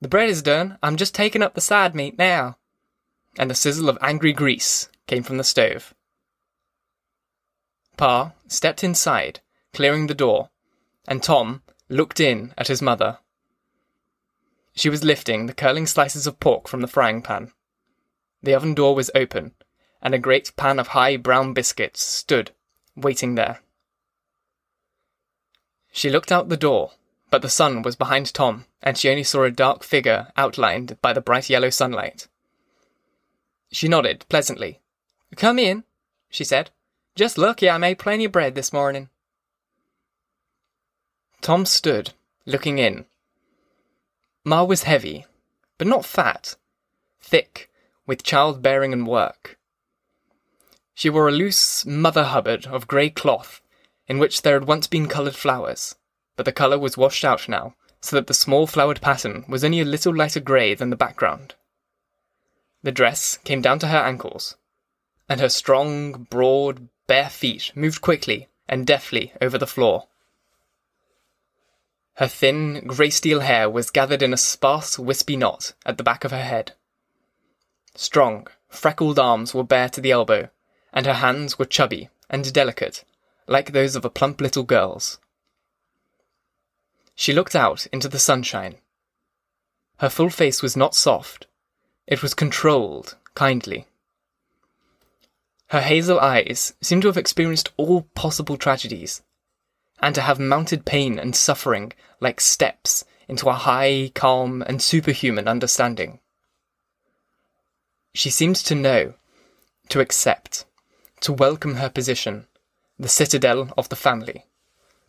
The 0.00 0.08
bread 0.08 0.28
is 0.28 0.42
done. 0.42 0.76
I'm 0.82 0.96
just 0.96 1.14
taking 1.14 1.40
up 1.40 1.54
the 1.54 1.60
side 1.60 1.94
meat 1.94 2.18
now. 2.18 2.58
And 3.38 3.48
the 3.48 3.54
sizzle 3.54 3.88
of 3.88 3.96
angry 4.02 4.32
grease 4.32 4.88
came 5.06 5.22
from 5.22 5.36
the 5.36 5.44
stove. 5.44 5.94
Pa 7.96 8.32
stepped 8.48 8.82
inside, 8.82 9.38
clearing 9.72 10.08
the 10.08 10.14
door, 10.14 10.50
and 11.06 11.22
Tom 11.22 11.62
looked 11.88 12.18
in 12.18 12.52
at 12.58 12.66
his 12.66 12.82
mother. 12.82 13.18
She 14.74 14.88
was 14.88 15.04
lifting 15.04 15.46
the 15.46 15.54
curling 15.54 15.86
slices 15.86 16.26
of 16.26 16.40
pork 16.40 16.66
from 16.66 16.80
the 16.80 16.88
frying 16.88 17.22
pan. 17.22 17.52
The 18.46 18.54
oven 18.54 18.74
door 18.74 18.94
was 18.94 19.10
open, 19.12 19.56
and 20.00 20.14
a 20.14 20.20
great 20.20 20.54
pan 20.54 20.78
of 20.78 20.86
high 20.94 21.16
brown 21.16 21.52
biscuits 21.52 22.00
stood, 22.00 22.52
waiting 22.94 23.34
there. 23.34 23.58
She 25.90 26.10
looked 26.10 26.30
out 26.30 26.48
the 26.48 26.56
door, 26.56 26.92
but 27.28 27.42
the 27.42 27.48
sun 27.48 27.82
was 27.82 27.96
behind 27.96 28.32
Tom, 28.32 28.66
and 28.80 28.96
she 28.96 29.10
only 29.10 29.24
saw 29.24 29.42
a 29.42 29.50
dark 29.50 29.82
figure 29.82 30.30
outlined 30.36 30.96
by 31.02 31.12
the 31.12 31.20
bright 31.20 31.50
yellow 31.50 31.70
sunlight. 31.70 32.28
She 33.72 33.88
nodded 33.88 34.24
pleasantly. 34.28 34.78
Come 35.34 35.58
in, 35.58 35.82
she 36.30 36.44
said. 36.44 36.70
Just 37.16 37.38
lucky 37.38 37.68
I 37.68 37.78
made 37.78 37.98
plenty 37.98 38.26
of 38.26 38.32
bread 38.32 38.54
this 38.54 38.72
morning. 38.72 39.08
Tom 41.40 41.66
stood, 41.66 42.12
looking 42.44 42.78
in. 42.78 43.06
Ma 44.44 44.62
was 44.62 44.84
heavy, 44.84 45.26
but 45.78 45.88
not 45.88 46.04
fat, 46.04 46.54
thick, 47.20 47.68
with 48.06 48.22
childbearing 48.22 48.92
and 48.92 49.06
work. 49.06 49.58
She 50.94 51.10
wore 51.10 51.28
a 51.28 51.32
loose 51.32 51.84
Mother 51.84 52.24
Hubbard 52.24 52.66
of 52.66 52.88
grey 52.88 53.10
cloth 53.10 53.60
in 54.08 54.18
which 54.18 54.42
there 54.42 54.54
had 54.54 54.68
once 54.68 54.86
been 54.86 55.08
coloured 55.08 55.34
flowers, 55.34 55.96
but 56.36 56.46
the 56.46 56.52
colour 56.52 56.78
was 56.78 56.96
washed 56.96 57.24
out 57.24 57.48
now, 57.48 57.74
so 58.00 58.16
that 58.16 58.26
the 58.26 58.34
small 58.34 58.66
flowered 58.66 59.00
pattern 59.00 59.44
was 59.48 59.64
only 59.64 59.80
a 59.80 59.84
little 59.84 60.14
lighter 60.14 60.40
grey 60.40 60.74
than 60.74 60.90
the 60.90 60.96
background. 60.96 61.54
The 62.82 62.92
dress 62.92 63.38
came 63.38 63.60
down 63.60 63.78
to 63.80 63.88
her 63.88 63.98
ankles, 63.98 64.56
and 65.28 65.40
her 65.40 65.48
strong, 65.48 66.26
broad, 66.30 66.88
bare 67.06 67.28
feet 67.28 67.72
moved 67.74 68.00
quickly 68.00 68.48
and 68.68 68.86
deftly 68.86 69.32
over 69.40 69.58
the 69.58 69.66
floor. 69.66 70.06
Her 72.14 72.28
thin, 72.28 72.86
grey 72.86 73.10
steel 73.10 73.40
hair 73.40 73.68
was 73.68 73.90
gathered 73.90 74.22
in 74.22 74.32
a 74.32 74.38
sparse, 74.38 74.98
wispy 74.98 75.36
knot 75.36 75.74
at 75.84 75.98
the 75.98 76.04
back 76.04 76.24
of 76.24 76.30
her 76.30 76.42
head. 76.42 76.72
Strong, 77.96 78.48
freckled 78.68 79.18
arms 79.18 79.54
were 79.54 79.64
bare 79.64 79.88
to 79.88 80.00
the 80.00 80.12
elbow, 80.12 80.50
and 80.92 81.06
her 81.06 81.14
hands 81.14 81.58
were 81.58 81.64
chubby 81.64 82.08
and 82.30 82.52
delicate 82.52 83.04
like 83.46 83.72
those 83.72 83.94
of 83.96 84.04
a 84.04 84.10
plump 84.10 84.40
little 84.40 84.64
girl's. 84.64 85.18
She 87.14 87.32
looked 87.32 87.54
out 87.54 87.86
into 87.92 88.08
the 88.08 88.18
sunshine. 88.18 88.76
Her 89.98 90.10
full 90.10 90.30
face 90.30 90.62
was 90.62 90.76
not 90.76 90.94
soft, 90.94 91.46
it 92.06 92.22
was 92.22 92.34
controlled, 92.34 93.16
kindly. 93.34 93.86
Her 95.68 95.80
hazel 95.80 96.20
eyes 96.20 96.74
seemed 96.80 97.02
to 97.02 97.08
have 97.08 97.16
experienced 97.16 97.70
all 97.76 98.02
possible 98.14 98.56
tragedies, 98.56 99.22
and 100.00 100.14
to 100.14 100.20
have 100.20 100.38
mounted 100.38 100.84
pain 100.84 101.18
and 101.18 101.34
suffering 101.34 101.92
like 102.20 102.40
steps 102.40 103.04
into 103.28 103.48
a 103.48 103.54
high, 103.54 104.12
calm, 104.14 104.62
and 104.62 104.80
superhuman 104.82 105.48
understanding. 105.48 106.20
She 108.16 108.30
seemed 108.30 108.56
to 108.56 108.74
know, 108.74 109.12
to 109.90 110.00
accept, 110.00 110.64
to 111.20 111.34
welcome 111.34 111.74
her 111.74 111.90
position, 111.90 112.46
the 112.98 113.10
citadel 113.10 113.74
of 113.76 113.90
the 113.90 113.94
family, 113.94 114.46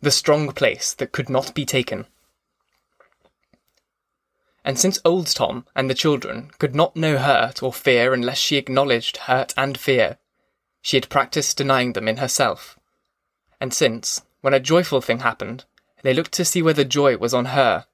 the 0.02 0.10
strong 0.10 0.52
place 0.52 0.92
that 0.92 1.10
could 1.10 1.30
not 1.30 1.54
be 1.54 1.64
taken. 1.64 2.04
And 4.62 4.78
since 4.78 5.00
old 5.06 5.28
Tom 5.28 5.64
and 5.74 5.88
the 5.88 5.94
children 5.94 6.50
could 6.58 6.74
not 6.74 6.96
know 6.96 7.16
hurt 7.16 7.62
or 7.62 7.72
fear 7.72 8.12
unless 8.12 8.36
she 8.36 8.58
acknowledged 8.58 9.16
hurt 9.16 9.54
and 9.56 9.78
fear, 9.80 10.18
she 10.82 10.98
had 10.98 11.08
practiced 11.08 11.56
denying 11.56 11.94
them 11.94 12.08
in 12.08 12.18
herself. 12.18 12.78
And 13.58 13.72
since, 13.72 14.20
when 14.42 14.52
a 14.52 14.60
joyful 14.60 15.00
thing 15.00 15.20
happened, 15.20 15.64
they 16.02 16.12
looked 16.12 16.32
to 16.32 16.44
see 16.44 16.60
whether 16.60 16.84
joy 16.84 17.16
was 17.16 17.32
on 17.32 17.46
her, 17.46 17.86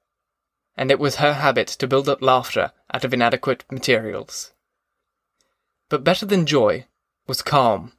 and 0.75 0.91
it 0.91 0.99
was 0.99 1.15
her 1.15 1.35
habit 1.35 1.69
to 1.69 1.87
build 1.87 2.09
up 2.09 2.21
laughter 2.21 2.73
out 2.93 3.05
of 3.05 3.13
inadequate 3.13 3.63
materials. 3.71 4.51
But 5.89 6.03
better 6.03 6.25
than 6.25 6.45
joy 6.45 6.85
was 7.27 7.41
calm 7.41 7.93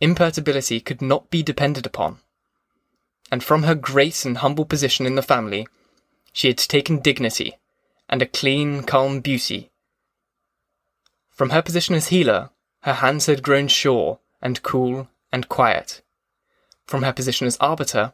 imperturbability 0.00 0.80
could 0.80 1.00
not 1.00 1.30
be 1.30 1.42
depended 1.42 1.86
upon. 1.86 2.18
And 3.30 3.42
from 3.42 3.62
her 3.62 3.74
great 3.74 4.24
and 4.24 4.38
humble 4.38 4.66
position 4.66 5.06
in 5.06 5.14
the 5.14 5.22
family, 5.22 5.66
she 6.32 6.48
had 6.48 6.58
taken 6.58 7.00
dignity 7.00 7.56
and 8.08 8.20
a 8.20 8.26
clean, 8.26 8.82
calm 8.82 9.20
beauty. 9.20 9.70
From 11.30 11.50
her 11.50 11.62
position 11.62 11.94
as 11.94 12.08
healer, 12.08 12.50
her 12.82 12.94
hands 12.94 13.26
had 13.26 13.42
grown 13.42 13.68
sure 13.68 14.18
and 14.42 14.62
cool 14.62 15.08
and 15.32 15.48
quiet. 15.48 16.02
From 16.86 17.02
her 17.02 17.12
position 17.12 17.46
as 17.46 17.56
arbiter, 17.56 18.12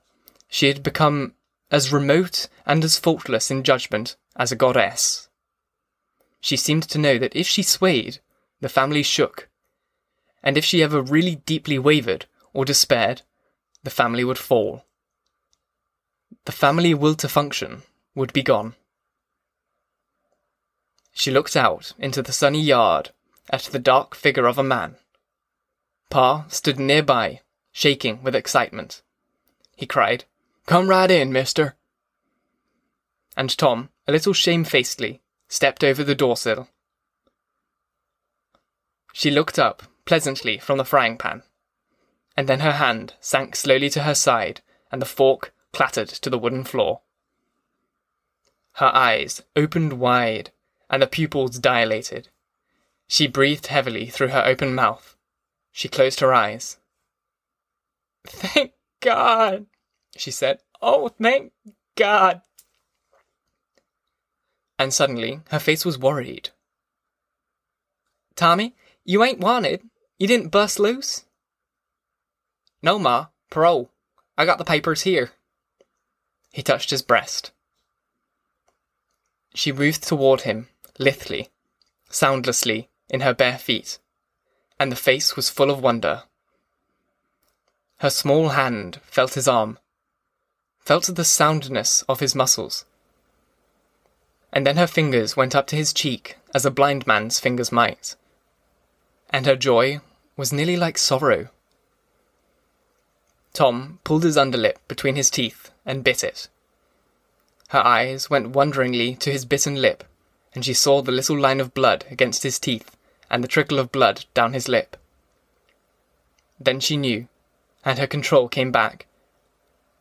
she 0.49 0.69
had 0.69 0.83
become 0.83 1.35
as 1.73 1.93
remote 1.93 2.49
and 2.65 2.85
as 2.85 2.99
faultless 2.99 3.51
in 3.51 3.65
judgment 3.65 4.17
as 4.37 4.53
a 4.53 4.57
goddess. 4.57 5.29
she 6.41 6.57
seemed 6.57 6.85
to 6.85 6.99
know 6.99 7.19
that 7.19 7.37
if 7.37 7.47
she 7.47 7.63
swayed, 7.63 8.21
the 8.61 8.69
family 8.69 9.03
shook, 9.03 9.49
and 10.43 10.57
if 10.57 10.65
she 10.65 10.83
ever 10.83 11.01
really 11.01 11.37
deeply 11.37 11.79
wavered 11.79 12.27
or 12.53 12.65
despaired, 12.65 13.23
the 13.83 13.91
family 13.91 14.25
would 14.25 14.39
fall. 14.39 14.85
The 16.45 16.53
family 16.53 16.95
will 16.95 17.15
to 17.17 17.29
function 17.29 17.83
would 18.15 18.33
be 18.33 18.43
gone. 18.43 18.75
She 21.13 21.31
looked 21.31 21.57
out 21.57 21.93
into 21.99 22.23
the 22.23 22.33
sunny 22.33 22.61
yard 22.61 23.11
at 23.51 23.65
the 23.65 23.79
dark 23.79 24.15
figure 24.15 24.47
of 24.47 24.59
a 24.59 24.63
man. 24.63 24.97
Pa 26.09 26.47
stood 26.49 26.79
nearby, 26.79 27.41
shaking 27.73 28.23
with 28.23 28.35
excitement. 28.35 29.03
He 29.77 29.87
cried, 29.87 30.25
Come 30.67 30.89
right 30.89 31.11
in, 31.11 31.33
mister. 31.33 31.77
And 33.37 33.57
Tom, 33.57 33.91
a 34.07 34.13
little 34.13 34.33
shamefacedly, 34.33 35.21
stepped 35.49 35.83
over 35.85 36.05
the 36.05 36.15
doorsill. 36.15 36.69
She 39.13 39.31
looked 39.31 39.59
up 39.59 39.83
pleasantly 40.05 40.59
from 40.59 40.79
the 40.79 40.85
frying 40.85 41.17
pan, 41.17 41.43
and 42.37 42.49
then 42.49 42.61
her 42.61 42.73
hand 42.73 43.15
sank 43.21 43.57
slowly 43.57 43.91
to 43.91 44.03
her 44.03 44.15
side, 44.15 44.61
and 44.91 45.01
the 45.01 45.07
fork 45.07 45.53
clattered 45.73 46.09
to 46.09 46.31
the 46.31 46.39
wooden 46.39 46.65
floor. 46.65 47.01
Her 48.75 48.91
eyes 48.95 49.43
opened 49.57 49.95
wide, 49.95 50.51
and 50.89 51.03
the 51.03 51.07
pupils 51.07 51.59
dilated. 51.59 52.29
She 53.09 53.27
breathed 53.27 53.67
heavily 53.67 54.07
through 54.07 54.29
her 54.29 54.45
open 54.45 54.75
mouth. 54.75 55.17
She 55.73 55.89
closed 55.89 56.21
her 56.21 56.33
eyes. 56.33 56.79
Thank 58.25 58.73
God, 59.01 59.67
she 60.17 60.31
said. 60.31 60.61
Oh, 60.81 61.09
thank 61.09 61.53
God. 61.97 62.43
And 64.79 64.95
suddenly 64.95 65.41
her 65.51 65.59
face 65.59 65.85
was 65.85 65.99
worried. 65.99 66.51
Tommy, 68.35 68.75
you 69.11 69.25
ain't 69.25 69.41
wanted. 69.41 69.83
You 70.21 70.29
didn't 70.29 70.53
bust 70.53 70.79
loose? 70.79 71.25
No, 72.81 72.97
Ma. 72.97 73.27
Parole. 73.51 73.91
I 74.39 74.45
got 74.45 74.59
the 74.59 74.65
papers 74.65 75.03
here. 75.03 75.33
He 76.53 76.63
touched 76.63 76.91
his 76.91 77.03
breast. 77.03 77.51
She 79.53 79.73
moved 79.73 80.05
toward 80.05 80.43
him, 80.43 80.69
lithely, 81.01 81.49
soundlessly, 82.09 82.89
in 83.09 83.23
her 83.23 83.35
bare 83.35 83.59
feet, 83.59 83.99
and 84.79 84.93
the 84.93 84.97
face 85.09 85.35
was 85.35 85.51
full 85.51 85.73
of 85.73 85.83
wonder. 85.83 86.23
Her 87.99 88.11
small 88.11 88.51
hand 88.51 89.01
felt 89.03 89.35
his 89.35 89.49
arm, 89.49 89.81
felt 90.79 91.07
the 91.07 91.25
soundness 91.25 92.03
of 92.03 92.21
his 92.21 92.37
muscles. 92.37 92.85
And 94.53 94.65
then 94.65 94.77
her 94.77 94.87
fingers 94.87 95.37
went 95.37 95.57
up 95.57 95.67
to 95.67 95.77
his 95.77 95.93
cheek 95.93 96.37
as 96.55 96.65
a 96.65 96.71
blind 96.71 97.09
man's 97.09 97.41
fingers 97.41 97.73
might. 97.73 98.15
And 99.31 99.47
her 99.47 99.57
joy 99.57 100.01
was 100.37 100.53
nearly 100.53 100.77
like 100.77 100.99
sorrow. 100.99 101.49
Tom 103.53 103.99
pulled 104.05 104.25
his 104.25 104.37
underlip 104.37 104.77
between 104.89 105.17
his 105.17 105.31
teeth 105.31 105.71
and 105.85 106.05
bit 106.05 106.23
it. 106.23 106.49
Her 107.69 107.85
eyes 107.87 108.29
went 108.29 108.51
wonderingly 108.51 109.15
to 109.17 109.31
his 109.31 109.45
bitten 109.45 109.77
lip, 109.77 110.05
and 110.55 110.65
she 110.65 110.75
saw 110.75 111.03
the 111.03 111.13
little 111.13 111.39
line 111.39 111.61
of 111.61 111.75
blood 111.75 112.05
against 112.11 112.43
his 112.43 112.59
teeth 112.59 112.97
and 113.31 113.45
the 113.45 113.49
trickle 113.49 113.79
of 113.79 113.93
blood 113.93 114.25
down 114.35 114.53
his 114.53 114.69
lip. 114.69 114.97
Then 116.59 116.81
she 116.81 116.97
knew, 116.97 117.29
and 117.85 117.99
her 117.99 118.09
control 118.09 118.49
came 118.49 118.73
back, 118.73 119.07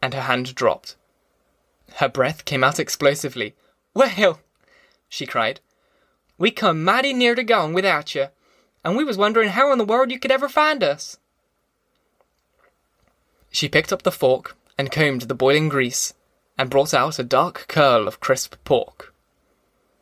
and 0.01 0.13
her 0.13 0.21
hand 0.21 0.55
dropped. 0.55 0.95
Her 1.95 2.09
breath 2.09 2.45
came 2.45 2.63
out 2.63 2.79
explosively. 2.79 3.55
Well, 3.93 4.39
she 5.07 5.25
cried, 5.25 5.59
we 6.37 6.51
come 6.51 6.83
mighty 6.83 7.13
near 7.13 7.35
to 7.35 7.43
going 7.43 7.73
without 7.73 8.15
you, 8.15 8.27
and 8.83 8.95
we 8.95 9.03
was 9.03 9.17
wondering 9.17 9.49
how 9.49 9.71
in 9.71 9.77
the 9.77 9.85
world 9.85 10.11
you 10.11 10.19
could 10.19 10.31
ever 10.31 10.49
find 10.49 10.83
us. 10.83 11.17
She 13.51 13.67
picked 13.67 13.91
up 13.91 14.03
the 14.03 14.11
fork 14.11 14.55
and 14.77 14.91
combed 14.91 15.23
the 15.23 15.35
boiling 15.35 15.69
grease 15.69 16.13
and 16.57 16.69
brought 16.69 16.93
out 16.93 17.19
a 17.19 17.23
dark 17.23 17.65
curl 17.67 18.07
of 18.07 18.19
crisp 18.19 18.55
pork. 18.63 19.13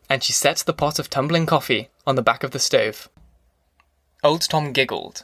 And 0.09 0.23
she 0.23 0.33
set 0.33 0.57
the 0.59 0.73
pot 0.73 0.99
of 0.99 1.09
tumbling 1.09 1.45
coffee 1.45 1.89
on 2.05 2.15
the 2.15 2.21
back 2.21 2.43
of 2.43 2.51
the 2.51 2.59
stove. 2.59 3.09
Old 4.23 4.41
Tom 4.41 4.73
giggled. 4.73 5.23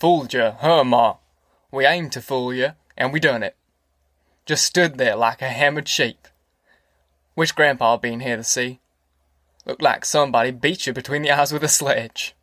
Fooled 0.00 0.32
you, 0.32 0.52
huh, 0.58 0.84
Ma? 0.84 1.16
We 1.70 1.86
aimed 1.86 2.12
to 2.12 2.20
fool 2.20 2.52
you, 2.52 2.72
and 2.96 3.12
we 3.12 3.20
done 3.20 3.42
it. 3.42 3.56
Just 4.44 4.64
stood 4.64 4.98
there 4.98 5.16
like 5.16 5.42
a 5.42 5.48
hammered 5.48 5.88
sheep. 5.88 6.28
Wish 7.34 7.52
Grandpa 7.52 7.92
had 7.92 8.02
been 8.02 8.20
here 8.20 8.36
to 8.36 8.44
see. 8.44 8.80
Looked 9.64 9.82
like 9.82 10.04
somebody 10.04 10.50
beat 10.52 10.86
you 10.86 10.92
between 10.92 11.22
the 11.22 11.32
eyes 11.32 11.52
with 11.52 11.64
a 11.64 11.68
sledge. 11.68 12.34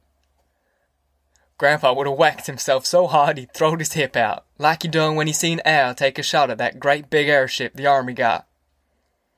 Grandpa 1.63 1.93
would 1.93 2.07
have 2.07 2.17
whacked 2.17 2.47
himself 2.47 2.85
so 2.85 3.07
hard 3.07 3.37
he'd 3.37 3.53
throwed 3.53 3.79
his 3.79 3.93
hip 3.93 4.17
out, 4.17 4.43
like 4.57 4.81
he 4.81 4.89
done 4.89 5.15
when 5.15 5.27
he 5.27 5.31
seen 5.31 5.61
Al 5.63 5.95
take 5.95 6.19
a 6.19 6.21
shot 6.21 6.49
at 6.49 6.57
that 6.57 6.77
great 6.77 7.09
big 7.09 7.29
airship 7.29 7.73
the 7.73 7.87
army 7.87 8.11
got. 8.11 8.49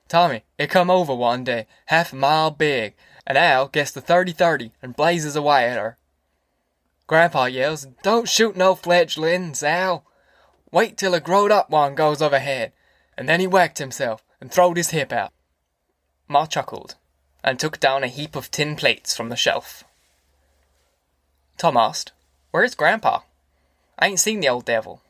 Tommy, 0.08 0.44
it 0.58 0.72
come 0.72 0.90
over 0.90 1.14
one 1.14 1.44
day, 1.44 1.68
half 1.86 2.14
a 2.14 2.16
mile 2.16 2.50
big, 2.50 2.96
and 3.28 3.38
Al 3.38 3.68
gets 3.68 3.92
the 3.92 4.02
30-30 4.02 4.72
and 4.82 4.96
blazes 4.96 5.36
away 5.36 5.70
at 5.70 5.78
her. 5.78 6.00
Grandpa 7.06 7.46
yells, 7.46 7.86
Don't 8.02 8.28
shoot 8.28 8.56
no 8.56 8.74
fledglings, 8.74 9.62
Al. 9.62 10.04
Wait 10.72 10.98
till 10.98 11.14
a 11.14 11.20
growed 11.20 11.52
up 11.52 11.70
one 11.70 11.94
goes 11.94 12.24
overhead. 12.24 12.72
And 13.16 13.30
then 13.30 13.40
he 13.40 13.46
whacked 13.46 13.78
himself 13.78 14.24
and 14.42 14.52
throwed 14.52 14.78
his 14.78 14.90
hip 14.90 15.14
out. 15.14 15.32
Ma 16.28 16.48
chuckled 16.48 16.96
and 17.44 17.60
took 17.60 17.80
down 17.80 18.04
a 18.04 18.08
heap 18.08 18.36
of 18.36 18.50
tin 18.50 18.76
plates 18.76 19.16
from 19.16 19.30
the 19.30 19.36
shelf. 19.36 19.84
Tom 21.60 21.78
asked, 21.78 22.12
Where's 22.56 22.74
Grandpa? 22.74 23.20
I 24.00 24.08
ain't 24.08 24.20
seen 24.22 24.40
the 24.40 24.48
old 24.48 24.64
devil. 24.64 25.02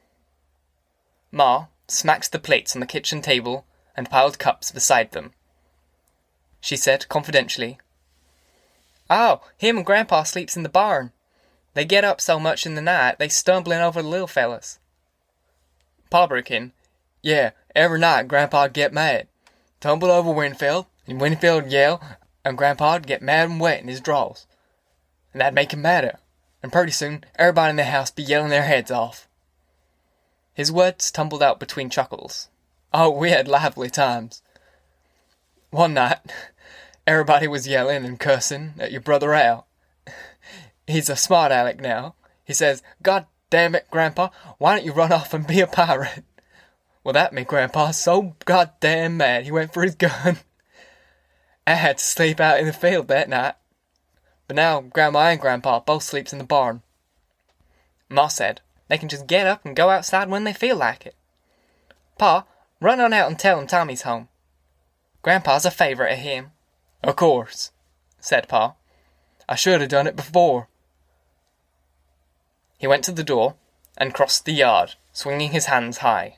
Ma 1.31 1.67
smacked 1.87 2.31
the 2.31 2.39
plates 2.39 2.75
on 2.75 2.79
the 2.79 2.87
kitchen 2.87 3.21
table 3.21 3.67
and 3.95 4.09
piled 4.09 4.39
cups 4.39 4.71
beside 4.71 5.11
them. 5.11 5.31
She 6.59 6.75
said 6.75 7.07
confidentially, 7.07 7.77
Oh, 9.11 9.41
him 9.57 9.77
and 9.77 9.85
Grandpa 9.85 10.23
sleeps 10.23 10.57
in 10.57 10.63
the 10.63 10.69
barn. 10.69 11.11
They 11.75 11.85
get 11.85 12.03
up 12.03 12.19
so 12.19 12.39
much 12.39 12.65
in 12.65 12.73
the 12.73 12.81
night 12.81 13.19
they 13.19 13.29
stumbling 13.29 13.79
over 13.79 14.01
the 14.01 14.07
little 14.07 14.25
fellas. 14.25 14.79
Pa 16.09 16.25
broke 16.25 16.49
in, 16.49 16.71
Yeah, 17.21 17.51
every 17.75 17.99
night 17.99 18.27
Grandpa'd 18.27 18.73
get 18.73 18.91
mad. 18.91 19.27
Tumble 19.79 20.09
over 20.09 20.31
Winfield, 20.31 20.87
and 21.05 21.21
Winfield'd 21.21 21.71
yell, 21.71 22.01
and 22.43 22.57
Grandpa'd 22.57 23.05
get 23.05 23.21
mad 23.21 23.51
and 23.51 23.59
wet 23.59 23.81
in 23.83 23.87
his 23.87 24.01
drawers. 24.01 24.47
And 25.31 25.41
that'd 25.41 25.53
make 25.53 25.73
him 25.73 25.83
madder 25.83 26.17
and 26.65 26.73
pretty 26.73 26.91
soon 26.91 27.23
everybody 27.35 27.69
in 27.69 27.75
the 27.75 27.83
house 27.83 28.09
be 28.09 28.23
yelling 28.23 28.49
their 28.49 28.63
heads 28.63 28.89
off. 28.89 29.27
His 30.51 30.71
words 30.71 31.11
tumbled 31.11 31.43
out 31.43 31.59
between 31.59 31.91
chuckles. 31.91 32.49
Oh, 32.91 33.11
we 33.11 33.29
had 33.29 33.47
lively 33.47 33.91
times. 33.91 34.41
One 35.69 35.93
night, 35.93 36.17
everybody 37.07 37.47
was 37.47 37.67
yelling 37.67 38.03
and 38.03 38.19
cursing 38.19 38.73
at 38.79 38.91
your 38.91 39.01
brother 39.01 39.35
Al. 39.35 39.67
He's 40.87 41.07
a 41.07 41.15
smart 41.15 41.51
aleck 41.51 41.79
now. 41.79 42.15
He 42.43 42.53
says, 42.53 42.81
God 43.03 43.27
damn 43.51 43.75
it, 43.75 43.85
Grandpa, 43.91 44.29
why 44.57 44.75
don't 44.75 44.85
you 44.85 44.91
run 44.91 45.11
off 45.11 45.35
and 45.35 45.45
be 45.45 45.61
a 45.61 45.67
pirate? 45.67 46.23
Well, 47.03 47.13
that 47.13 47.31
made 47.31 47.45
Grandpa 47.45 47.91
so 47.91 48.35
goddamn 48.45 49.17
mad 49.17 49.43
he 49.43 49.51
went 49.51 49.71
for 49.71 49.83
his 49.83 49.93
gun. 49.95 50.37
I 51.67 51.75
had 51.75 51.99
to 51.99 52.03
sleep 52.03 52.39
out 52.39 52.59
in 52.59 52.65
the 52.65 52.73
field 52.73 53.07
that 53.09 53.29
night. 53.29 53.53
But 54.47 54.55
now 54.55 54.81
Grandma 54.81 55.29
and 55.29 55.39
Grandpa 55.39 55.79
both 55.79 56.03
sleeps 56.03 56.31
in 56.31 56.39
the 56.39 56.45
barn. 56.45 56.83
Ma 58.09 58.27
said 58.27 58.61
they 58.87 58.97
can 58.97 59.09
just 59.09 59.27
get 59.27 59.47
up 59.47 59.65
and 59.65 59.75
go 59.75 59.89
outside 59.89 60.29
when 60.29 60.43
they 60.43 60.53
feel 60.53 60.75
like 60.75 61.05
it. 61.05 61.15
Pa, 62.17 62.45
run 62.79 62.99
on 62.99 63.13
out 63.13 63.27
and 63.27 63.39
tell 63.39 63.59
him 63.59 63.67
Tommy's 63.67 64.03
home. 64.03 64.29
Grandpa's 65.23 65.65
a 65.65 65.71
favourite 65.71 66.13
of 66.13 66.19
him. 66.19 66.51
Of 67.03 67.15
course, 67.15 67.71
said 68.19 68.47
Pa. 68.47 68.75
I 69.49 69.55
should 69.55 69.81
have 69.81 69.89
done 69.89 70.07
it 70.07 70.15
before. 70.15 70.67
He 72.77 72.87
went 72.87 73.03
to 73.05 73.11
the 73.11 73.23
door 73.23 73.55
and 73.97 74.13
crossed 74.13 74.45
the 74.45 74.53
yard, 74.53 74.95
swinging 75.11 75.51
his 75.51 75.65
hands 75.65 75.99
high. 75.99 76.37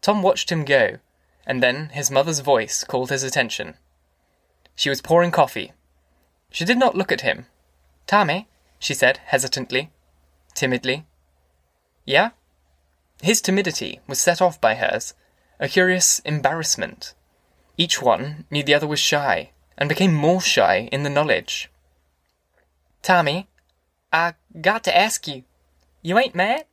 Tom 0.00 0.22
watched 0.22 0.50
him 0.50 0.64
go, 0.64 0.98
and 1.46 1.62
then 1.62 1.90
his 1.90 2.10
mother's 2.10 2.40
voice 2.40 2.84
called 2.84 3.10
his 3.10 3.22
attention. 3.22 3.74
She 4.74 4.88
was 4.88 5.02
pouring 5.02 5.30
coffee 5.30 5.72
she 6.50 6.64
did 6.64 6.78
not 6.78 6.96
look 6.96 7.12
at 7.12 7.20
him. 7.20 7.46
Tommy, 8.06 8.48
she 8.78 8.94
said 8.94 9.20
hesitantly, 9.26 9.90
timidly. 10.54 11.06
Yeah? 12.04 12.30
His 13.22 13.40
timidity 13.40 14.00
was 14.06 14.20
set 14.20 14.40
off 14.40 14.60
by 14.60 14.74
hers, 14.74 15.14
a 15.58 15.68
curious 15.68 16.20
embarrassment. 16.20 17.14
Each 17.76 18.00
one 18.00 18.44
knew 18.50 18.62
the 18.62 18.74
other 18.74 18.86
was 18.86 19.00
shy, 19.00 19.50
and 19.76 19.88
became 19.88 20.14
more 20.14 20.40
shy 20.40 20.88
in 20.92 21.02
the 21.02 21.10
knowledge. 21.10 21.70
Tommy, 23.02 23.48
I 24.12 24.34
got 24.60 24.84
to 24.84 24.96
ask 24.96 25.26
you, 25.28 25.44
you 26.02 26.18
ain't 26.18 26.34
mad? 26.34 26.64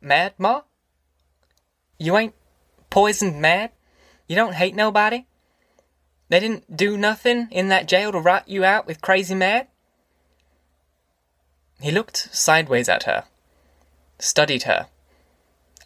Mad, 0.00 0.34
Ma? 0.38 0.62
You 1.98 2.16
ain't 2.16 2.34
poisoned 2.90 3.40
mad? 3.40 3.70
You 4.28 4.36
don't 4.36 4.54
hate 4.54 4.74
nobody? 4.74 5.26
They 6.28 6.40
didn't 6.40 6.76
do 6.76 6.96
nothing 6.96 7.48
in 7.50 7.68
that 7.68 7.86
jail 7.86 8.12
to 8.12 8.18
rot 8.18 8.48
you 8.48 8.64
out 8.64 8.86
with 8.86 9.00
crazy 9.00 9.34
mad? 9.34 9.68
He 11.80 11.90
looked 11.90 12.34
sideways 12.34 12.88
at 12.88 13.04
her, 13.04 13.24
studied 14.18 14.64
her, 14.64 14.88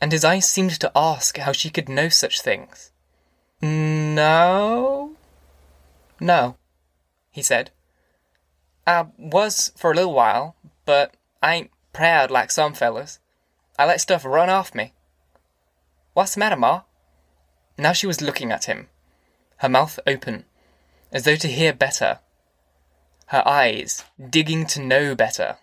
and 0.00 0.12
his 0.12 0.24
eyes 0.24 0.48
seemed 0.48 0.78
to 0.80 0.92
ask 0.94 1.36
how 1.36 1.52
she 1.52 1.68
could 1.68 1.88
know 1.88 2.08
such 2.08 2.40
things. 2.40 2.90
No. 3.60 5.16
No, 6.20 6.56
he 7.30 7.42
said. 7.42 7.70
I 8.86 9.06
was 9.18 9.72
for 9.76 9.92
a 9.92 9.94
little 9.94 10.14
while, 10.14 10.56
but 10.84 11.14
I 11.42 11.54
ain't 11.54 11.70
proud 11.92 12.30
like 12.30 12.50
some 12.50 12.72
fellas. 12.72 13.18
I 13.78 13.86
let 13.86 14.00
stuff 14.00 14.24
run 14.24 14.48
off 14.48 14.74
me. 14.74 14.92
What's 16.12 16.34
the 16.34 16.40
matter, 16.40 16.56
Ma? 16.56 16.82
Now 17.78 17.92
she 17.92 18.06
was 18.06 18.20
looking 18.20 18.52
at 18.52 18.64
him, 18.64 18.88
her 19.60 19.68
mouth 19.68 20.00
open, 20.06 20.44
as 21.12 21.24
though 21.24 21.36
to 21.36 21.48
hear 21.48 21.72
better, 21.72 22.20
her 23.26 23.46
eyes 23.46 24.04
digging 24.30 24.66
to 24.66 24.80
know 24.80 25.14
better. 25.14 25.58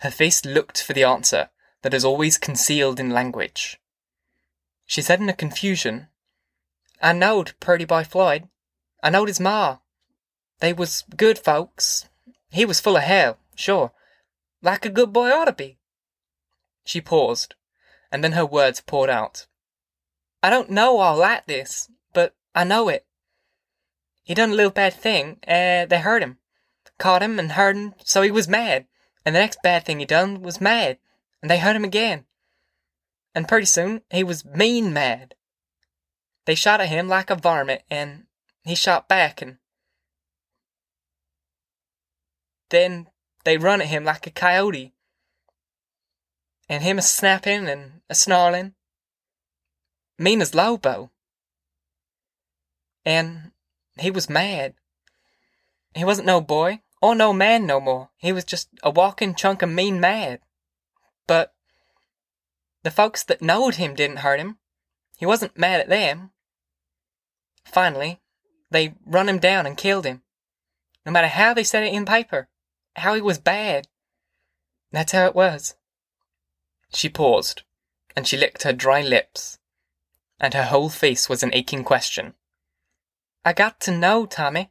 Her 0.00 0.10
face 0.10 0.44
looked 0.44 0.82
for 0.82 0.94
the 0.94 1.04
answer 1.04 1.50
that 1.82 1.94
is 1.94 2.04
always 2.04 2.38
concealed 2.38 2.98
in 2.98 3.10
language. 3.10 3.78
She 4.86 5.02
said 5.02 5.20
in 5.20 5.28
a 5.28 5.34
confusion, 5.34 6.08
I 7.02 7.12
knowed 7.12 7.52
Purty 7.60 7.84
Boy 7.84 8.02
Floyd. 8.04 8.48
I 9.02 9.10
knowed 9.10 9.28
his 9.28 9.40
ma. 9.40 9.78
They 10.60 10.72
was 10.72 11.04
good 11.16 11.38
folks. 11.38 12.08
He 12.50 12.64
was 12.64 12.80
full 12.80 12.96
of 12.96 13.02
hell, 13.02 13.36
sure. 13.54 13.92
Like 14.62 14.86
a 14.86 14.90
good 14.90 15.12
boy 15.12 15.30
ought 15.30 15.44
to 15.44 15.52
be. 15.52 15.78
She 16.84 17.02
paused, 17.02 17.54
and 18.10 18.24
then 18.24 18.32
her 18.32 18.46
words 18.46 18.80
poured 18.80 19.10
out. 19.10 19.46
I 20.42 20.48
don't 20.48 20.70
know 20.70 20.98
all 20.98 21.18
like 21.18 21.46
this, 21.46 21.90
I 22.54 22.64
know 22.64 22.88
it. 22.88 23.06
He 24.22 24.34
done 24.34 24.50
a 24.50 24.54
little 24.54 24.70
bad 24.70 24.94
thing, 24.94 25.38
and 25.42 25.90
they 25.90 25.98
hurt 25.98 26.22
him. 26.22 26.38
Caught 26.98 27.22
him 27.22 27.38
and 27.38 27.52
hurt 27.52 27.76
him, 27.76 27.94
so 28.04 28.22
he 28.22 28.30
was 28.30 28.48
mad. 28.48 28.86
And 29.24 29.34
the 29.34 29.40
next 29.40 29.58
bad 29.62 29.84
thing 29.84 29.98
he 29.98 30.06
done 30.06 30.42
was 30.42 30.60
mad, 30.60 30.98
and 31.42 31.50
they 31.50 31.58
hurt 31.58 31.76
him 31.76 31.84
again. 31.84 32.26
And 33.34 33.48
pretty 33.48 33.66
soon 33.66 34.02
he 34.10 34.22
was 34.22 34.44
mean 34.44 34.92
mad. 34.92 35.34
They 36.46 36.54
shot 36.54 36.80
at 36.80 36.88
him 36.88 37.08
like 37.08 37.30
a 37.30 37.34
varmint, 37.34 37.82
and 37.90 38.24
he 38.64 38.74
shot 38.74 39.08
back, 39.08 39.42
and 39.42 39.58
then 42.70 43.08
they 43.44 43.56
run 43.58 43.80
at 43.80 43.88
him 43.88 44.04
like 44.04 44.26
a 44.26 44.30
coyote, 44.30 44.92
and 46.68 46.82
him 46.82 46.98
a 46.98 47.02
snapping 47.02 47.68
and 47.68 48.00
a 48.08 48.14
snarling, 48.14 48.74
mean 50.18 50.40
as 50.40 50.54
Lobo. 50.54 51.10
And 53.04 53.52
he 53.98 54.10
was 54.10 54.30
mad. 54.30 54.74
He 55.94 56.04
wasn't 56.04 56.26
no 56.26 56.40
boy 56.40 56.80
or 57.00 57.14
no 57.14 57.32
man 57.32 57.66
no 57.66 57.80
more. 57.80 58.10
He 58.16 58.32
was 58.32 58.44
just 58.44 58.68
a 58.82 58.90
walking 58.90 59.34
chunk 59.34 59.62
of 59.62 59.68
mean 59.68 60.00
mad. 60.00 60.40
But 61.26 61.54
the 62.82 62.90
folks 62.90 63.22
that 63.24 63.42
knowed 63.42 63.76
him 63.76 63.94
didn't 63.94 64.18
hurt 64.18 64.40
him. 64.40 64.58
He 65.16 65.26
wasn't 65.26 65.58
mad 65.58 65.80
at 65.80 65.88
them. 65.88 66.30
Finally, 67.64 68.20
they 68.70 68.94
run 69.06 69.28
him 69.28 69.38
down 69.38 69.66
and 69.66 69.76
killed 69.76 70.04
him. 70.04 70.22
No 71.06 71.12
matter 71.12 71.28
how 71.28 71.54
they 71.54 71.64
said 71.64 71.84
it 71.84 71.92
in 71.92 72.04
paper, 72.04 72.48
how 72.96 73.14
he 73.14 73.20
was 73.20 73.38
bad. 73.38 73.88
That's 74.92 75.12
how 75.12 75.26
it 75.26 75.34
was. 75.34 75.74
She 76.92 77.08
paused, 77.08 77.62
and 78.14 78.26
she 78.26 78.36
licked 78.36 78.62
her 78.62 78.72
dry 78.72 79.02
lips, 79.02 79.58
and 80.38 80.54
her 80.54 80.64
whole 80.64 80.88
face 80.88 81.28
was 81.28 81.42
an 81.42 81.54
aching 81.54 81.84
question. 81.84 82.34
I 83.44 83.52
got 83.52 83.80
to 83.80 83.96
know, 83.96 84.24
Tommy. 84.24 84.70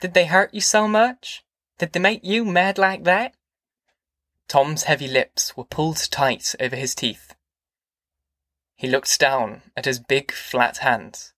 Did 0.00 0.14
they 0.14 0.26
hurt 0.26 0.52
you 0.52 0.60
so 0.60 0.88
much? 0.88 1.44
Did 1.78 1.92
they 1.92 2.00
make 2.00 2.24
you 2.24 2.44
mad 2.44 2.76
like 2.76 3.04
that? 3.04 3.34
Tom's 4.48 4.84
heavy 4.84 5.06
lips 5.06 5.56
were 5.56 5.64
pulled 5.64 6.10
tight 6.10 6.54
over 6.58 6.74
his 6.74 6.94
teeth. 6.94 7.34
He 8.74 8.88
looked 8.88 9.18
down 9.18 9.62
at 9.76 9.84
his 9.84 9.98
big, 9.98 10.32
flat 10.32 10.78
hands. 10.78 11.32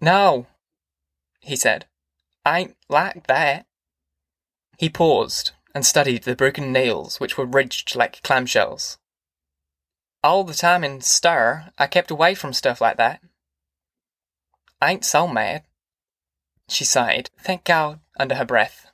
No, 0.00 0.46
he 1.40 1.56
said. 1.56 1.86
I 2.44 2.60
ain't 2.60 2.76
like 2.88 3.26
that. 3.26 3.66
He 4.78 4.88
paused 4.88 5.52
and 5.74 5.84
studied 5.84 6.24
the 6.24 6.36
broken 6.36 6.72
nails 6.72 7.18
which 7.18 7.38
were 7.38 7.46
ridged 7.46 7.96
like 7.96 8.22
clamshells. 8.22 8.98
All 10.22 10.44
the 10.44 10.54
time 10.54 10.84
in 10.84 11.00
stir, 11.00 11.70
I 11.78 11.86
kept 11.86 12.10
away 12.10 12.34
from 12.34 12.52
stuff 12.52 12.80
like 12.80 12.96
that. 12.96 13.20
I 14.80 14.92
ain't 14.92 15.04
so 15.04 15.26
mad. 15.26 15.64
She 16.68 16.84
sighed, 16.84 17.30
thank 17.38 17.64
God, 17.64 18.00
under 18.18 18.34
her 18.36 18.44
breath. 18.44 18.90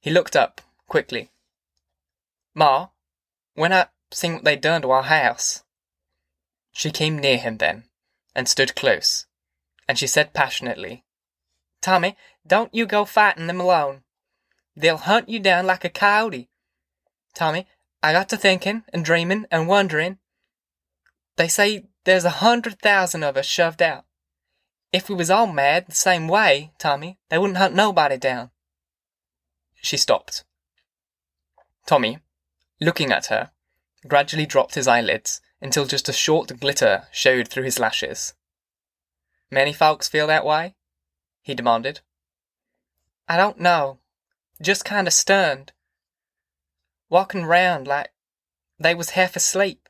He 0.00 0.10
looked 0.10 0.36
up, 0.36 0.60
quickly. 0.88 1.30
Ma, 2.54 2.88
when 3.54 3.72
I 3.72 3.86
seen 4.12 4.34
what 4.34 4.44
they 4.44 4.56
done 4.56 4.82
to 4.82 4.90
our 4.90 5.02
house. 5.02 5.62
She 6.72 6.90
came 6.90 7.18
near 7.18 7.38
him 7.38 7.58
then, 7.58 7.84
and 8.34 8.48
stood 8.48 8.74
close, 8.74 9.26
and 9.88 9.98
she 9.98 10.06
said 10.06 10.34
passionately, 10.34 11.04
Tommy, 11.80 12.16
don't 12.46 12.74
you 12.74 12.86
go 12.86 13.04
fighting 13.04 13.46
them 13.46 13.60
alone. 13.60 14.02
They'll 14.76 14.96
hunt 14.96 15.28
you 15.28 15.38
down 15.38 15.66
like 15.66 15.84
a 15.84 15.88
coyote. 15.88 16.48
Tommy, 17.34 17.66
I 18.02 18.12
got 18.12 18.28
to 18.30 18.36
thinking 18.36 18.84
and 18.92 19.04
dreaming 19.04 19.46
and 19.50 19.68
wondering. 19.68 20.18
They 21.36 21.48
say 21.48 21.84
there's 22.04 22.24
a 22.24 22.40
hundred 22.40 22.78
thousand 22.80 23.22
of 23.22 23.36
us 23.36 23.46
shoved 23.46 23.82
out. 23.82 24.04
If 24.92 25.08
we 25.08 25.14
was 25.14 25.30
all 25.30 25.46
mad 25.46 25.86
the 25.88 25.94
same 25.94 26.28
way, 26.28 26.72
Tommy, 26.78 27.18
they 27.28 27.38
wouldn't 27.38 27.58
hunt 27.58 27.74
nobody 27.74 28.16
down. 28.16 28.50
She 29.82 29.96
stopped. 29.96 30.44
Tommy, 31.86 32.18
looking 32.80 33.10
at 33.10 33.26
her, 33.26 33.50
gradually 34.06 34.46
dropped 34.46 34.74
his 34.74 34.86
eyelids 34.88 35.40
until 35.60 35.86
just 35.86 36.08
a 36.08 36.12
short 36.12 36.60
glitter 36.60 37.04
showed 37.10 37.48
through 37.48 37.64
his 37.64 37.78
lashes. 37.78 38.34
Many 39.50 39.72
folks 39.72 40.08
feel 40.08 40.26
that 40.26 40.46
way? 40.46 40.74
he 41.42 41.54
demanded. 41.54 42.00
I 43.28 43.36
don't 43.36 43.60
know. 43.60 43.98
Just 44.60 44.84
kind 44.84 45.06
of 45.06 45.12
stunned. 45.12 45.72
Walking 47.08 47.44
round 47.44 47.86
like 47.86 48.10
they 48.78 48.94
was 48.94 49.10
half 49.10 49.36
asleep. 49.36 49.83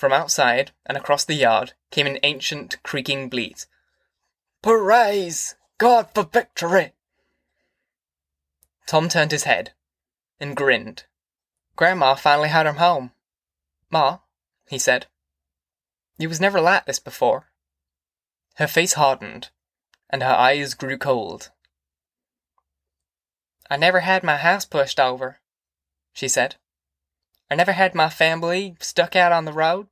From 0.00 0.14
outside 0.14 0.72
and 0.86 0.96
across 0.96 1.26
the 1.26 1.34
yard 1.34 1.74
came 1.90 2.06
an 2.06 2.18
ancient, 2.22 2.82
creaking 2.82 3.28
bleat. 3.28 3.66
Praise 4.62 5.56
God 5.76 6.08
for 6.14 6.22
victory! 6.22 6.94
Tom 8.86 9.10
turned 9.10 9.30
his 9.30 9.44
head 9.44 9.74
and 10.40 10.56
grinned. 10.56 11.04
Grandma 11.76 12.14
finally 12.14 12.48
had 12.48 12.64
him 12.66 12.76
home. 12.76 13.12
Ma, 13.90 14.20
he 14.70 14.78
said, 14.78 15.06
you 16.16 16.30
was 16.30 16.40
never 16.40 16.62
like 16.62 16.86
this 16.86 16.98
before. 16.98 17.50
Her 18.54 18.66
face 18.66 18.94
hardened, 18.94 19.50
and 20.08 20.22
her 20.22 20.34
eyes 20.34 20.72
grew 20.72 20.96
cold. 20.96 21.50
I 23.68 23.76
never 23.76 24.00
had 24.00 24.24
my 24.24 24.38
house 24.38 24.64
pushed 24.64 24.98
over, 24.98 25.40
she 26.14 26.26
said. 26.26 26.56
I 27.50 27.54
never 27.54 27.72
had 27.72 27.94
my 27.94 28.08
family 28.08 28.76
stuck 28.80 29.14
out 29.14 29.30
on 29.30 29.44
the 29.44 29.52
road. 29.52 29.88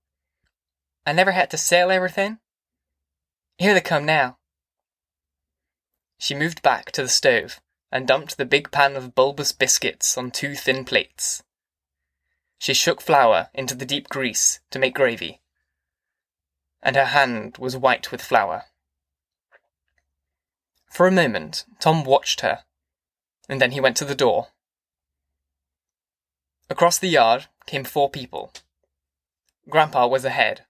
I 1.08 1.12
never 1.12 1.32
had 1.32 1.48
to 1.52 1.56
sell 1.56 1.90
everything. 1.90 2.38
Here 3.56 3.72
they 3.72 3.80
come 3.80 4.04
now. 4.04 4.36
She 6.18 6.34
moved 6.34 6.60
back 6.60 6.92
to 6.92 7.02
the 7.02 7.08
stove 7.08 7.62
and 7.90 8.06
dumped 8.06 8.36
the 8.36 8.44
big 8.44 8.70
pan 8.70 8.94
of 8.94 9.14
bulbous 9.14 9.52
biscuits 9.52 10.18
on 10.18 10.30
two 10.30 10.54
thin 10.54 10.84
plates. 10.84 11.42
She 12.58 12.74
shook 12.74 13.00
flour 13.00 13.48
into 13.54 13.74
the 13.74 13.86
deep 13.86 14.10
grease 14.10 14.60
to 14.70 14.78
make 14.78 14.94
gravy, 14.94 15.40
and 16.82 16.94
her 16.94 17.06
hand 17.06 17.56
was 17.56 17.74
white 17.74 18.12
with 18.12 18.20
flour. 18.20 18.64
For 20.90 21.06
a 21.06 21.10
moment, 21.10 21.64
Tom 21.80 22.04
watched 22.04 22.42
her, 22.42 22.64
and 23.48 23.62
then 23.62 23.70
he 23.70 23.80
went 23.80 23.96
to 23.96 24.04
the 24.04 24.14
door. 24.14 24.48
Across 26.68 26.98
the 26.98 27.08
yard 27.08 27.46
came 27.64 27.84
four 27.84 28.10
people. 28.10 28.52
Grandpa 29.70 30.06
was 30.06 30.26
ahead, 30.26 30.66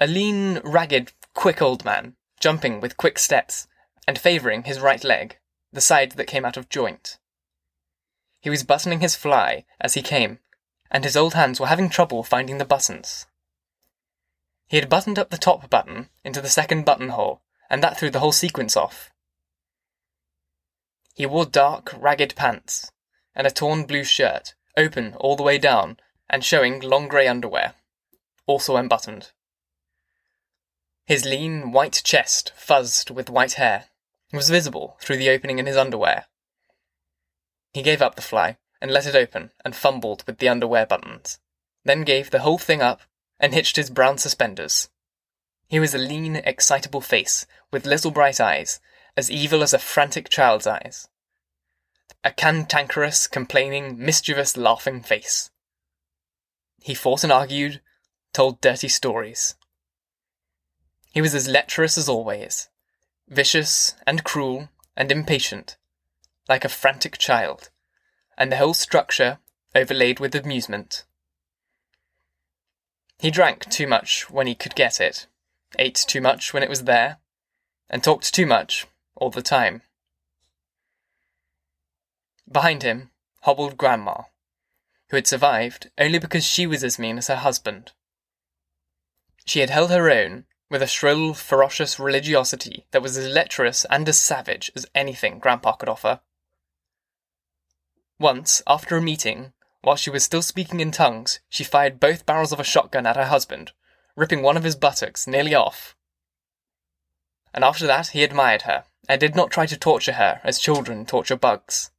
a 0.00 0.06
lean, 0.06 0.60
ragged, 0.64 1.12
quick 1.34 1.60
old 1.60 1.84
man, 1.84 2.16
jumping 2.40 2.80
with 2.80 2.96
quick 2.96 3.18
steps 3.18 3.68
and 4.08 4.18
favouring 4.18 4.62
his 4.62 4.80
right 4.80 5.04
leg 5.04 5.36
the 5.72 5.80
side 5.80 6.12
that 6.12 6.26
came 6.26 6.44
out 6.44 6.56
of 6.56 6.70
joint. 6.70 7.18
He 8.40 8.48
was 8.48 8.64
buttoning 8.64 9.00
his 9.00 9.14
fly 9.14 9.66
as 9.78 9.94
he 9.94 10.02
came, 10.02 10.38
and 10.90 11.04
his 11.04 11.16
old 11.16 11.34
hands 11.34 11.60
were 11.60 11.66
having 11.66 11.90
trouble 11.90 12.24
finding 12.24 12.56
the 12.56 12.64
buttons. 12.64 13.26
He 14.66 14.78
had 14.78 14.88
buttoned 14.88 15.18
up 15.18 15.30
the 15.30 15.36
top 15.36 15.68
button 15.68 16.08
into 16.24 16.40
the 16.40 16.48
second 16.48 16.84
buttonhole, 16.84 17.42
and 17.68 17.82
that 17.82 17.98
threw 17.98 18.08
the 18.10 18.20
whole 18.20 18.32
sequence 18.32 18.76
off. 18.76 19.10
He 21.14 21.26
wore 21.26 21.44
dark, 21.44 21.92
ragged 21.96 22.34
pants, 22.34 22.90
and 23.34 23.46
a 23.46 23.50
torn 23.50 23.84
blue 23.84 24.04
shirt, 24.04 24.54
open 24.76 25.14
all 25.16 25.36
the 25.36 25.42
way 25.42 25.58
down, 25.58 25.98
and 26.28 26.42
showing 26.42 26.80
long 26.80 27.06
grey 27.06 27.28
underwear, 27.28 27.74
also 28.46 28.76
unbuttoned. 28.76 29.32
His 31.06 31.24
lean, 31.24 31.72
white 31.72 32.02
chest, 32.04 32.52
fuzzed 32.56 33.10
with 33.10 33.30
white 33.30 33.54
hair, 33.54 33.86
was 34.32 34.50
visible 34.50 34.96
through 35.00 35.16
the 35.16 35.30
opening 35.30 35.58
in 35.58 35.66
his 35.66 35.76
underwear. 35.76 36.26
He 37.72 37.82
gave 37.82 38.02
up 38.02 38.14
the 38.14 38.22
fly 38.22 38.58
and 38.80 38.90
let 38.90 39.06
it 39.06 39.14
open 39.14 39.50
and 39.64 39.74
fumbled 39.74 40.24
with 40.26 40.38
the 40.38 40.48
underwear 40.48 40.86
buttons, 40.86 41.38
then 41.84 42.02
gave 42.02 42.30
the 42.30 42.40
whole 42.40 42.58
thing 42.58 42.80
up 42.80 43.02
and 43.38 43.54
hitched 43.54 43.76
his 43.76 43.90
brown 43.90 44.18
suspenders. 44.18 44.88
He 45.68 45.78
was 45.78 45.94
a 45.94 45.98
lean, 45.98 46.36
excitable 46.36 47.00
face 47.00 47.46
with 47.70 47.86
little 47.86 48.10
bright 48.10 48.40
eyes, 48.40 48.80
as 49.16 49.30
evil 49.30 49.62
as 49.62 49.72
a 49.72 49.78
frantic 49.78 50.28
child's 50.28 50.66
eyes. 50.66 51.08
A 52.24 52.32
cantankerous, 52.32 53.26
complaining, 53.26 53.98
mischievous, 53.98 54.56
laughing 54.56 55.02
face. 55.02 55.50
He 56.82 56.94
fought 56.94 57.22
and 57.22 57.32
argued, 57.32 57.80
told 58.32 58.60
dirty 58.60 58.88
stories. 58.88 59.54
He 61.10 61.20
was 61.20 61.34
as 61.34 61.48
lecherous 61.48 61.98
as 61.98 62.08
always, 62.08 62.68
vicious 63.28 63.94
and 64.06 64.24
cruel 64.24 64.68
and 64.96 65.10
impatient, 65.10 65.76
like 66.48 66.64
a 66.64 66.68
frantic 66.68 67.18
child, 67.18 67.70
and 68.38 68.50
the 68.50 68.56
whole 68.56 68.74
structure 68.74 69.38
overlaid 69.74 70.20
with 70.20 70.34
amusement. 70.34 71.04
He 73.18 73.30
drank 73.30 73.68
too 73.68 73.86
much 73.86 74.30
when 74.30 74.46
he 74.46 74.54
could 74.54 74.74
get 74.74 75.00
it, 75.00 75.26
ate 75.78 75.96
too 75.96 76.20
much 76.20 76.54
when 76.54 76.62
it 76.62 76.68
was 76.68 76.84
there, 76.84 77.18
and 77.88 78.02
talked 78.02 78.32
too 78.32 78.46
much 78.46 78.86
all 79.16 79.30
the 79.30 79.42
time. 79.42 79.82
Behind 82.50 82.82
him 82.82 83.10
hobbled 83.42 83.76
Grandma, 83.76 84.22
who 85.08 85.16
had 85.16 85.26
survived 85.26 85.90
only 85.98 86.18
because 86.18 86.44
she 86.44 86.66
was 86.66 86.84
as 86.84 86.98
mean 86.98 87.18
as 87.18 87.26
her 87.26 87.36
husband. 87.36 87.92
She 89.44 89.60
had 89.60 89.70
held 89.70 89.90
her 89.90 90.10
own 90.10 90.46
with 90.70 90.82
a 90.82 90.86
shrill, 90.86 91.34
ferocious 91.34 91.98
religiosity 91.98 92.86
that 92.92 93.02
was 93.02 93.16
as 93.16 93.26
lecherous 93.26 93.84
and 93.90 94.08
as 94.08 94.18
savage 94.18 94.70
as 94.76 94.86
anything 94.94 95.38
Grandpa 95.38 95.72
could 95.72 95.88
offer. 95.88 96.20
Once, 98.18 98.62
after 98.66 98.96
a 98.96 99.02
meeting, 99.02 99.52
while 99.82 99.96
she 99.96 100.10
was 100.10 100.22
still 100.22 100.42
speaking 100.42 100.80
in 100.80 100.92
tongues, 100.92 101.40
she 101.48 101.64
fired 101.64 101.98
both 101.98 102.26
barrels 102.26 102.52
of 102.52 102.60
a 102.60 102.64
shotgun 102.64 103.06
at 103.06 103.16
her 103.16 103.26
husband, 103.26 103.72
ripping 104.14 104.42
one 104.42 104.56
of 104.56 104.64
his 104.64 104.76
buttocks 104.76 105.26
nearly 105.26 105.54
off. 105.54 105.96
And 107.52 107.64
after 107.64 107.86
that, 107.86 108.08
he 108.08 108.22
admired 108.22 108.62
her, 108.62 108.84
and 109.08 109.20
did 109.20 109.34
not 109.34 109.50
try 109.50 109.66
to 109.66 109.76
torture 109.76 110.12
her 110.12 110.40
as 110.44 110.58
children 110.58 111.04
torture 111.04 111.36
bugs. 111.36 111.90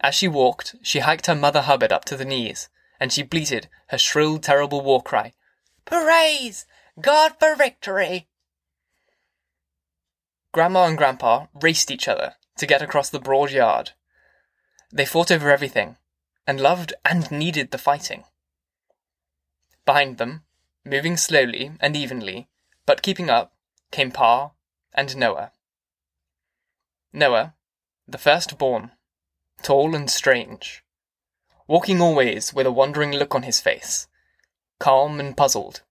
As 0.00 0.14
she 0.14 0.28
walked, 0.28 0.74
she 0.82 1.00
hiked 1.00 1.26
her 1.26 1.34
Mother 1.34 1.62
Hubbard 1.62 1.92
up 1.92 2.04
to 2.06 2.16
the 2.16 2.24
knees, 2.24 2.68
and 3.00 3.12
she 3.12 3.22
bleated 3.22 3.68
her 3.88 3.98
shrill, 3.98 4.38
terrible 4.38 4.82
war 4.82 5.02
cry 5.02 5.32
Praise 5.84 6.66
God 7.00 7.34
for 7.38 7.54
victory! 7.54 8.26
Grandma 10.52 10.86
and 10.86 10.98
Grandpa 10.98 11.46
raced 11.54 11.92
each 11.92 12.08
other 12.08 12.34
to 12.56 12.66
get 12.66 12.82
across 12.82 13.08
the 13.08 13.20
broad 13.20 13.52
yard. 13.52 13.92
They 14.90 15.06
fought 15.06 15.30
over 15.30 15.50
everything, 15.50 15.96
and 16.44 16.60
loved 16.60 16.94
and 17.04 17.30
needed 17.30 17.70
the 17.70 17.78
fighting. 17.78 18.24
Behind 19.84 20.18
them, 20.18 20.42
moving 20.84 21.16
slowly 21.16 21.72
and 21.78 21.96
evenly, 21.96 22.48
but 22.84 23.02
keeping 23.02 23.30
up, 23.30 23.52
came 23.92 24.10
Pa 24.10 24.50
and 24.92 25.16
Noah. 25.16 25.52
Noah, 27.12 27.54
the 28.08 28.18
firstborn, 28.18 28.90
tall 29.62 29.94
and 29.94 30.10
strange, 30.10 30.82
walking 31.68 32.00
always 32.00 32.52
with 32.52 32.66
a 32.66 32.72
wondering 32.72 33.12
look 33.12 33.36
on 33.36 33.44
his 33.44 33.60
face, 33.60 34.08
calm 34.80 35.20
and 35.20 35.36
puzzled. 35.36 35.82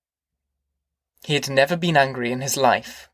He 1.27 1.33
had 1.33 1.49
never 1.49 1.75
been 1.75 1.97
angry 1.97 2.31
in 2.31 2.39
his 2.39 2.55
life. 2.55 3.09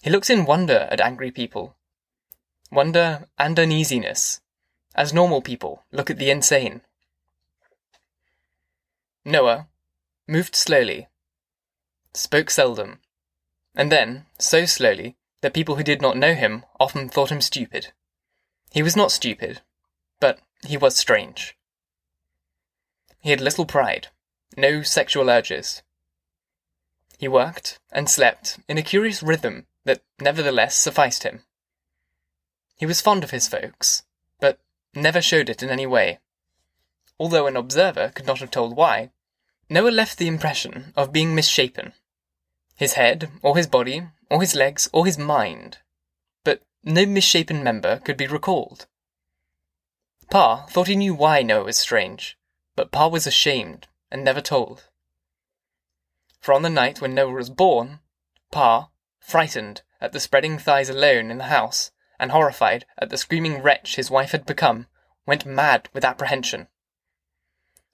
He 0.00 0.08
looked 0.08 0.30
in 0.30 0.46
wonder 0.46 0.88
at 0.90 0.98
angry 0.98 1.30
people. 1.30 1.76
Wonder 2.72 3.28
and 3.38 3.58
uneasiness, 3.58 4.40
as 4.94 5.12
normal 5.12 5.42
people 5.42 5.84
look 5.92 6.08
at 6.08 6.16
the 6.16 6.30
insane. 6.30 6.80
Noah 9.26 9.68
moved 10.26 10.56
slowly, 10.56 11.08
spoke 12.14 12.48
seldom, 12.48 12.98
and 13.74 13.92
then 13.92 14.24
so 14.38 14.64
slowly 14.64 15.14
that 15.42 15.52
people 15.52 15.76
who 15.76 15.82
did 15.82 16.00
not 16.00 16.16
know 16.16 16.32
him 16.32 16.64
often 16.80 17.10
thought 17.10 17.30
him 17.30 17.42
stupid. 17.42 17.92
He 18.70 18.82
was 18.82 18.96
not 18.96 19.12
stupid, 19.12 19.60
but 20.18 20.40
he 20.66 20.78
was 20.78 20.96
strange. 20.96 21.58
He 23.20 23.28
had 23.28 23.42
little 23.42 23.66
pride, 23.66 24.08
no 24.56 24.80
sexual 24.80 25.28
urges. 25.28 25.82
He 27.18 27.26
worked 27.26 27.80
and 27.90 28.08
slept 28.08 28.60
in 28.68 28.78
a 28.78 28.82
curious 28.82 29.24
rhythm 29.24 29.66
that 29.84 30.02
nevertheless 30.20 30.76
sufficed 30.76 31.24
him. 31.24 31.42
He 32.76 32.86
was 32.86 33.00
fond 33.00 33.24
of 33.24 33.32
his 33.32 33.48
folks, 33.48 34.04
but 34.38 34.60
never 34.94 35.20
showed 35.20 35.50
it 35.50 35.62
in 35.62 35.68
any 35.68 35.84
way. 35.84 36.20
Although 37.18 37.48
an 37.48 37.56
observer 37.56 38.12
could 38.14 38.26
not 38.26 38.38
have 38.38 38.52
told 38.52 38.76
why, 38.76 39.10
Noah 39.68 39.90
left 39.90 40.18
the 40.18 40.28
impression 40.28 40.92
of 40.96 41.12
being 41.12 41.34
misshapen. 41.34 41.92
His 42.76 42.92
head, 42.92 43.32
or 43.42 43.56
his 43.56 43.66
body, 43.66 44.06
or 44.30 44.40
his 44.40 44.54
legs, 44.54 44.88
or 44.92 45.04
his 45.04 45.18
mind 45.18 45.78
But 46.44 46.62
no 46.84 47.04
misshapen 47.04 47.64
member 47.64 47.98
could 47.98 48.16
be 48.16 48.28
recalled. 48.28 48.86
Pa 50.30 50.66
thought 50.66 50.86
he 50.86 50.94
knew 50.94 51.14
why 51.14 51.42
Noah 51.42 51.64
was 51.64 51.76
strange, 51.76 52.38
but 52.76 52.92
Pa 52.92 53.08
was 53.08 53.26
ashamed 53.26 53.88
and 54.10 54.22
never 54.22 54.40
told. 54.40 54.87
For 56.48 56.54
on 56.54 56.62
the 56.62 56.70
night 56.70 57.02
when 57.02 57.12
Noah 57.12 57.34
was 57.34 57.50
born, 57.50 58.00
Pa, 58.50 58.88
frightened 59.20 59.82
at 60.00 60.12
the 60.12 60.18
spreading 60.18 60.58
thighs 60.58 60.88
alone 60.88 61.30
in 61.30 61.36
the 61.36 61.52
house, 61.52 61.90
and 62.18 62.30
horrified 62.30 62.86
at 62.96 63.10
the 63.10 63.18
screaming 63.18 63.60
wretch 63.60 63.96
his 63.96 64.10
wife 64.10 64.30
had 64.30 64.46
become, 64.46 64.86
went 65.26 65.44
mad 65.44 65.90
with 65.92 66.06
apprehension. 66.06 66.68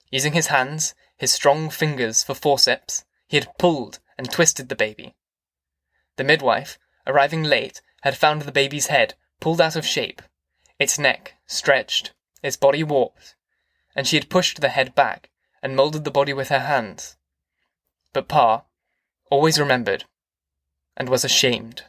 Using 0.09 0.31
his 0.31 0.47
hands, 0.47 0.95
his 1.17 1.33
strong 1.33 1.69
fingers 1.69 2.23
for 2.23 2.33
forceps, 2.33 3.03
he 3.27 3.35
had 3.35 3.57
pulled 3.57 3.99
and 4.17 4.31
twisted 4.31 4.69
the 4.69 4.75
baby. 4.77 5.15
The 6.15 6.23
midwife, 6.23 6.79
arriving 7.05 7.43
late, 7.43 7.81
had 8.03 8.17
found 8.17 8.43
the 8.43 8.53
baby's 8.53 8.87
head 8.87 9.15
pulled 9.41 9.59
out 9.59 9.75
of 9.75 9.85
shape, 9.85 10.21
its 10.79 10.97
neck 10.97 11.33
stretched, 11.45 12.13
its 12.41 12.55
body 12.55 12.85
warped, 12.85 13.35
and 13.93 14.07
she 14.07 14.15
had 14.15 14.29
pushed 14.29 14.61
the 14.61 14.69
head 14.69 14.95
back 14.95 15.29
and 15.61 15.75
moulded 15.75 16.05
the 16.05 16.09
body 16.09 16.31
with 16.31 16.47
her 16.47 16.59
hands. 16.59 17.17
But 18.15 18.29
Pa 18.29 18.63
always 19.29 19.59
remembered 19.59 20.05
and 20.95 21.09
was 21.09 21.25
ashamed. 21.25 21.83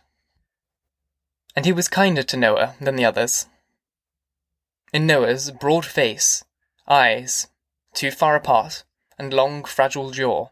And 1.54 1.64
he 1.64 1.70
was 1.72 1.86
kinder 1.86 2.24
to 2.24 2.36
Noah 2.36 2.74
than 2.80 2.96
the 2.96 3.04
others. 3.04 3.46
In 4.92 5.06
Noah's 5.06 5.52
broad 5.52 5.86
face, 5.86 6.42
eyes, 6.88 7.46
too 7.94 8.10
far 8.10 8.34
apart, 8.34 8.82
and 9.16 9.32
long, 9.32 9.62
fragile 9.62 10.10
jaw, 10.10 10.48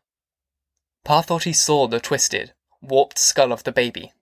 Pa 1.02 1.22
thought 1.22 1.42
he 1.42 1.52
saw 1.52 1.88
the 1.88 1.98
twisted, 1.98 2.54
warped 2.80 3.18
skull 3.18 3.50
of 3.50 3.64
the 3.64 3.72
baby. 3.72 4.12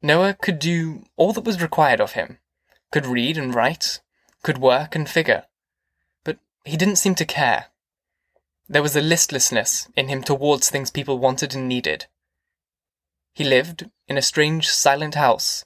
Noah 0.00 0.34
could 0.34 0.60
do 0.60 1.02
all 1.16 1.32
that 1.32 1.44
was 1.44 1.60
required 1.60 2.00
of 2.00 2.12
him, 2.12 2.38
could 2.92 3.06
read 3.06 3.36
and 3.36 3.52
write, 3.52 4.00
could 4.44 4.58
work 4.58 4.94
and 4.94 5.10
figure. 5.10 5.46
But 6.22 6.38
he 6.64 6.76
didn't 6.76 7.02
seem 7.02 7.16
to 7.16 7.24
care. 7.24 7.72
There 8.68 8.82
was 8.82 8.96
a 8.96 9.00
listlessness 9.00 9.88
in 9.94 10.08
him 10.08 10.22
towards 10.22 10.68
things 10.68 10.90
people 10.90 11.18
wanted 11.18 11.54
and 11.54 11.68
needed. 11.68 12.06
He 13.32 13.44
lived 13.44 13.88
in 14.08 14.18
a 14.18 14.22
strange, 14.22 14.68
silent 14.68 15.14
house 15.14 15.64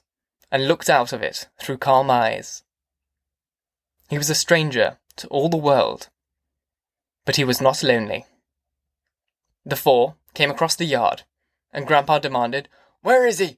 and 0.51 0.67
looked 0.67 0.89
out 0.89 1.11
of 1.13 1.23
it 1.23 1.47
through 1.59 1.77
calm 1.77 2.11
eyes. 2.11 2.63
He 4.09 4.17
was 4.17 4.29
a 4.29 4.35
stranger 4.35 4.99
to 5.15 5.27
all 5.29 5.49
the 5.49 5.57
world, 5.57 6.09
but 7.25 7.37
he 7.37 7.43
was 7.43 7.61
not 7.61 7.81
lonely. 7.81 8.25
The 9.65 9.75
four 9.75 10.15
came 10.33 10.51
across 10.51 10.75
the 10.75 10.85
yard, 10.85 11.23
and 11.71 11.87
Grandpa 11.87 12.19
demanded, 12.19 12.67
Where 13.01 13.25
is 13.25 13.39
he? 13.39 13.57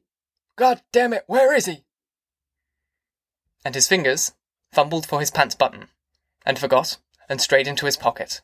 God 0.55 0.81
damn 0.91 1.13
it, 1.13 1.23
where 1.27 1.53
is 1.53 1.65
he? 1.65 1.83
And 3.65 3.75
his 3.75 3.87
fingers 3.87 4.33
fumbled 4.71 5.05
for 5.05 5.19
his 5.19 5.31
pants 5.31 5.55
button, 5.55 5.87
and 6.45 6.59
forgot, 6.59 6.97
and 7.27 7.41
strayed 7.41 7.67
into 7.67 7.85
his 7.85 7.97
pocket. 7.97 8.41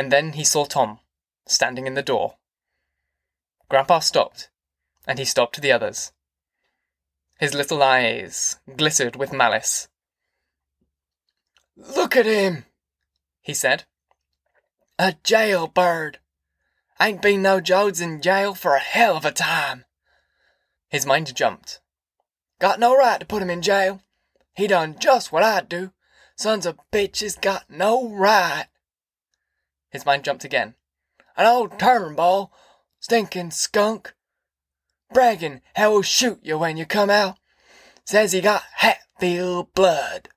And 0.00 0.10
then 0.10 0.32
he 0.32 0.44
saw 0.44 0.64
Tom, 0.64 1.00
standing 1.46 1.86
in 1.86 1.92
the 1.92 2.02
door. 2.02 2.36
Grandpa 3.68 3.98
stopped, 3.98 4.48
and 5.06 5.18
he 5.18 5.26
stopped 5.26 5.60
the 5.60 5.72
others. 5.72 6.12
His 7.38 7.52
little 7.52 7.82
eyes 7.82 8.56
glittered 8.78 9.14
with 9.14 9.34
malice. 9.34 9.88
Look 11.76 12.16
at 12.16 12.24
him, 12.24 12.64
he 13.42 13.52
said. 13.52 13.84
A 14.98 15.16
jailbird. 15.22 16.18
Ain't 16.98 17.20
been 17.20 17.42
no 17.42 17.60
Joads 17.60 18.00
in 18.00 18.22
jail 18.22 18.54
for 18.54 18.76
a 18.76 18.80
hell 18.80 19.18
of 19.18 19.26
a 19.26 19.30
time. 19.30 19.84
His 20.88 21.04
mind 21.04 21.36
jumped. 21.36 21.78
Got 22.58 22.80
no 22.80 22.96
right 22.96 23.20
to 23.20 23.26
put 23.26 23.42
him 23.42 23.50
in 23.50 23.60
jail. 23.60 24.00
He 24.54 24.66
done 24.66 24.96
just 24.98 25.30
what 25.30 25.42
I'd 25.42 25.68
do. 25.68 25.92
Sons 26.36 26.64
of 26.64 26.80
bitches 26.90 27.38
got 27.38 27.68
no 27.68 28.08
right. 28.08 28.68
His 29.90 30.06
mind 30.06 30.24
jumped 30.24 30.44
again. 30.44 30.74
An 31.36 31.46
old 31.46 31.78
Turnbull, 31.78 32.52
stinking 33.00 33.50
skunk. 33.50 34.14
Bragging 35.12 35.60
how 35.74 35.90
he'll 35.90 36.02
shoot 36.02 36.40
you 36.42 36.58
when 36.58 36.76
you 36.76 36.86
come 36.86 37.10
out. 37.10 37.38
Says 38.04 38.32
he 38.32 38.40
got 38.40 38.62
Hatfield 38.76 39.74
blood. 39.74 40.28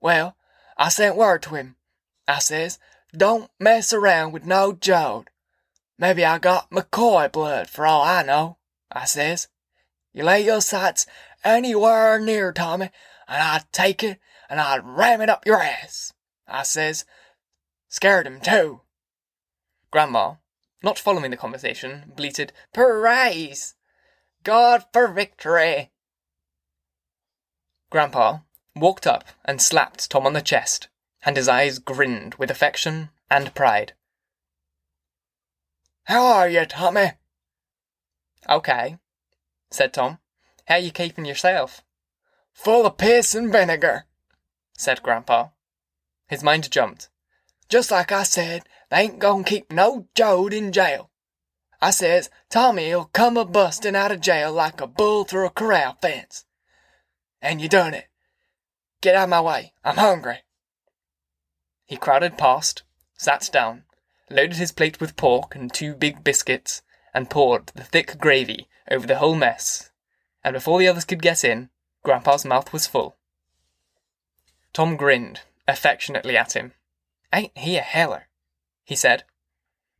Well, 0.00 0.36
I 0.76 0.88
sent 0.88 1.16
word 1.16 1.42
to 1.42 1.54
him. 1.54 1.76
I 2.26 2.38
says, 2.38 2.78
don't 3.16 3.50
mess 3.60 3.92
around 3.92 4.32
with 4.32 4.46
no 4.46 4.72
Joad. 4.72 5.28
Maybe 5.98 6.24
I 6.24 6.38
got 6.38 6.70
McCoy 6.70 7.30
blood 7.30 7.68
for 7.68 7.86
all 7.86 8.02
I 8.02 8.22
know, 8.22 8.58
I 8.90 9.04
says. 9.04 9.48
You 10.12 10.24
lay 10.24 10.44
your 10.44 10.60
sights 10.60 11.06
anywhere 11.44 12.18
near 12.18 12.52
Tommy, 12.52 12.90
and 13.28 13.42
I'd 13.42 13.64
take 13.72 14.02
it 14.02 14.18
and 14.48 14.60
I'd 14.60 14.84
ram 14.84 15.20
it 15.20 15.30
up 15.30 15.46
your 15.46 15.62
ass, 15.62 16.12
I 16.46 16.62
says. 16.62 17.04
Scared 17.92 18.26
him 18.26 18.40
too. 18.40 18.80
Grandma, 19.90 20.36
not 20.82 20.98
following 20.98 21.30
the 21.30 21.36
conversation, 21.36 22.10
bleated, 22.16 22.50
Praise 22.72 23.74
God 24.44 24.86
for 24.94 25.08
victory. 25.08 25.90
Grandpa 27.90 28.38
walked 28.74 29.06
up 29.06 29.24
and 29.44 29.60
slapped 29.60 30.10
Tom 30.10 30.24
on 30.26 30.32
the 30.32 30.40
chest, 30.40 30.88
and 31.22 31.36
his 31.36 31.48
eyes 31.48 31.78
grinned 31.78 32.36
with 32.36 32.50
affection 32.50 33.10
and 33.30 33.54
pride. 33.54 33.92
How 36.04 36.24
are 36.24 36.48
you, 36.48 36.64
Tommy? 36.64 37.12
Okay, 38.48 38.96
said 39.70 39.92
Tom. 39.92 40.18
How 40.64 40.76
you 40.76 40.92
keeping 40.92 41.26
yourself? 41.26 41.82
Full 42.54 42.86
of 42.86 42.96
piss 42.96 43.34
and 43.34 43.52
vinegar, 43.52 44.06
said 44.78 45.02
Grandpa. 45.02 45.48
His 46.26 46.42
mind 46.42 46.70
jumped. 46.70 47.10
Just 47.72 47.90
like 47.90 48.12
I 48.12 48.24
said, 48.24 48.64
they 48.90 48.98
ain't 48.98 49.18
gonna 49.18 49.44
keep 49.44 49.72
no 49.72 50.06
Joad 50.14 50.52
in 50.52 50.72
jail. 50.72 51.08
I 51.80 51.90
says 51.90 52.28
Tommy'll 52.50 53.06
come 53.06 53.38
a 53.38 53.46
bustin' 53.46 53.96
out 53.96 54.12
of 54.12 54.20
jail 54.20 54.52
like 54.52 54.82
a 54.82 54.86
bull 54.86 55.24
through 55.24 55.46
a 55.46 55.50
corral 55.50 55.96
fence. 56.02 56.44
And 57.40 57.62
you 57.62 57.70
done 57.70 57.94
it. 57.94 58.08
Get 59.00 59.14
out 59.14 59.24
of 59.24 59.30
my 59.30 59.40
way. 59.40 59.72
I'm 59.82 59.96
hungry. 59.96 60.40
He 61.86 61.96
crowded 61.96 62.36
past, 62.36 62.82
sat 63.16 63.48
down, 63.50 63.84
loaded 64.28 64.56
his 64.56 64.70
plate 64.70 65.00
with 65.00 65.16
pork 65.16 65.54
and 65.54 65.72
two 65.72 65.94
big 65.94 66.22
biscuits, 66.22 66.82
and 67.14 67.30
poured 67.30 67.68
the 67.68 67.84
thick 67.84 68.18
gravy 68.18 68.68
over 68.90 69.06
the 69.06 69.16
whole 69.16 69.34
mess. 69.34 69.90
And 70.44 70.52
before 70.52 70.78
the 70.78 70.88
others 70.88 71.06
could 71.06 71.22
get 71.22 71.42
in, 71.42 71.70
Grandpa's 72.04 72.44
mouth 72.44 72.70
was 72.70 72.86
full. 72.86 73.16
Tom 74.74 74.98
grinned 74.98 75.40
affectionately 75.66 76.36
at 76.36 76.54
him. 76.54 76.74
Ain't 77.32 77.56
he 77.56 77.76
a 77.76 77.82
heller? 77.82 78.28
he 78.84 78.94
said. 78.96 79.24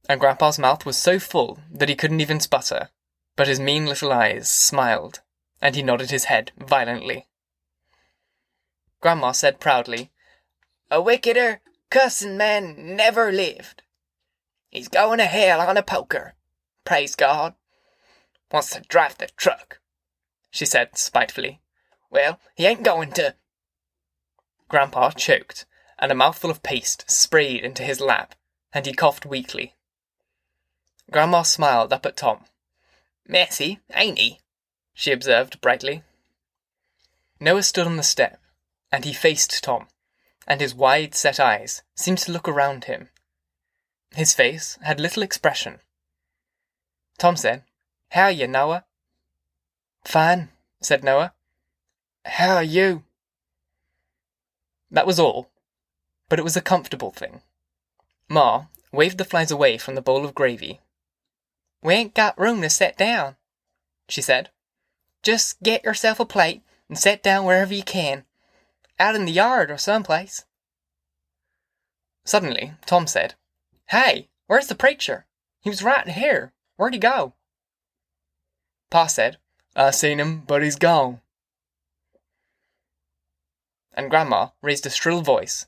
And 0.08 0.20
Grandpa's 0.20 0.58
mouth 0.58 0.84
was 0.84 0.96
so 0.96 1.18
full 1.18 1.60
that 1.70 1.88
he 1.88 1.94
couldn't 1.94 2.20
even 2.20 2.40
sputter, 2.40 2.90
but 3.36 3.48
his 3.48 3.60
mean 3.60 3.86
little 3.86 4.12
eyes 4.12 4.50
smiled, 4.50 5.20
and 5.60 5.74
he 5.74 5.82
nodded 5.82 6.10
his 6.10 6.24
head 6.24 6.52
violently. 6.58 7.28
Grandma 9.00 9.32
said 9.32 9.60
proudly, 9.60 10.10
A 10.90 11.00
wickeder, 11.00 11.60
cussin' 11.90 12.36
man 12.36 12.96
never 12.96 13.32
lived. 13.32 13.82
He's 14.70 14.88
going 14.88 15.18
to 15.18 15.24
hell 15.24 15.60
on 15.60 15.76
a 15.76 15.82
poker. 15.82 16.34
Praise 16.84 17.14
God. 17.14 17.54
Wants 18.50 18.70
to 18.70 18.80
drive 18.80 19.18
the 19.18 19.28
truck, 19.36 19.80
she 20.50 20.66
said 20.66 20.98
spitefully. 20.98 21.60
Well, 22.10 22.38
he 22.54 22.66
ain't 22.66 22.82
going 22.82 23.12
to. 23.12 23.34
Grandpa 24.68 25.10
choked, 25.10 25.64
and 26.02 26.10
a 26.10 26.16
mouthful 26.16 26.50
of 26.50 26.64
paste 26.64 27.08
sprayed 27.08 27.64
into 27.64 27.84
his 27.84 28.00
lap, 28.00 28.34
and 28.72 28.86
he 28.86 28.92
coughed 28.92 29.24
weakly. 29.24 29.76
Grandma 31.12 31.42
smiled 31.42 31.92
up 31.92 32.04
at 32.04 32.16
Tom. 32.16 32.44
Messy, 33.24 33.78
ain't 33.94 34.18
he? 34.18 34.40
she 34.92 35.12
observed 35.12 35.60
brightly. 35.60 36.02
Noah 37.38 37.62
stood 37.62 37.86
on 37.86 37.96
the 37.96 38.02
step, 38.02 38.40
and 38.90 39.04
he 39.04 39.12
faced 39.12 39.62
Tom, 39.62 39.86
and 40.44 40.60
his 40.60 40.74
wide 40.74 41.14
set 41.14 41.38
eyes 41.38 41.84
seemed 41.94 42.18
to 42.18 42.32
look 42.32 42.48
around 42.48 42.84
him. 42.84 43.08
His 44.12 44.34
face 44.34 44.78
had 44.82 44.98
little 44.98 45.22
expression. 45.22 45.78
Tom 47.16 47.36
said, 47.36 47.62
How 48.10 48.24
are 48.24 48.32
you, 48.32 48.48
Noah? 48.48 48.86
Fine, 50.04 50.48
said 50.80 51.04
Noah. 51.04 51.32
How 52.24 52.56
are 52.56 52.64
you? 52.64 53.04
That 54.90 55.06
was 55.06 55.20
all, 55.20 55.51
but 56.32 56.38
it 56.38 56.44
was 56.44 56.56
a 56.56 56.62
comfortable 56.62 57.10
thing. 57.10 57.42
Ma 58.26 58.64
waved 58.90 59.18
the 59.18 59.24
flies 59.26 59.50
away 59.50 59.76
from 59.76 59.94
the 59.94 60.00
bowl 60.00 60.24
of 60.24 60.34
gravy. 60.34 60.80
We 61.82 61.92
ain't 61.92 62.14
got 62.14 62.40
room 62.40 62.62
to 62.62 62.70
set 62.70 62.96
down, 62.96 63.36
she 64.08 64.22
said. 64.22 64.48
Just 65.22 65.62
get 65.62 65.84
yourself 65.84 66.18
a 66.18 66.24
plate 66.24 66.62
and 66.88 66.98
set 66.98 67.22
down 67.22 67.44
wherever 67.44 67.74
you 67.74 67.82
can, 67.82 68.24
out 68.98 69.14
in 69.14 69.26
the 69.26 69.30
yard 69.30 69.70
or 69.70 69.76
someplace. 69.76 70.46
Suddenly, 72.24 72.72
Tom 72.86 73.06
said, 73.06 73.34
Hey, 73.88 74.30
where's 74.46 74.68
the 74.68 74.74
preacher? 74.74 75.26
He 75.60 75.68
was 75.68 75.82
right 75.82 76.08
here. 76.08 76.54
Where'd 76.76 76.94
he 76.94 76.98
go? 76.98 77.34
Pa 78.90 79.06
said, 79.06 79.36
I 79.76 79.90
seen 79.90 80.18
him, 80.18 80.44
but 80.46 80.62
he's 80.62 80.76
gone. 80.76 81.20
And 83.92 84.08
Grandma 84.08 84.48
raised 84.62 84.86
a 84.86 84.90
shrill 84.90 85.20
voice. 85.20 85.66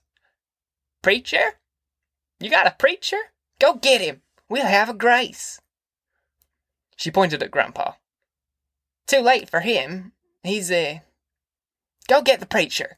Preacher? 1.04 1.58
You 2.40 2.48
got 2.48 2.66
a 2.66 2.70
preacher? 2.78 3.18
Go 3.58 3.74
get 3.74 4.00
him. 4.00 4.22
We'll 4.48 4.64
have 4.64 4.88
a 4.88 4.94
grace. 4.94 5.60
She 6.96 7.10
pointed 7.10 7.42
at 7.42 7.50
Grandpa. 7.50 7.92
Too 9.06 9.20
late 9.20 9.50
for 9.50 9.60
him. 9.60 10.12
He's, 10.42 10.70
uh. 10.70 11.00
Go 12.08 12.22
get 12.22 12.40
the 12.40 12.46
preacher. 12.46 12.96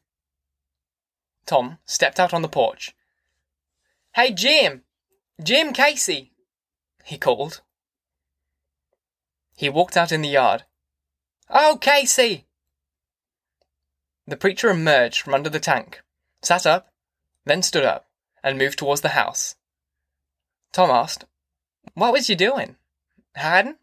Tom 1.46 1.78
stepped 1.84 2.20
out 2.20 2.32
on 2.32 2.42
the 2.42 2.48
porch. 2.48 2.94
Hey, 4.14 4.30
Jim! 4.30 4.84
Jim 5.42 5.72
Casey! 5.72 6.30
he 7.02 7.18
called. 7.18 7.60
He 9.56 9.68
walked 9.68 9.96
out 9.96 10.12
in 10.12 10.22
the 10.22 10.28
yard. 10.28 10.62
Oh, 11.50 11.76
Casey! 11.80 12.46
The 14.28 14.36
preacher 14.36 14.70
emerged 14.70 15.22
from 15.22 15.34
under 15.34 15.50
the 15.50 15.58
tank, 15.58 16.02
sat 16.40 16.66
up, 16.66 16.92
then 17.46 17.62
stood 17.62 17.84
up, 17.84 18.06
and 18.42 18.58
moved 18.58 18.78
towards 18.78 19.00
the 19.00 19.10
house. 19.10 19.54
Tom 20.72 20.90
asked, 20.90 21.24
What 21.94 22.12
was 22.12 22.28
you 22.28 22.36
doing? 22.36 22.76
Hiding? 23.36 23.76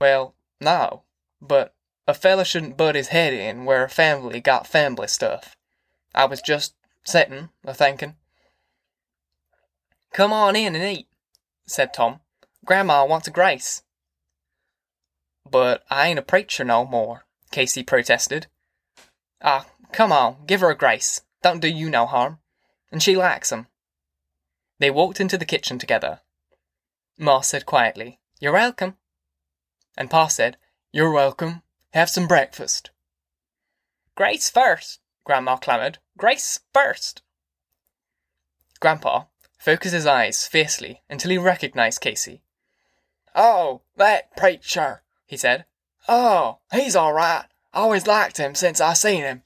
Well, 0.00 0.34
no, 0.60 1.02
but 1.40 1.74
a 2.06 2.14
fella 2.14 2.44
shouldn't 2.44 2.76
butt 2.76 2.94
his 2.94 3.08
head 3.08 3.32
in 3.32 3.64
where 3.64 3.84
a 3.84 3.88
family 3.88 4.40
got 4.40 4.66
family 4.66 5.08
stuff. 5.08 5.56
I 6.14 6.26
was 6.26 6.40
just 6.40 6.74
settin', 7.04 7.50
a 7.64 7.74
thinkin'. 7.74 8.14
Come 10.12 10.32
on 10.32 10.56
in 10.56 10.74
and 10.74 10.84
eat, 10.84 11.08
said 11.66 11.92
Tom. 11.92 12.20
Grandma 12.64 13.04
wants 13.04 13.28
a 13.28 13.30
grace. 13.30 13.82
But 15.50 15.82
I 15.90 16.08
ain't 16.08 16.18
a 16.18 16.22
preacher 16.22 16.64
no 16.64 16.84
more, 16.84 17.24
Casey 17.50 17.82
protested. 17.82 18.46
Ah, 19.42 19.66
come 19.92 20.12
on, 20.12 20.44
give 20.46 20.60
her 20.60 20.70
a 20.70 20.76
grace. 20.76 21.22
Don't 21.42 21.60
do 21.60 21.68
you 21.68 21.88
no 21.90 22.06
harm. 22.06 22.40
And 22.90 23.02
she 23.02 23.16
likes 23.16 23.52
'em. 23.52 23.68
They 24.78 24.90
walked 24.90 25.20
into 25.20 25.38
the 25.38 25.44
kitchen 25.44 25.78
together. 25.78 26.20
Ma 27.16 27.40
said 27.40 27.66
quietly, 27.66 28.20
You're 28.40 28.52
welcome. 28.52 28.96
And 29.96 30.10
Pa 30.10 30.28
said, 30.28 30.56
You're 30.92 31.12
welcome. 31.12 31.62
Have 31.92 32.10
some 32.10 32.28
breakfast. 32.28 32.90
Grace 34.14 34.50
first, 34.50 35.00
Grandma 35.24 35.56
clamoured. 35.56 35.98
Grace 36.16 36.60
first. 36.72 37.22
Grandpa 38.80 39.24
focused 39.58 39.94
his 39.94 40.06
eyes 40.06 40.46
fiercely 40.46 41.02
until 41.10 41.30
he 41.30 41.38
recognized 41.38 42.00
Casey. 42.00 42.42
Oh, 43.34 43.82
that 43.96 44.36
preacher, 44.36 45.02
he 45.26 45.36
said. 45.36 45.66
Oh, 46.08 46.58
he's 46.72 46.96
all 46.96 47.12
right. 47.12 47.46
Always 47.74 48.06
liked 48.06 48.38
him 48.38 48.54
since 48.54 48.80
I 48.80 48.94
seen 48.94 49.22
him. 49.22 49.42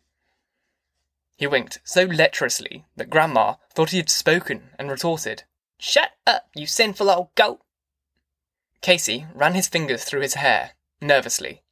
He 1.42 1.48
winked 1.48 1.80
so 1.82 2.04
lecherously 2.04 2.84
that 2.94 3.10
Grandma 3.10 3.56
thought 3.74 3.90
he 3.90 3.96
had 3.96 4.08
spoken 4.08 4.70
and 4.78 4.88
retorted, 4.88 5.42
Shut 5.76 6.12
up, 6.24 6.48
you 6.54 6.68
sinful 6.68 7.10
old 7.10 7.34
goat! 7.34 7.58
Casey 8.80 9.26
ran 9.34 9.54
his 9.54 9.66
fingers 9.66 10.04
through 10.04 10.20
his 10.20 10.34
hair, 10.34 10.74
nervously. 11.00 11.64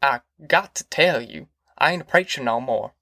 I 0.00 0.22
got 0.46 0.74
to 0.76 0.84
tell 0.84 1.20
you, 1.20 1.48
I 1.76 1.92
ain't 1.92 2.00
a 2.00 2.06
preacher 2.06 2.42
no 2.42 2.62
more. 2.62 2.94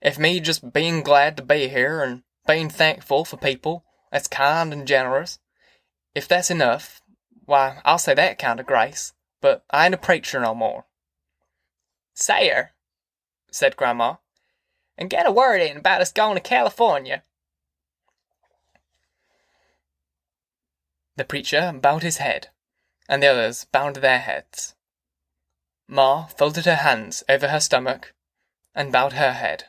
If 0.00 0.18
me 0.18 0.40
just 0.40 0.72
being 0.72 1.02
glad 1.02 1.36
to 1.36 1.42
be 1.42 1.68
here 1.68 2.02
and 2.02 2.22
being 2.46 2.70
thankful 2.70 3.26
for 3.26 3.36
people 3.36 3.84
that's 4.10 4.28
kind 4.28 4.72
and 4.72 4.88
generous, 4.88 5.38
if 6.14 6.26
that's 6.26 6.50
enough, 6.50 7.02
why, 7.44 7.82
I'll 7.84 7.98
say 7.98 8.14
that 8.14 8.38
kind 8.38 8.60
of 8.60 8.64
grace, 8.64 9.12
but 9.42 9.62
I 9.70 9.84
ain't 9.84 9.94
a 9.94 9.98
preacher 9.98 10.40
no 10.40 10.54
more. 10.54 10.86
Say 12.14 12.48
her, 12.48 12.70
said 13.50 13.76
Grandma, 13.76 14.14
and 14.98 15.10
get 15.10 15.26
a 15.26 15.32
word 15.32 15.60
in 15.60 15.76
about 15.76 16.00
us 16.00 16.12
going 16.12 16.36
to 16.36 16.40
California. 16.40 17.22
The 21.16 21.24
preacher 21.24 21.72
bowed 21.74 22.02
his 22.02 22.18
head, 22.18 22.48
and 23.08 23.22
the 23.22 23.28
others 23.28 23.64
bowed 23.64 23.96
their 23.96 24.18
heads. 24.18 24.74
Ma 25.88 26.26
folded 26.26 26.64
her 26.64 26.76
hands 26.76 27.22
over 27.28 27.48
her 27.48 27.60
stomach 27.60 28.12
and 28.74 28.92
bowed 28.92 29.14
her 29.14 29.32
head. 29.32 29.64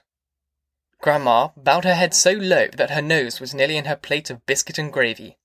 Grandma 0.99 1.49
bowed 1.55 1.85
her 1.85 1.93
head 1.93 2.13
so 2.13 2.31
low 2.31 2.67
that 2.73 2.89
her 2.89 3.01
nose 3.01 3.39
was 3.39 3.53
nearly 3.53 3.77
in 3.77 3.85
her 3.85 3.95
plate 3.95 4.29
of 4.29 4.45
biscuit 4.45 4.77
and 4.77 4.91
gravy. 4.91 5.37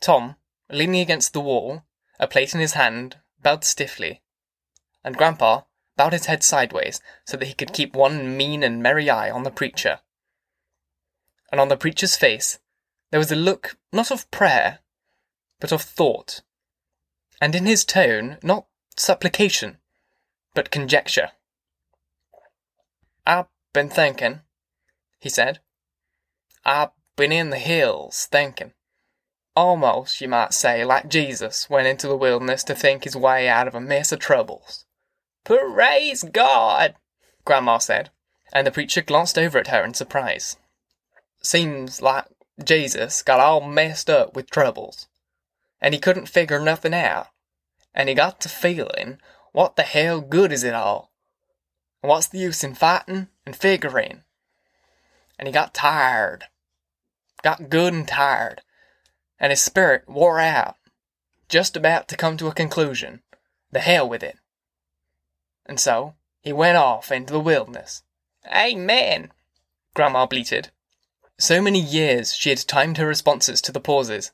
Tom, 0.00 0.36
leaning 0.70 1.00
against 1.00 1.32
the 1.32 1.40
wall, 1.40 1.82
a 2.18 2.28
plate 2.28 2.54
in 2.54 2.60
his 2.60 2.74
hand, 2.74 3.18
bowed 3.42 3.64
stiffly, 3.64 4.22
and 5.02 5.16
Grandpa 5.16 5.62
bowed 5.96 6.12
his 6.12 6.26
head 6.26 6.42
sideways 6.42 7.00
so 7.24 7.36
that 7.36 7.46
he 7.46 7.54
could 7.54 7.72
keep 7.72 7.94
one 7.94 8.36
mean 8.36 8.62
and 8.62 8.82
merry 8.82 9.08
eye 9.08 9.30
on 9.30 9.42
the 9.42 9.50
preacher. 9.50 10.00
And 11.50 11.60
on 11.60 11.68
the 11.68 11.76
preacher's 11.76 12.16
face 12.16 12.58
there 13.10 13.20
was 13.20 13.30
a 13.30 13.36
look 13.36 13.76
not 13.92 14.10
of 14.10 14.28
prayer, 14.32 14.80
but 15.60 15.70
of 15.70 15.82
thought, 15.82 16.42
and 17.40 17.54
in 17.54 17.64
his 17.64 17.84
tone 17.84 18.38
not 18.42 18.66
supplication, 18.96 19.78
but 20.52 20.72
conjecture. 20.72 21.30
I've 23.26 23.46
been 23.72 23.88
thinking, 23.88 24.40
he 25.20 25.28
said. 25.28 25.60
I've 26.64 26.90
been 27.16 27.32
in 27.32 27.50
the 27.50 27.58
hills 27.58 28.26
thinking. 28.30 28.72
Almost, 29.54 30.20
you 30.20 30.28
might 30.28 30.52
say, 30.52 30.84
like 30.84 31.08
Jesus 31.08 31.70
went 31.70 31.86
into 31.86 32.08
the 32.08 32.16
wilderness 32.16 32.64
to 32.64 32.74
think 32.74 33.04
his 33.04 33.16
way 33.16 33.48
out 33.48 33.68
of 33.68 33.74
a 33.74 33.80
mess 33.80 34.10
of 34.10 34.18
troubles. 34.18 34.83
Praise 35.44 36.22
God! 36.22 36.94
Grandma 37.44 37.76
said, 37.76 38.10
and 38.52 38.66
the 38.66 38.70
preacher 38.70 39.02
glanced 39.02 39.36
over 39.36 39.58
at 39.58 39.68
her 39.68 39.84
in 39.84 39.92
surprise. 39.92 40.56
Seems 41.42 42.00
like 42.00 42.24
Jesus 42.64 43.22
got 43.22 43.40
all 43.40 43.60
messed 43.60 44.08
up 44.08 44.34
with 44.34 44.50
troubles, 44.50 45.06
and 45.82 45.92
he 45.92 46.00
couldn't 46.00 46.30
figure 46.30 46.58
nothing 46.58 46.94
out, 46.94 47.28
and 47.94 48.08
he 48.08 48.14
got 48.14 48.40
to 48.40 48.48
feeling, 48.48 49.18
what 49.52 49.76
the 49.76 49.82
hell 49.82 50.22
good 50.22 50.50
is 50.50 50.64
it 50.64 50.72
all? 50.72 51.12
And 52.02 52.08
What's 52.08 52.28
the 52.28 52.38
use 52.38 52.64
in 52.64 52.74
fighting 52.74 53.28
and 53.44 53.54
figuring? 53.54 54.22
And 55.38 55.46
he 55.46 55.52
got 55.52 55.74
tired, 55.74 56.44
got 57.42 57.68
good 57.68 57.92
and 57.92 58.08
tired, 58.08 58.62
and 59.38 59.50
his 59.50 59.60
spirit 59.60 60.08
wore 60.08 60.40
out, 60.40 60.76
just 61.50 61.76
about 61.76 62.08
to 62.08 62.16
come 62.16 62.38
to 62.38 62.46
a 62.46 62.54
conclusion. 62.54 63.22
The 63.70 63.80
hell 63.80 64.08
with 64.08 64.22
it. 64.22 64.38
And 65.66 65.80
so 65.80 66.14
he 66.42 66.52
went 66.52 66.76
off 66.76 67.10
into 67.10 67.32
the 67.32 67.40
wilderness. 67.40 68.02
Amen, 68.46 69.32
Grandma 69.94 70.26
bleated. 70.26 70.70
So 71.38 71.60
many 71.62 71.80
years 71.80 72.34
she 72.34 72.50
had 72.50 72.58
timed 72.58 72.98
her 72.98 73.06
responses 73.06 73.60
to 73.62 73.72
the 73.72 73.80
pauses, 73.80 74.32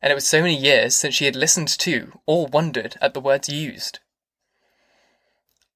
and 0.00 0.10
it 0.10 0.14
was 0.14 0.26
so 0.26 0.40
many 0.40 0.56
years 0.56 0.94
since 0.94 1.14
she 1.14 1.26
had 1.26 1.36
listened 1.36 1.68
to 1.68 2.18
or 2.26 2.46
wondered 2.46 2.96
at 3.00 3.14
the 3.14 3.20
words 3.20 3.48
used. 3.48 4.00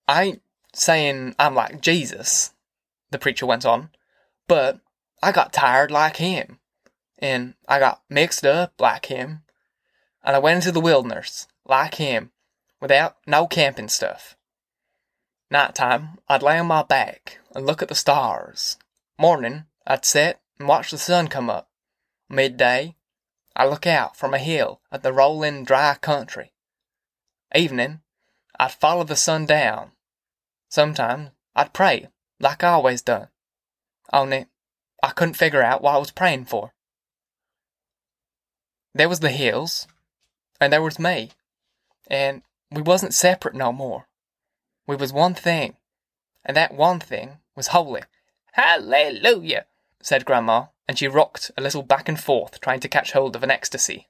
I 0.09 0.23
ain't 0.23 0.43
saying 0.75 1.35
I'm 1.39 1.55
like 1.55 1.81
Jesus, 1.81 2.53
the 3.11 3.19
preacher 3.19 3.47
went 3.47 3.67
on, 3.67 3.91
but 4.49 4.81
I 5.23 5.33
got 5.33 5.53
tired 5.53 5.91
like 5.91 6.17
him 6.17 6.59
and 7.23 7.55
I 7.69 7.79
got 7.79 8.03
mixed 8.11 8.45
up 8.45 8.73
like 8.81 9.07
him, 9.07 9.43
and 10.25 10.35
I 10.35 10.41
went 10.41 10.57
into 10.57 10.73
the 10.73 10.81
wilderness 10.81 11.47
like 11.65 11.95
him, 11.95 12.33
without 12.81 13.17
no 13.27 13.47
camping 13.47 13.89
stuff. 13.89 14.37
Night 15.53 15.75
time, 15.75 16.17
I'd 16.31 16.43
lay 16.43 16.59
on 16.59 16.69
my 16.69 16.83
back 16.83 17.39
and 17.55 17.67
look 17.67 17.83
at 17.83 17.91
the 17.91 17.95
stars. 17.95 18.79
Morning, 19.19 19.67
I'd 19.87 20.07
sit 20.07 20.41
and 20.59 20.67
watch 20.67 20.91
the 20.91 20.97
sun 20.97 21.29
come 21.29 21.51
up. 21.51 21.69
Midday, 22.31 22.97
I'd 23.55 23.67
look 23.67 23.87
out 23.87 24.17
from 24.17 24.33
a 24.33 24.39
hill 24.39 24.81
at 24.91 25.03
the 25.03 25.13
rolling, 25.13 25.65
dry 25.65 25.95
country. 26.01 26.55
Evening, 27.55 28.01
I'd 28.59 28.73
follow 28.73 29.05
the 29.05 29.15
sun 29.15 29.45
down. 29.45 29.93
Sometimes 30.71 31.33
I'd 31.55 31.75
pray, 31.75 32.09
like 32.41 32.65
I 32.65 32.69
always 32.69 33.03
done. 33.03 33.29
Only 34.11 34.47
I 35.03 35.11
couldn't 35.11 35.35
figure 35.35 35.63
out 35.63 35.83
what 35.83 35.97
I 35.97 35.99
was 35.99 36.13
praying 36.13 36.47
for. 36.47 36.73
There 38.95 39.11
was 39.11 39.21
the 39.21 39.29
hills, 39.29 39.87
and 40.59 40.73
there 40.73 40.81
was 40.81 40.99
me, 40.99 41.33
and 42.07 42.41
we 42.71 42.81
wasn't 42.81 43.13
separate 43.13 43.55
no 43.55 43.71
more. 43.71 44.07
We 44.87 44.97
was 44.97 45.13
one 45.13 45.35
thing, 45.35 45.77
and 46.45 46.57
that 46.57 46.75
one 46.75 47.01
thing 47.01 47.39
was 47.55 47.69
holy. 47.69 48.03
Hallelujah, 48.53 49.67
said 50.03 50.25
Grandma, 50.25 50.67
and 50.89 50.99
she 50.99 51.09
rocked 51.09 51.51
a 51.57 51.63
little 51.63 51.83
back 51.83 52.09
and 52.09 52.19
forth, 52.19 52.61
trying 52.61 52.81
to 52.81 52.89
catch 52.89 53.13
hold 53.13 53.37
of 53.37 53.43
an 53.43 53.51
ecstasy. 53.51 54.09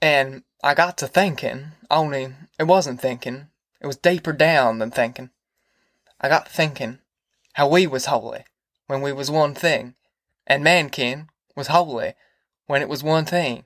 And 0.00 0.42
I 0.62 0.74
got 0.74 0.98
to 0.98 1.06
thinking, 1.06 1.72
only 1.90 2.34
it 2.58 2.64
wasn't 2.64 3.00
thinking, 3.00 3.48
it 3.80 3.86
was 3.86 3.96
deeper 3.96 4.32
down 4.32 4.78
than 4.78 4.90
thinking. 4.90 5.30
I 6.20 6.28
got 6.28 6.48
thinking 6.48 6.98
how 7.54 7.68
we 7.68 7.86
was 7.86 8.06
holy 8.06 8.44
when 8.86 9.00
we 9.00 9.12
was 9.12 9.30
one 9.30 9.54
thing, 9.54 9.94
and 10.46 10.64
mankin 10.64 11.28
was 11.56 11.68
holy 11.68 12.14
when 12.66 12.82
it 12.82 12.88
was 12.88 13.02
one 13.02 13.24
thing. 13.24 13.64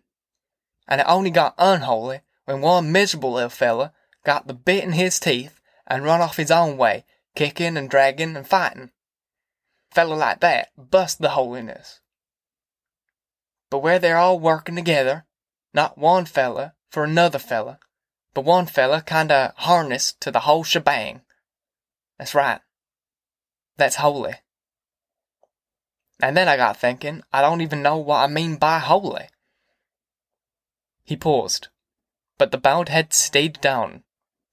And 0.86 1.00
it 1.00 1.06
only 1.08 1.30
got 1.30 1.54
unholy 1.58 2.20
when 2.44 2.60
one 2.60 2.92
miserable 2.92 3.32
little 3.32 3.50
fella 3.50 3.92
got 4.26 4.48
the 4.48 4.54
bit 4.54 4.82
in 4.82 4.92
his 4.92 5.20
teeth 5.20 5.60
and 5.86 6.02
run 6.02 6.20
off 6.20 6.36
his 6.36 6.50
own 6.50 6.76
way, 6.76 7.04
kicking 7.36 7.76
and 7.76 7.88
dragging 7.88 8.36
and 8.36 8.46
fighting. 8.46 8.90
Fella 9.92 10.14
like 10.14 10.40
that 10.40 10.70
bust 10.76 11.20
the 11.20 11.30
holiness. 11.30 12.00
But 13.70 13.78
where 13.78 14.00
they're 14.00 14.18
all 14.18 14.40
working 14.40 14.74
together, 14.74 15.26
not 15.72 15.96
one 15.96 16.24
fella 16.24 16.74
for 16.90 17.04
another 17.04 17.38
fella, 17.38 17.78
but 18.34 18.44
one 18.44 18.66
fella 18.66 19.00
kinda 19.00 19.54
harnessed 19.58 20.20
to 20.22 20.32
the 20.32 20.40
whole 20.40 20.64
shebang. 20.64 21.22
That's 22.18 22.34
right. 22.34 22.60
That's 23.76 23.96
holy. 23.96 24.34
And 26.20 26.36
then 26.36 26.48
I 26.48 26.56
got 26.56 26.78
thinking, 26.78 27.22
I 27.32 27.42
don't 27.42 27.60
even 27.60 27.80
know 27.80 27.98
what 27.98 28.24
I 28.24 28.26
mean 28.26 28.56
by 28.56 28.80
holy. 28.80 29.28
He 31.04 31.16
paused, 31.16 31.68
but 32.38 32.50
the 32.50 32.58
bowed 32.58 32.88
head 32.88 33.12
stayed 33.12 33.60
down, 33.60 34.02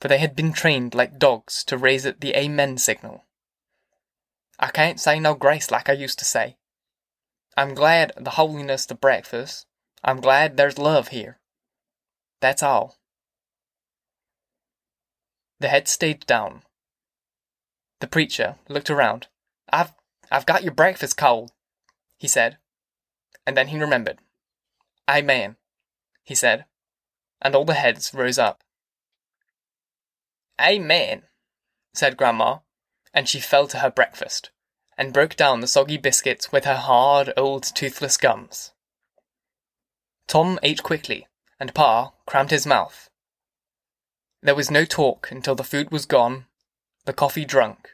for 0.04 0.10
they 0.10 0.18
had 0.18 0.36
been 0.36 0.51
trained 0.51 0.93
like 0.93 1.18
dogs 1.18 1.64
to 1.64 1.78
raise 1.78 2.04
it 2.04 2.20
the 2.20 2.36
Amen 2.36 2.78
signal. 2.78 3.24
I 4.60 4.68
can't 4.68 4.99
say 4.99 5.18
no 5.18 5.34
grace 5.34 5.72
like 5.72 5.88
I 5.88 5.93
used 5.93 6.20
to 6.20 6.26
say. 6.26 6.58
I'm 7.56 7.74
glad 7.74 8.12
the 8.20 8.32
holiness 8.32 8.86
to 8.88 8.95
breakfast. 8.95 9.66
I'm 10.04 10.20
glad 10.20 10.58
there's 10.58 10.78
love 10.78 11.08
here. 11.08 11.39
That's 12.41 12.62
all. 12.62 12.97
The 15.62 15.70
head 15.70 15.88
stayed 15.88 16.26
down. 16.26 16.64
The 18.01 18.08
preacher 18.08 18.56
looked 18.68 18.89
around. 18.89 19.28
I've 19.72 19.93
I've 20.30 20.45
got 20.45 20.64
your 20.64 20.74
breakfast 20.74 21.16
cold, 21.16 21.54
he 22.18 22.28
said. 22.28 22.58
And 23.47 23.56
then 23.56 23.70
he 23.70 23.80
remembered. 23.80 24.20
Amen, 25.10 25.56
he 26.26 26.36
said, 26.36 26.66
and 27.41 27.56
all 27.56 27.64
the 27.64 27.76
heads 27.76 28.14
rose 28.14 28.38
up. 28.38 28.62
Amen, 30.62 31.24
said 31.93 32.18
Grandma, 32.18 32.60
and 33.14 33.28
she 33.28 33.39
fell 33.39 33.68
to 33.68 33.80
her 33.80 33.91
breakfast, 33.91 34.51
and 34.97 35.14
broke 35.14 35.36
down 35.36 35.60
the 35.60 35.68
soggy 35.68 35.97
biscuits 35.97 36.51
with 36.51 36.66
her 36.66 36.76
hard, 36.76 37.34
old, 37.38 37.64
toothless 37.64 38.18
gums. 38.18 38.72
Tom 40.28 40.60
ate 40.64 40.84
quickly, 40.84 41.28
and 41.60 41.74
Pa 41.74 42.14
crammed 42.26 42.51
his 42.51 42.66
mouth. 42.66 43.10
There 44.41 44.56
was 44.56 44.72
no 44.72 44.86
talk 44.86 45.32
until 45.32 45.56
the 45.56 45.64
food 45.64 45.91
was 45.91 46.06
gone, 46.06 46.45
the 47.06 47.14
coffee 47.14 47.45
drunk, 47.45 47.91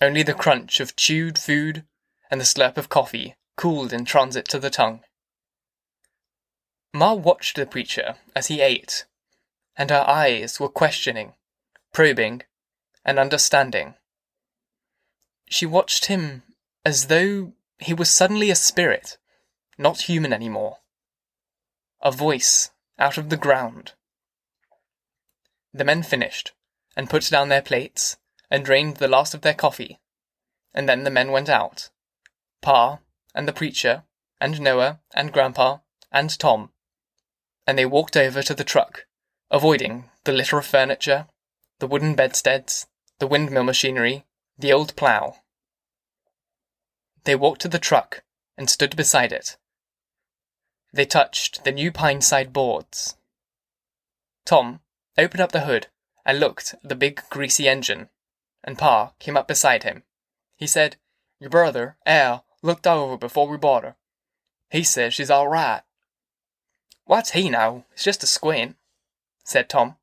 only 0.00 0.22
the 0.22 0.34
crunch 0.34 0.80
of 0.80 0.96
chewed 0.96 1.38
food 1.38 1.84
and 2.30 2.40
the 2.40 2.44
slurp 2.44 2.76
of 2.76 2.88
coffee 2.88 3.36
cooled 3.56 3.92
in 3.92 4.04
transit 4.04 4.46
to 4.48 4.58
the 4.58 4.70
tongue. 4.70 5.02
Ma 6.92 7.14
watched 7.14 7.56
the 7.56 7.66
preacher 7.66 8.16
as 8.34 8.48
he 8.48 8.60
ate, 8.60 9.06
and 9.76 9.90
her 9.90 10.04
eyes 10.08 10.58
were 10.58 10.68
questioning, 10.68 11.34
probing, 11.92 12.42
and 13.04 13.18
understanding. 13.18 13.94
She 15.48 15.66
watched 15.66 16.06
him 16.06 16.42
as 16.84 17.06
though 17.06 17.52
he 17.78 17.94
was 17.94 18.10
suddenly 18.10 18.50
a 18.50 18.56
spirit, 18.56 19.18
not 19.78 20.02
human 20.02 20.32
anymore. 20.32 20.78
A 22.02 22.10
voice 22.10 22.70
out 22.98 23.18
of 23.18 23.28
the 23.28 23.36
ground. 23.36 23.92
The 25.72 25.84
men 25.84 26.02
finished, 26.02 26.52
and 26.96 27.10
put 27.10 27.28
down 27.30 27.48
their 27.48 27.62
plates, 27.62 28.16
and 28.50 28.64
drained 28.64 28.96
the 28.96 29.08
last 29.08 29.34
of 29.34 29.42
their 29.42 29.54
coffee, 29.54 29.98
and 30.72 30.88
then 30.88 31.04
the 31.04 31.10
men 31.10 31.32
went 31.32 31.48
out. 31.48 31.90
Pa, 32.62 32.98
and 33.34 33.46
the 33.46 33.52
preacher, 33.52 34.04
and 34.40 34.60
Noah, 34.60 35.00
and 35.14 35.32
Grandpa, 35.32 35.78
and 36.10 36.36
Tom, 36.38 36.70
and 37.66 37.76
they 37.76 37.84
walked 37.84 38.16
over 38.16 38.42
to 38.42 38.54
the 38.54 38.64
truck, 38.64 39.06
avoiding 39.50 40.10
the 40.24 40.32
litter 40.32 40.58
of 40.58 40.66
furniture, 40.66 41.26
the 41.78 41.86
wooden 41.86 42.14
bedsteads, 42.14 42.86
the 43.18 43.26
windmill 43.26 43.64
machinery, 43.64 44.24
the 44.58 44.72
old 44.72 44.96
plough. 44.96 45.36
They 47.24 47.34
walked 47.34 47.60
to 47.62 47.68
the 47.68 47.78
truck 47.78 48.22
and 48.56 48.70
stood 48.70 48.96
beside 48.96 49.32
it. 49.32 49.56
They 50.92 51.04
touched 51.04 51.64
the 51.64 51.72
new 51.72 51.92
pine 51.92 52.20
side 52.20 52.52
boards. 52.52 53.16
Tom 54.44 54.80
opened 55.18 55.40
up 55.40 55.52
the 55.52 55.60
hood 55.60 55.88
and 56.24 56.40
looked 56.40 56.74
at 56.74 56.88
the 56.88 56.94
big 56.94 57.22
greasy 57.30 57.68
engine, 57.68 58.08
and 58.64 58.78
Pa 58.78 59.12
came 59.18 59.36
up 59.36 59.48
beside 59.48 59.82
him. 59.82 60.04
He 60.56 60.66
said, 60.66 60.96
Your 61.38 61.50
brother, 61.50 61.96
Al, 62.06 62.46
looked 62.62 62.86
over 62.86 63.16
before 63.16 63.48
we 63.48 63.56
bought 63.56 63.84
her. 63.84 63.96
He 64.70 64.82
says 64.82 65.14
she's 65.14 65.30
all 65.30 65.48
right. 65.48 65.82
What's 67.04 67.30
he 67.30 67.50
know? 67.50 67.84
It's 67.92 68.02
just 68.02 68.24
a 68.24 68.26
squint, 68.26 68.76
said 69.46 69.68
Tom. 69.68 69.94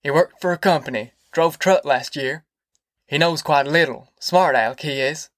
He 0.00 0.10
worked 0.10 0.40
for 0.40 0.52
a 0.52 0.58
company, 0.58 1.12
drove 1.32 1.58
truck 1.58 1.84
last 1.84 2.14
year. 2.14 2.44
He 3.06 3.18
knows 3.18 3.42
quite 3.42 3.66
a 3.66 3.70
little. 3.70 4.12
Smart 4.20 4.54
Alec, 4.54 4.80
he 4.80 5.00
is. 5.00 5.28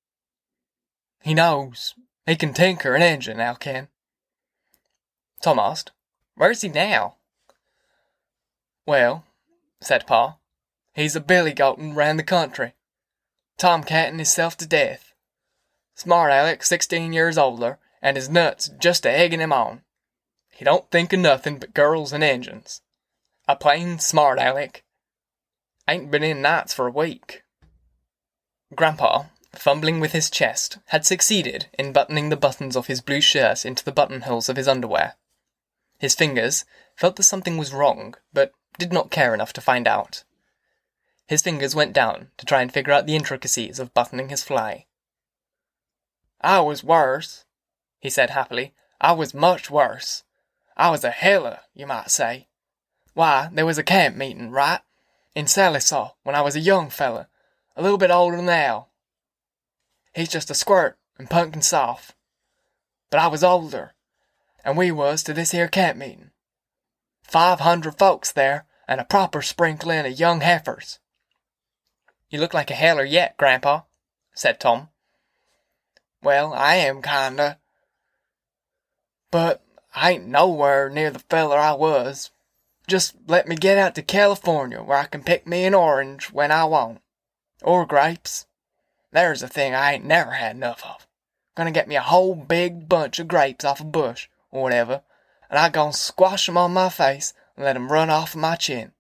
He 1.23 1.33
knows. 1.33 1.95
He 2.27 2.37
can 2.37 2.53
tinker 2.53 2.95
an 2.95 3.03
engine, 3.03 3.41
Al 3.41 3.57
can. 3.57 3.89
Tom 5.41 5.59
asked, 5.59 5.93
Where's 6.37 6.61
he 6.61 6.69
now? 6.69 7.17
Well, 8.87 9.25
said 9.81 10.07
Pa, 10.07 10.37
he's 10.95 11.17
a 11.17 11.21
billy 11.21 11.55
goatin' 11.55 11.95
round 11.95 12.19
the 12.19 12.23
country, 12.23 12.75
Tom 13.57 13.83
tomcatting 13.83 14.19
hisself 14.19 14.59
to 14.59 14.67
death. 14.67 15.15
Smart 15.95 16.31
Alec, 16.31 16.65
sixteen 16.65 17.15
years 17.15 17.39
older, 17.39 17.79
and 18.03 18.19
his 18.19 18.29
nuts 18.29 18.69
just 18.79 19.07
a 19.07 19.11
egging 19.11 19.41
him 19.41 19.55
on. 19.55 19.84
He 20.55 20.65
don't 20.65 20.91
think 20.91 21.13
of 21.13 21.21
nothing 21.21 21.59
but 21.59 21.75
girls 21.75 22.13
and 22.13 22.23
engines. 22.23 22.81
A 23.49 23.57
plain 23.57 23.99
smart 23.99 24.39
Alec. 24.39 24.85
Ain't 25.89 26.11
been 26.11 26.23
in 26.23 26.41
nights 26.41 26.73
for 26.73 26.87
a 26.87 26.93
week. 26.93 27.43
Grandpa, 28.75 29.25
fumbling 29.53 30.01
with 30.01 30.13
his 30.13 30.31
chest, 30.31 30.79
had 30.87 31.05
succeeded 31.05 31.67
in 31.79 31.93
buttoning 31.93 32.29
the 32.29 32.37
buttons 32.37 32.77
of 32.77 32.87
his 32.87 33.01
blue 33.01 33.21
shirt 33.21 33.65
into 33.65 33.85
the 33.85 33.93
buttonholes 33.93 34.49
of 34.49 34.57
his 34.57 34.69
underwear. 34.69 35.15
His 35.99 36.15
fingers 36.15 36.65
felt 36.97 37.17
that 37.17 37.25
something 37.25 37.57
was 37.57 37.73
wrong, 37.73 38.15
but 38.33 38.53
did 38.79 38.93
not 38.93 39.11
care 39.11 39.35
enough 39.35 39.53
to 39.55 39.61
find 39.61 39.87
out. 39.87 40.25
His 41.27 41.43
fingers 41.43 41.75
went 41.75 41.93
down 41.93 42.31
to 42.37 42.47
try 42.47 42.63
and 42.63 42.73
figure 42.73 42.93
out 42.93 43.07
the 43.07 43.17
intricacies 43.17 43.79
of 43.79 43.95
buttoning 43.95 44.29
his 44.29 44.43
fly. 44.43 44.87
I 46.41 46.61
was 46.61 46.85
worse, 46.85 47.45
he 47.99 48.11
said 48.11 48.31
happily. 48.31 48.75
I 49.01 49.13
was 49.13 49.35
much 49.35 49.71
worse. 49.71 50.24
I 50.77 50.91
was 50.91 51.05
a 51.05 51.11
heller, 51.11 51.61
you 51.73 51.87
might 51.87 52.11
say. 52.11 52.49
Why, 53.15 53.49
there 53.53 53.67
was 53.67 53.79
a 53.79 53.85
camp 53.85 54.17
meeting, 54.17 54.51
right? 54.51 54.81
In 55.35 55.47
Sallisaw, 55.47 56.13
when 56.23 56.35
I 56.35 56.41
was 56.41 56.57
a 56.57 56.61
young 56.61 56.91
feller, 56.91 57.29
a 57.77 57.83
little 57.83 57.99
bit 57.99 58.11
older 58.11 58.39
Al. 58.51 58.91
He's 60.15 60.29
just 60.29 60.51
a 60.51 60.55
squirt 60.55 60.99
and 61.19 61.31
pumpkin 61.31 61.63
soft. 61.63 62.15
But 63.11 63.21
I 63.21 63.27
was 63.29 63.45
older, 63.45 63.95
and 64.65 64.77
we 64.77 64.91
was 64.91 65.23
to 65.25 65.33
this 65.33 65.53
here 65.53 65.69
camp 65.69 65.99
meeting. 65.99 66.31
Five 67.23 67.61
hundred 67.61 67.99
folks 67.99 68.33
there, 68.33 68.67
and 68.87 69.01
a 69.01 69.05
proper 69.05 69.43
sprinkling 69.43 70.07
of 70.07 70.19
young 70.19 70.41
heifers. 70.41 70.99
You 72.29 72.39
look 72.39 72.55
like 72.55 72.71
a 72.71 72.75
heller 72.75 73.05
yet, 73.05 73.37
Grandpa, 73.37 73.83
said 74.35 74.61
Tom. 74.61 74.89
Well, 76.23 76.53
I 76.53 76.77
am 76.77 77.03
kinda. 77.03 77.59
But 79.31 79.64
I 79.95 80.13
ain't 80.13 80.27
nowhere 80.27 80.91
near 80.91 81.11
the 81.11 81.21
feller 81.21 81.57
I 81.57 81.73
was. 81.73 82.33
Just 82.89 83.15
let 83.29 83.47
me 83.47 83.55
get 83.55 83.79
out 83.79 83.95
to 83.95 84.03
California 84.03 84.83
where 84.83 84.99
I 84.99 85.07
can 85.07 85.23
pick 85.23 85.47
me 85.47 85.65
an 85.65 85.75
orange 85.75 86.33
when 86.33 86.51
I 86.51 86.65
want. 86.65 87.01
Or 87.63 87.87
grapes. 87.87 88.47
There's 89.13 89.43
a 89.43 89.49
thing 89.49 89.75
I 89.75 89.93
ain't 89.93 90.05
never 90.05 90.33
had 90.33 90.57
enough 90.57 90.85
of. 90.85 91.07
Gonna 91.57 91.71
get 91.71 91.87
me 91.87 91.95
a 91.95 92.03
whole 92.03 92.35
big 92.35 92.89
bunch 92.89 93.21
of 93.21 93.29
grapes 93.29 93.65
off 93.65 93.81
a 93.81 93.85
bush, 93.85 94.29
or 94.51 94.63
whatever, 94.63 95.03
and 95.49 95.59
I 95.59 95.69
gonna 95.69 95.93
squash 95.93 96.49
'em 96.49 96.59
on 96.59 96.75
my 96.75 96.89
face 96.89 97.33
and 97.55 97.65
let 97.65 97.77
'em 97.77 97.93
run 97.93 98.11
off 98.11 98.35
of 98.35 98.41
my 98.41 98.57
chin. 98.57 98.93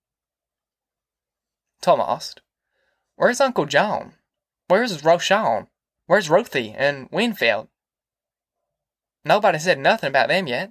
Tom 1.80 2.00
asked, 2.00 2.40
Where's 3.16 3.40
Uncle 3.40 3.66
John? 3.66 4.14
Where's 4.68 5.02
Rosasharn? 5.02 5.66
Where's 6.06 6.30
Ruthie 6.30 6.72
and 6.72 7.08
Winfield? 7.10 7.68
Nobody 9.24 9.58
said 9.58 9.78
nothing 9.78 10.08
about 10.08 10.28
them 10.28 10.46
yet. 10.46 10.70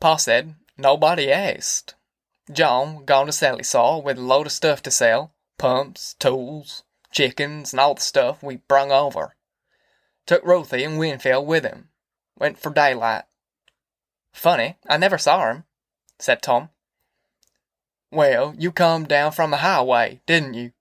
Pa 0.00 0.16
said 0.16 0.54
nobody 0.76 1.32
asked. 1.32 1.94
John 2.50 3.04
gone 3.04 3.26
to 3.26 3.32
Sallisaw 3.32 4.02
with 4.02 4.18
a 4.18 4.22
load 4.22 4.46
of 4.46 4.52
stuff 4.52 4.82
to 4.82 4.90
sell, 4.90 5.32
pumps, 5.58 6.14
tools, 6.18 6.84
chickens, 7.10 7.72
and 7.72 7.80
all 7.80 7.94
the 7.94 8.00
stuff 8.00 8.42
we 8.42 8.56
brung 8.56 8.90
over. 8.92 9.34
Took 10.26 10.44
Ruthie 10.44 10.84
and 10.84 10.98
Winfield 10.98 11.46
with 11.46 11.64
him. 11.64 11.88
Went 12.38 12.58
for 12.58 12.70
daylight. 12.70 13.24
Funny, 14.32 14.76
I 14.88 14.96
never 14.96 15.18
saw 15.18 15.50
him, 15.50 15.64
said 16.18 16.42
Tom. 16.42 16.70
Well, 18.10 18.54
you 18.56 18.72
come 18.72 19.04
down 19.04 19.32
from 19.32 19.50
the 19.50 19.58
highway, 19.58 20.20
didn't 20.26 20.54
you? 20.54 20.72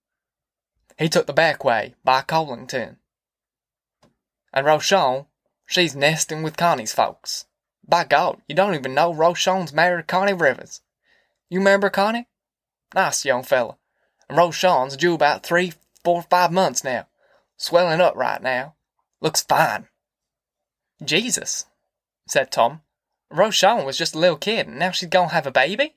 He 0.98 1.10
took 1.10 1.28
the 1.28 1.34
back 1.34 1.64
way, 1.64 1.96
by 2.04 2.22
Cowlington. 2.22 2.98
And 4.54 4.66
Rosasharn, 4.66 5.26
she's 5.66 5.96
nesting 5.96 6.44
with 6.44 6.58
Connie's 6.58 6.94
folks. 6.94 7.46
By 7.88 8.04
God, 8.04 8.42
you 8.48 8.56
don't 8.56 8.76
even 8.76 8.94
know 8.94 9.14
Rosasharn's 9.14 9.72
married 9.72 10.08
Connie 10.08 10.34
Rivers. 10.34 10.82
You 11.50 11.60
remember 11.60 11.90
Connie? 11.90 12.28
Nice 12.94 13.24
young 13.24 13.44
fella. 13.44 13.78
And 14.30 14.38
Rosasharn's 14.38 14.98
due 14.98 15.14
about 15.14 15.44
three, 15.44 15.74
four, 16.04 16.22
five 16.24 16.52
months 16.52 16.84
now. 16.84 17.08
Swelling 17.56 18.02
up 18.02 18.16
right 18.16 18.42
now. 18.42 18.76
Looks 19.22 19.42
fine. 19.42 19.88
Jesus, 21.04 21.66
said 22.28 22.52
Tom. 22.52 22.82
Rosasharn 23.32 23.86
was 23.86 23.98
just 23.98 24.16
a 24.16 24.20
little 24.20 24.38
kid, 24.38 24.68
and 24.68 24.80
now 24.80 24.92
she's 24.92 25.10
gonna 25.10 25.30
have 25.30 25.48
a 25.48 25.52
baby? 25.52 25.96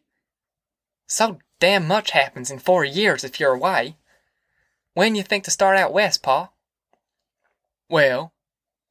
So 1.07 1.39
damn 1.59 1.87
much 1.87 2.13
happens 2.13 2.51
in 2.51 2.59
four 2.59 2.85
years 2.85 3.25
if 3.25 3.41
you're 3.41 3.55
away. 3.55 3.97
When 4.95 5.15
you 5.15 5.23
think 5.23 5.45
to 5.45 5.51
start 5.51 5.77
out 5.77 5.93
west, 5.93 6.23
Pa? 6.23 6.51
Well, 7.89 8.33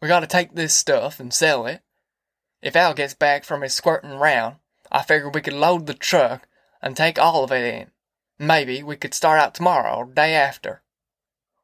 we 0.02 0.08
gotta 0.08 0.28
take 0.28 0.56
this 0.56 0.74
stuff 0.74 1.20
and 1.20 1.34
sell 1.34 1.66
it. 1.66 1.82
If 2.62 2.76
Al 2.76 2.94
gets 2.94 3.14
back 3.14 3.44
from 3.44 3.62
his 3.62 3.74
squirting 3.74 4.18
round, 4.18 4.58
I 4.92 5.04
figure 5.04 5.30
we 5.30 5.42
could 5.42 5.54
load 5.54 5.86
the 5.86 5.94
truck 5.94 6.48
and 6.82 6.96
take 6.96 7.18
all 7.18 7.44
of 7.44 7.52
it 7.52 7.74
in. 7.74 7.92
Maybe 8.38 8.84
we 8.84 8.96
could 8.96 9.14
start 9.14 9.40
out 9.40 9.54
tomorrow 9.54 9.96
or 9.96 10.06
day 10.06 10.34
after. 10.34 10.82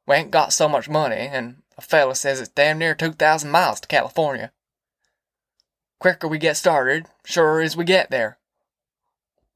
We 0.06 0.16
ain't 0.16 0.30
got 0.30 0.52
so 0.52 0.68
much 0.68 0.88
money, 0.88 1.16
and 1.16 1.62
a 1.76 1.82
fella 1.82 2.14
says 2.14 2.40
it's 2.40 2.48
damn 2.48 2.78
near 2.78 2.94
two 2.94 3.12
thousand 3.12 3.50
miles 3.50 3.80
to 3.80 3.88
California. 3.88 4.52
Quicker 5.98 6.28
we 6.28 6.38
get 6.38 6.56
started, 6.56 7.06
surer 7.24 7.60
as 7.60 7.76
we 7.76 7.84
get 7.84 8.10
there. 8.10 8.38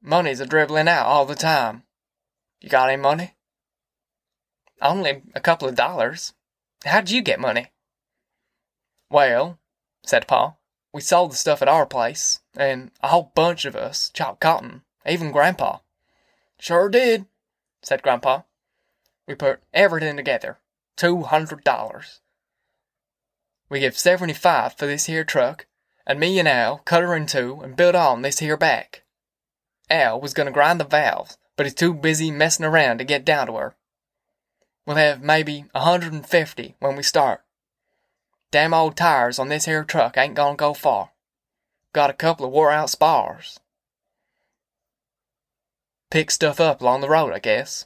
Money's 0.01 0.39
a 0.39 0.45
dribbling 0.45 0.87
out 0.87 1.05
all 1.05 1.25
the 1.25 1.35
time. 1.35 1.83
You 2.59 2.69
got 2.69 2.89
any 2.89 3.01
money? 3.01 3.35
Only 4.81 5.21
a 5.35 5.39
couple 5.39 5.67
of 5.67 5.75
dollars. 5.75 6.33
How'd 6.83 7.11
you 7.11 7.21
get 7.21 7.39
money? 7.39 7.67
Well, 9.09 9.59
said 10.03 10.27
Pa, 10.27 10.55
we 10.93 11.01
sold 11.01 11.31
the 11.31 11.35
stuff 11.35 11.61
at 11.61 11.67
our 11.67 11.85
place, 11.85 12.39
and 12.55 12.91
a 13.01 13.07
whole 13.07 13.31
bunch 13.33 13.65
of 13.65 13.75
us 13.75 14.09
chopped 14.13 14.39
cotton, 14.39 14.81
even 15.05 15.31
Grandpa. 15.31 15.77
Sure 16.59 16.89
did, 16.89 17.25
said 17.81 18.03
Grandpa. 18.03 18.41
We 19.27 19.35
put 19.35 19.61
everything 19.73 20.17
together. 20.17 20.57
Two 20.97 21.23
hundred 21.23 21.63
dollars. 21.63 22.19
We 23.69 23.79
give 23.79 23.97
seventy-five 23.97 24.77
for 24.77 24.85
this 24.85 25.05
here 25.05 25.23
truck, 25.23 25.65
and 26.05 26.19
me 26.19 26.37
and 26.37 26.47
Al 26.47 26.79
cut 26.79 27.03
her 27.03 27.15
in 27.15 27.25
two 27.25 27.61
and 27.63 27.75
built 27.75 27.95
on 27.95 28.21
this 28.21 28.39
here 28.39 28.57
back. 28.57 29.03
Al 29.89 30.19
was 30.19 30.33
gonna 30.33 30.51
grind 30.51 30.79
the 30.79 30.85
valves, 30.85 31.37
but 31.55 31.65
he's 31.65 31.73
too 31.73 31.93
busy 31.93 32.29
messing 32.31 32.65
around 32.65 32.97
to 32.97 33.03
get 33.05 33.23
down 33.23 33.47
to 33.47 33.53
her. 33.53 33.75
We'll 34.85 34.97
have 34.97 35.21
maybe 35.21 35.65
a 35.73 35.81
hundred 35.81 36.11
and 36.11 36.27
fifty 36.27 36.75
when 36.79 36.95
we 36.97 37.03
start. 37.03 37.41
Damn 38.51 38.73
old 38.73 38.97
tires 38.97 39.39
on 39.39 39.47
this 39.47 39.65
here 39.65 39.85
truck 39.85 40.17
ain't 40.17 40.35
gonna 40.35 40.57
go 40.57 40.73
far. 40.73 41.11
Got 41.93 42.09
a 42.09 42.13
couple 42.13 42.45
of 42.45 42.51
wore 42.51 42.71
out 42.71 42.89
spars. 42.89 43.59
Pick 46.09 46.29
stuff 46.29 46.59
up 46.59 46.81
along 46.81 46.99
the 46.99 47.09
road, 47.09 47.31
I 47.33 47.39
guess. 47.39 47.85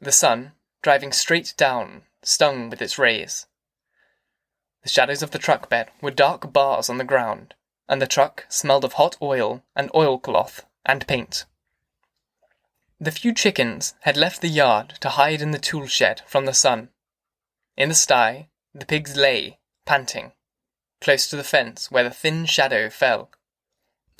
The 0.00 0.10
sun, 0.10 0.52
driving 0.82 1.12
straight 1.12 1.54
down, 1.56 2.02
stung 2.22 2.70
with 2.70 2.82
its 2.82 2.98
rays. 2.98 3.46
The 4.82 4.88
shadows 4.88 5.22
of 5.22 5.30
the 5.30 5.38
truck 5.38 5.68
bed 5.68 5.90
were 6.00 6.10
dark 6.10 6.52
bars 6.52 6.90
on 6.90 6.98
the 6.98 7.04
ground, 7.04 7.54
and 7.88 8.02
the 8.02 8.06
truck 8.06 8.46
smelled 8.48 8.84
of 8.84 8.94
hot 8.94 9.16
oil 9.22 9.62
and 9.76 9.90
oilcloth 9.94 10.64
and 10.84 11.06
paint. 11.06 11.44
The 12.98 13.12
few 13.12 13.32
chickens 13.32 13.94
had 14.00 14.16
left 14.16 14.40
the 14.40 14.48
yard 14.48 14.94
to 15.00 15.10
hide 15.10 15.40
in 15.40 15.52
the 15.52 15.58
tool 15.58 15.86
shed 15.86 16.22
from 16.26 16.46
the 16.46 16.54
sun. 16.54 16.88
In 17.80 17.88
the 17.88 17.94
sty, 17.94 18.50
the 18.74 18.84
pigs 18.84 19.16
lay, 19.16 19.58
panting, 19.86 20.32
close 21.00 21.30
to 21.30 21.36
the 21.36 21.42
fence 21.42 21.90
where 21.90 22.04
the 22.04 22.10
thin 22.10 22.44
shadow 22.44 22.90
fell, 22.90 23.30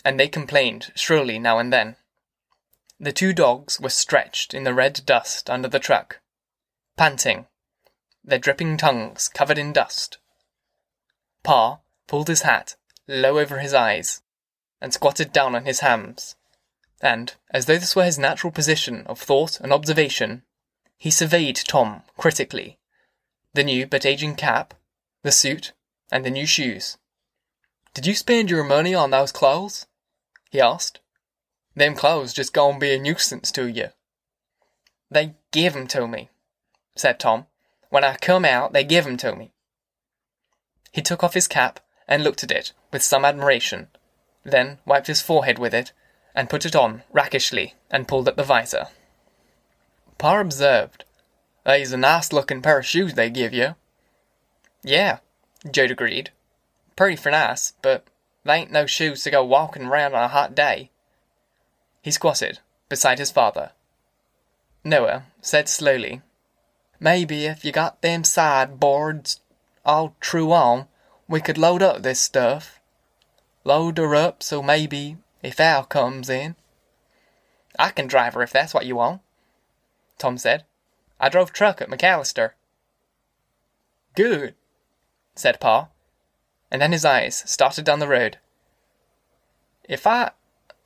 and 0.02 0.18
they 0.18 0.28
complained 0.28 0.90
shrilly 0.94 1.38
now 1.38 1.58
and 1.58 1.70
then. 1.70 1.96
The 2.98 3.12
two 3.12 3.34
dogs 3.34 3.78
were 3.78 3.90
stretched 3.90 4.54
in 4.54 4.64
the 4.64 4.72
red 4.72 5.02
dust 5.04 5.50
under 5.50 5.68
the 5.68 5.78
truck, 5.78 6.20
panting, 6.96 7.48
their 8.24 8.38
dripping 8.38 8.78
tongues 8.78 9.28
covered 9.28 9.58
in 9.58 9.74
dust. 9.74 10.16
Pa 11.42 11.80
pulled 12.06 12.28
his 12.28 12.40
hat 12.40 12.76
low 13.06 13.38
over 13.38 13.58
his 13.58 13.74
eyes 13.74 14.22
and 14.80 14.94
squatted 14.94 15.34
down 15.34 15.54
on 15.54 15.66
his 15.66 15.80
hams, 15.80 16.34
and, 17.02 17.34
as 17.50 17.66
though 17.66 17.76
this 17.76 17.94
were 17.94 18.06
his 18.06 18.18
natural 18.18 18.52
position 18.52 19.06
of 19.06 19.20
thought 19.20 19.61
and 19.61 19.70
observation, 19.70 20.44
he 20.96 21.11
surveyed 21.11 21.56
Tom 21.56 22.04
critically 22.16 22.78
the 23.55 23.64
new 23.64 23.86
but 23.86 24.07
aging 24.07 24.36
cap, 24.36 24.74
the 25.22 25.32
suit, 25.32 25.72
and 26.11 26.24
the 26.24 26.30
new 26.30 26.46
shoes. 26.46 26.98
Did 27.94 28.07
you 28.07 28.14
spend 28.14 28.51
your 28.51 28.64
money 28.64 28.94
on 28.94 29.11
those 29.11 29.32
clothes? 29.32 29.86
he 30.51 30.61
asked. 30.61 31.01
Them 31.74 31.94
clothes 31.94 32.32
just 32.32 32.53
gonna 32.53 32.78
be 32.78 32.92
a 32.92 32.98
nuisance 32.98 33.51
to 33.53 33.66
you. 33.66 33.90
They 35.11 35.34
give 35.51 35.74
'em 35.74 35.86
to 35.88 36.07
me, 36.07 36.30
said 36.94 37.18
Tom. 37.18 37.46
When 37.88 38.05
I 38.05 38.16
come 38.16 38.44
out, 38.44 38.72
they 38.72 38.84
give 38.84 39.07
'em 39.07 39.16
to 39.18 39.34
me. 39.34 39.53
He 40.92 41.03
took 41.03 41.24
off 41.24 41.34
his 41.34 41.48
cap 41.48 41.80
and 42.07 42.22
looked 42.22 42.42
at 42.42 42.51
it 42.51 42.72
with 42.92 43.03
some 43.03 43.24
admiration, 43.24 43.88
then 44.44 44.78
wiped 44.84 45.07
his 45.09 45.22
forehead 45.22 45.59
with 45.59 45.74
it 45.74 45.92
and 46.34 46.51
put 46.51 46.64
it 46.64 46.76
on 46.76 47.03
rakishly 47.12 47.74
and 47.90 48.09
pulled 48.09 48.28
at 48.28 48.36
the 48.36 48.44
visor. 48.44 48.88
Pa 50.18 50.38
observed, 50.38 51.05
They's 51.64 51.92
a 51.92 51.96
nice 51.96 52.32
looking 52.32 52.62
pair 52.62 52.78
of 52.78 52.86
shoes 52.86 53.14
they 53.14 53.30
give 53.30 53.52
you. 53.52 53.74
Yeah, 54.82 55.18
Joad 55.70 55.90
agreed. 55.90 56.30
Pretty 56.96 57.16
for 57.16 57.30
nice, 57.30 57.74
but 57.82 58.06
they 58.44 58.54
ain't 58.54 58.72
no 58.72 58.86
shoes 58.86 59.22
to 59.24 59.30
go 59.30 59.44
walking 59.44 59.86
round 59.86 60.14
on 60.14 60.22
a 60.22 60.28
hot 60.28 60.54
day. 60.54 60.90
He 62.02 62.11
squatted 62.11 62.61
beside 62.88 63.18
his 63.18 63.30
father. 63.30 63.72
Noah 64.84 65.24
said 65.42 65.68
slowly, 65.68 66.22
Maybe 66.98 67.46
if 67.46 67.64
you 67.64 67.72
got 67.72 68.02
them 68.02 68.24
sideboards 68.24 69.40
all 69.84 70.14
true 70.20 70.52
on, 70.52 70.86
we 71.28 71.40
could 71.40 71.58
load 71.58 71.82
up 71.82 72.02
this 72.02 72.20
stuff. 72.20 72.80
Load 73.64 73.98
her 73.98 74.14
up 74.14 74.42
so 74.42 74.62
maybe 74.62 75.16
if 75.42 75.61
Al 75.61 75.84
comes 75.84 76.28
in. 76.28 76.56
I 77.78 77.90
can 77.90 78.06
drive 78.06 78.34
her 78.34 78.42
if 78.42 78.52
that's 78.52 78.74
what 78.74 78.86
you 78.86 78.96
want, 78.96 79.20
Tom 80.18 80.36
said. 80.38 80.64
I 81.21 81.29
drove 81.29 81.53
truck 81.53 81.83
at 81.83 81.89
McAlester. 81.89 82.53
Good, 84.16 84.55
said 85.35 85.61
Pa, 85.61 85.89
and 86.71 86.81
then 86.81 86.93
his 86.93 87.05
eyes 87.05 87.43
started 87.47 87.85
down 87.85 87.99
the 87.99 88.09
road. 88.09 88.39
If 89.85 90.07
I 90.07 90.31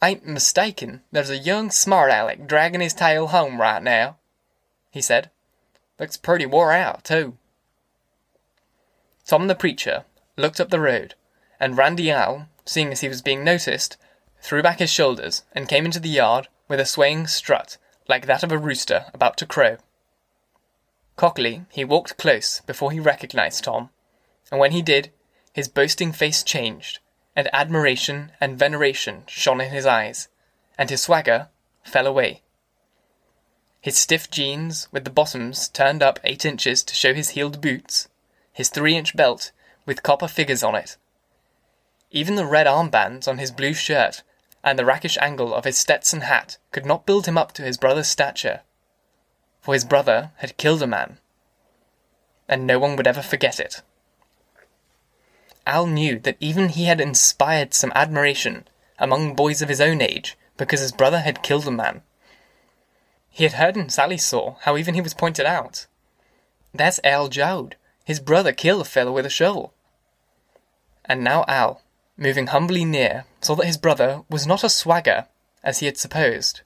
ain't 0.03 0.26
mistaken, 0.26 1.03
there's 1.12 1.30
a 1.30 1.39
young 1.39 1.70
smart 1.70 2.11
aleck 2.11 2.47
dragging 2.47 2.80
his 2.80 2.95
tail 2.95 3.28
home 3.28 3.61
right 3.61 3.82
now, 3.82 4.16
he 4.91 5.01
said. 5.01 5.30
Looks 5.99 6.16
pretty 6.16 6.47
wore 6.47 6.72
out, 6.72 7.05
too. 7.05 7.37
Tom 9.24 9.47
the 9.47 9.55
preacher 9.55 10.05
looked 10.37 10.61
up 10.61 10.70
the 10.70 10.80
road, 10.80 11.14
and 11.61 11.78
Randy 11.78 12.11
Owl, 12.11 12.49
seeing 12.64 12.91
as 12.91 13.01
he 13.01 13.09
was 13.09 13.22
being 13.22 13.45
noticed, 13.45 13.97
threw 14.41 14.62
back 14.62 14.80
his 14.80 14.91
shoulders 14.91 15.43
and 15.53 15.68
came 15.68 15.87
into 15.87 16.01
the 16.01 16.09
yard 16.09 16.49
with 16.68 16.80
a 16.80 16.85
swaying 16.85 17.28
strut 17.28 17.76
like 18.09 18.26
that 18.26 18.43
of 18.43 18.53
a 18.53 18.59
rooster 18.59 19.07
about 19.14 19.37
to 19.39 19.47
crow. 19.47 19.78
Cockily, 21.16 21.64
he 21.70 21.84
walked 21.84 22.16
close 22.16 22.60
before 22.62 22.90
he 22.90 23.00
recognized 23.00 23.64
Tom, 23.64 23.90
and 24.50 24.60
when 24.60 24.72
he 24.72 24.82
did, 24.82 25.12
his 25.52 25.68
boasting 25.68 26.12
face 26.12 26.42
changed, 26.42 26.98
and 27.36 27.48
admiration 27.52 28.32
and 28.40 28.58
veneration 28.58 29.24
shone 29.26 29.60
in 29.60 29.70
his 29.70 29.86
eyes, 29.86 30.28
and 30.76 30.90
his 30.90 31.02
swagger 31.02 31.48
fell 31.84 32.06
away. 32.06 32.42
His 33.80 33.98
stiff 33.98 34.30
jeans, 34.30 34.88
with 34.90 35.04
the 35.04 35.10
bottoms 35.10 35.68
turned 35.68 36.02
up 36.02 36.18
eight 36.24 36.44
inches 36.44 36.82
to 36.84 36.94
show 36.94 37.12
his 37.12 37.30
heeled 37.30 37.60
boots, 37.60 38.08
his 38.52 38.70
three 38.70 38.96
inch 38.96 39.14
belt 39.14 39.52
with 39.86 40.02
copper 40.02 40.28
figures 40.28 40.62
on 40.62 40.74
it. 40.74 40.96
Even 42.10 42.36
the 42.36 42.46
red 42.46 42.66
armbands 42.66 43.28
on 43.28 43.38
his 43.38 43.50
blue 43.50 43.74
shirt 43.74 44.22
and 44.62 44.78
the 44.78 44.84
rakish 44.84 45.18
angle 45.20 45.52
of 45.52 45.64
his 45.64 45.76
Stetson 45.76 46.22
hat 46.22 46.56
could 46.72 46.86
not 46.86 47.04
build 47.04 47.26
him 47.26 47.36
up 47.36 47.52
to 47.52 47.62
his 47.62 47.76
brother's 47.76 48.08
stature. 48.08 48.62
For 49.64 49.72
his 49.72 49.86
brother 49.86 50.30
had 50.36 50.58
killed 50.58 50.82
a 50.82 50.86
man, 50.86 51.16
and 52.46 52.66
no 52.66 52.78
one 52.78 52.96
would 52.96 53.06
ever 53.06 53.22
forget 53.22 53.58
it. 53.58 53.80
Al 55.66 55.86
knew 55.86 56.18
that 56.18 56.36
even 56.38 56.68
he 56.68 56.84
had 56.84 57.00
inspired 57.00 57.72
some 57.72 57.90
admiration 57.94 58.68
among 58.98 59.34
boys 59.34 59.62
of 59.62 59.70
his 59.70 59.80
own 59.80 60.02
age 60.02 60.36
because 60.58 60.80
his 60.80 60.92
brother 60.92 61.20
had 61.20 61.42
killed 61.42 61.66
a 61.66 61.70
man. 61.70 62.02
He 63.30 63.44
had 63.44 63.54
heard 63.54 63.78
in 63.78 63.86
Sallisaw 63.86 64.56
how 64.64 64.76
even 64.76 64.92
he 64.92 65.00
was 65.00 65.14
pointed 65.14 65.46
out. 65.46 65.86
That's 66.74 67.00
Al 67.02 67.28
Joad. 67.28 67.76
His 68.04 68.20
brother 68.20 68.52
killed 68.52 68.82
a 68.82 68.84
fellow 68.84 69.12
with 69.12 69.24
a 69.24 69.30
shovel. 69.30 69.72
And 71.06 71.24
now 71.24 71.46
Al, 71.48 71.80
moving 72.18 72.48
humbly 72.48 72.84
near, 72.84 73.24
saw 73.40 73.54
that 73.54 73.66
his 73.66 73.78
brother 73.78 74.24
was 74.28 74.46
not 74.46 74.62
a 74.62 74.68
swagger, 74.68 75.26
as 75.62 75.78
he 75.78 75.86
had 75.86 75.96
supposed. 75.96 76.60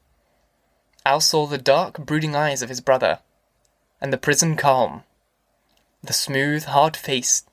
Al 1.08 1.22
saw 1.22 1.46
the 1.46 1.56
dark, 1.56 1.96
brooding 1.96 2.36
eyes 2.36 2.60
of 2.60 2.68
his 2.68 2.82
brother, 2.82 3.20
and 3.98 4.12
the 4.12 4.18
prison 4.18 4.56
calm, 4.56 5.04
the 6.02 6.12
smooth, 6.12 6.64
hard 6.64 6.98
face, 6.98 7.44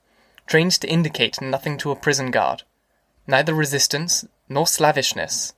trained 0.46 0.74
to 0.74 0.90
indicate 0.90 1.40
nothing 1.40 1.78
to 1.78 1.90
a 1.90 1.96
prison 1.96 2.32
guard, 2.32 2.64
neither 3.26 3.54
resistance 3.54 4.26
nor 4.50 4.68
slavishness. 4.68 5.54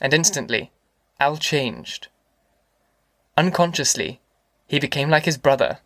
And 0.00 0.14
instantly, 0.14 0.70
Al 1.18 1.36
changed. 1.38 2.06
Unconsciously, 3.36 4.20
he 4.68 4.78
became 4.78 5.10
like 5.10 5.24
his 5.24 5.38
brother, 5.38 5.80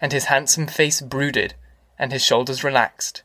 and 0.00 0.10
his 0.10 0.24
handsome 0.24 0.66
face 0.66 1.00
brooded, 1.00 1.54
and 1.96 2.10
his 2.10 2.24
shoulders 2.24 2.64
relaxed. 2.64 3.22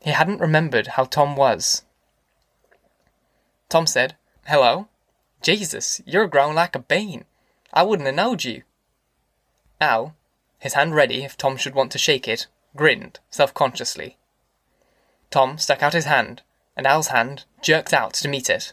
He 0.00 0.10
hadn't 0.10 0.42
remembered 0.42 0.88
how 0.88 1.04
Tom 1.04 1.34
was. 1.34 1.84
Tom 3.70 3.86
said, 3.86 4.16
Hello? 4.46 4.88
Jesus, 5.42 6.00
you're 6.04 6.26
grown 6.26 6.54
like 6.54 6.74
a 6.74 6.80
bean. 6.80 7.24
I 7.72 7.82
wouldn't 7.82 8.06
have 8.06 8.14
knowed 8.14 8.44
you. 8.44 8.62
Al, 9.80 10.14
his 10.58 10.74
hand 10.74 10.94
ready 10.94 11.24
if 11.24 11.36
Tom 11.36 11.56
should 11.56 11.74
want 11.74 11.92
to 11.92 11.98
shake 11.98 12.26
it, 12.26 12.46
grinned 12.74 13.20
self 13.30 13.54
consciously. 13.54 14.16
Tom 15.30 15.58
stuck 15.58 15.82
out 15.82 15.92
his 15.92 16.06
hand, 16.06 16.42
and 16.76 16.86
Al's 16.86 17.08
hand 17.08 17.44
jerked 17.62 17.92
out 17.92 18.14
to 18.14 18.28
meet 18.28 18.50
it. 18.50 18.72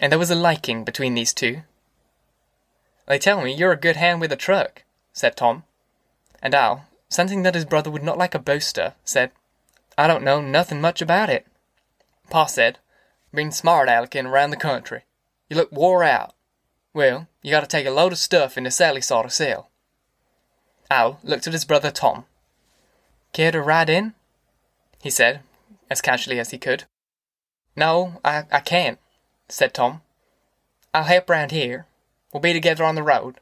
And 0.00 0.12
there 0.12 0.18
was 0.18 0.30
a 0.30 0.34
liking 0.34 0.84
between 0.84 1.14
these 1.14 1.32
two. 1.32 1.62
They 3.06 3.18
tell 3.18 3.40
me 3.40 3.54
you're 3.54 3.72
a 3.72 3.76
good 3.76 3.96
hand 3.96 4.20
with 4.20 4.32
a 4.32 4.36
truck, 4.36 4.84
said 5.12 5.36
Tom. 5.36 5.64
And 6.42 6.54
Al, 6.54 6.86
sensing 7.08 7.42
that 7.42 7.54
his 7.54 7.64
brother 7.64 7.90
would 7.90 8.02
not 8.02 8.18
like 8.18 8.34
a 8.34 8.38
boaster, 8.38 8.94
said, 9.04 9.32
I 9.96 10.06
don't 10.06 10.22
know 10.22 10.40
nothing 10.40 10.80
much 10.80 11.00
about 11.00 11.30
it. 11.30 11.46
Pa 12.30 12.46
said, 12.46 12.78
Been 13.32 13.50
smart 13.50 13.88
alecking 13.88 14.26
around 14.26 14.50
the 14.50 14.56
country. 14.56 15.04
You 15.48 15.56
look 15.56 15.72
wore 15.72 16.04
out. 16.04 16.34
Well, 16.92 17.28
you 17.42 17.50
gotta 17.50 17.66
take 17.66 17.86
a 17.86 17.90
load 17.90 18.12
of 18.12 18.18
stuff 18.18 18.58
into 18.58 18.70
Sallisaw 18.70 19.22
to 19.22 19.30
sell. 19.30 19.70
Al 20.90 21.20
looked 21.22 21.46
at 21.46 21.52
his 21.52 21.64
brother 21.64 21.90
Tom. 21.90 22.24
Care 23.32 23.52
to 23.52 23.60
ride 23.60 23.90
in? 23.90 24.14
he 25.02 25.10
said, 25.10 25.42
as 25.90 26.00
casually 26.00 26.40
as 26.40 26.50
he 26.50 26.58
could. 26.58 26.84
No, 27.76 28.20
I, 28.24 28.44
I 28.50 28.60
can't, 28.60 28.98
said 29.48 29.74
Tom. 29.74 30.02
I'll 30.92 31.04
help 31.04 31.30
round 31.30 31.52
here. 31.52 31.86
We'll 32.32 32.40
be 32.40 32.52
together 32.52 32.84
on 32.84 32.94
the 32.94 33.02
road. 33.02 33.40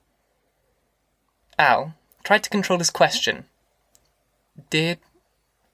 Al 1.58 1.94
tried 2.22 2.42
to 2.42 2.50
control 2.50 2.78
his 2.78 2.90
question. 2.90 3.46
Did. 4.70 4.98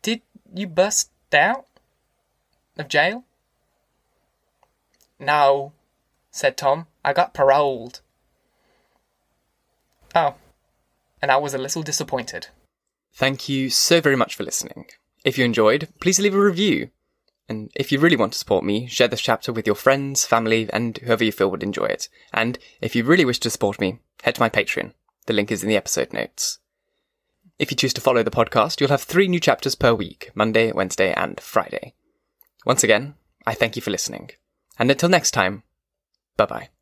did 0.03 0.23
you 0.55 0.67
bust 0.67 1.11
out? 1.33 1.67
Of 2.79 2.89
jail? 2.89 3.25
No, 5.19 5.73
said 6.33 6.57
Tom. 6.57 6.89
I 7.05 7.13
got 7.13 7.35
paroled. 7.35 8.01
Oh, 10.15 10.35
and 11.21 11.31
I 11.31 11.37
was 11.37 11.55
a 11.55 11.59
little 11.59 11.83
disappointed. 11.83 12.49
Thank 13.15 13.49
you 13.49 13.71
so 13.71 14.01
very 14.01 14.17
much 14.17 14.35
for 14.35 14.43
listening. 14.43 14.87
If 15.25 15.39
you 15.39 15.45
enjoyed, 15.45 15.89
please 16.01 16.19
leave 16.19 16.35
a 16.35 16.41
review. 16.43 16.91
And 17.49 17.71
if 17.75 17.93
you 17.93 17.99
really 17.99 18.17
want 18.17 18.33
to 18.33 18.39
support 18.39 18.65
me, 18.65 18.87
share 18.87 19.09
this 19.09 19.21
chapter 19.21 19.53
with 19.53 19.67
your 19.67 19.77
friends, 19.77 20.25
family, 20.25 20.69
and 20.73 20.99
whoever 20.99 21.23
you 21.23 21.33
feel 21.33 21.51
would 21.51 21.63
enjoy 21.63 21.85
it. 21.85 22.09
And 22.33 22.59
if 22.81 22.97
you 22.97 23.05
really 23.05 23.25
wish 23.25 23.39
to 23.41 23.51
support 23.51 23.81
me, 23.81 24.01
head 24.23 24.37
to 24.37 24.41
my 24.41 24.49
Patreon. 24.49 24.93
The 25.27 25.33
link 25.33 25.53
is 25.53 25.63
in 25.63 25.69
the 25.69 25.77
episode 25.77 26.13
notes. 26.13 26.59
If 27.59 27.71
you 27.71 27.77
choose 27.77 27.93
to 27.95 28.01
follow 28.01 28.23
the 28.23 28.31
podcast, 28.31 28.81
you'll 28.81 28.91
have 28.91 29.03
three 29.03 29.29
new 29.29 29.39
chapters 29.39 29.75
per 29.75 29.93
week 29.95 30.31
Monday, 30.35 30.73
Wednesday, 30.73 31.13
and 31.13 31.39
Friday. 31.39 31.95
Once 32.65 32.83
again, 32.83 33.15
I 33.47 33.55
thank 33.55 33.77
you 33.77 33.83
for 33.83 33.91
listening. 33.91 34.31
And 34.79 34.91
until 34.91 35.09
next 35.09 35.33
time, 35.33 35.63
bye 36.37 36.47
bye. 36.47 36.82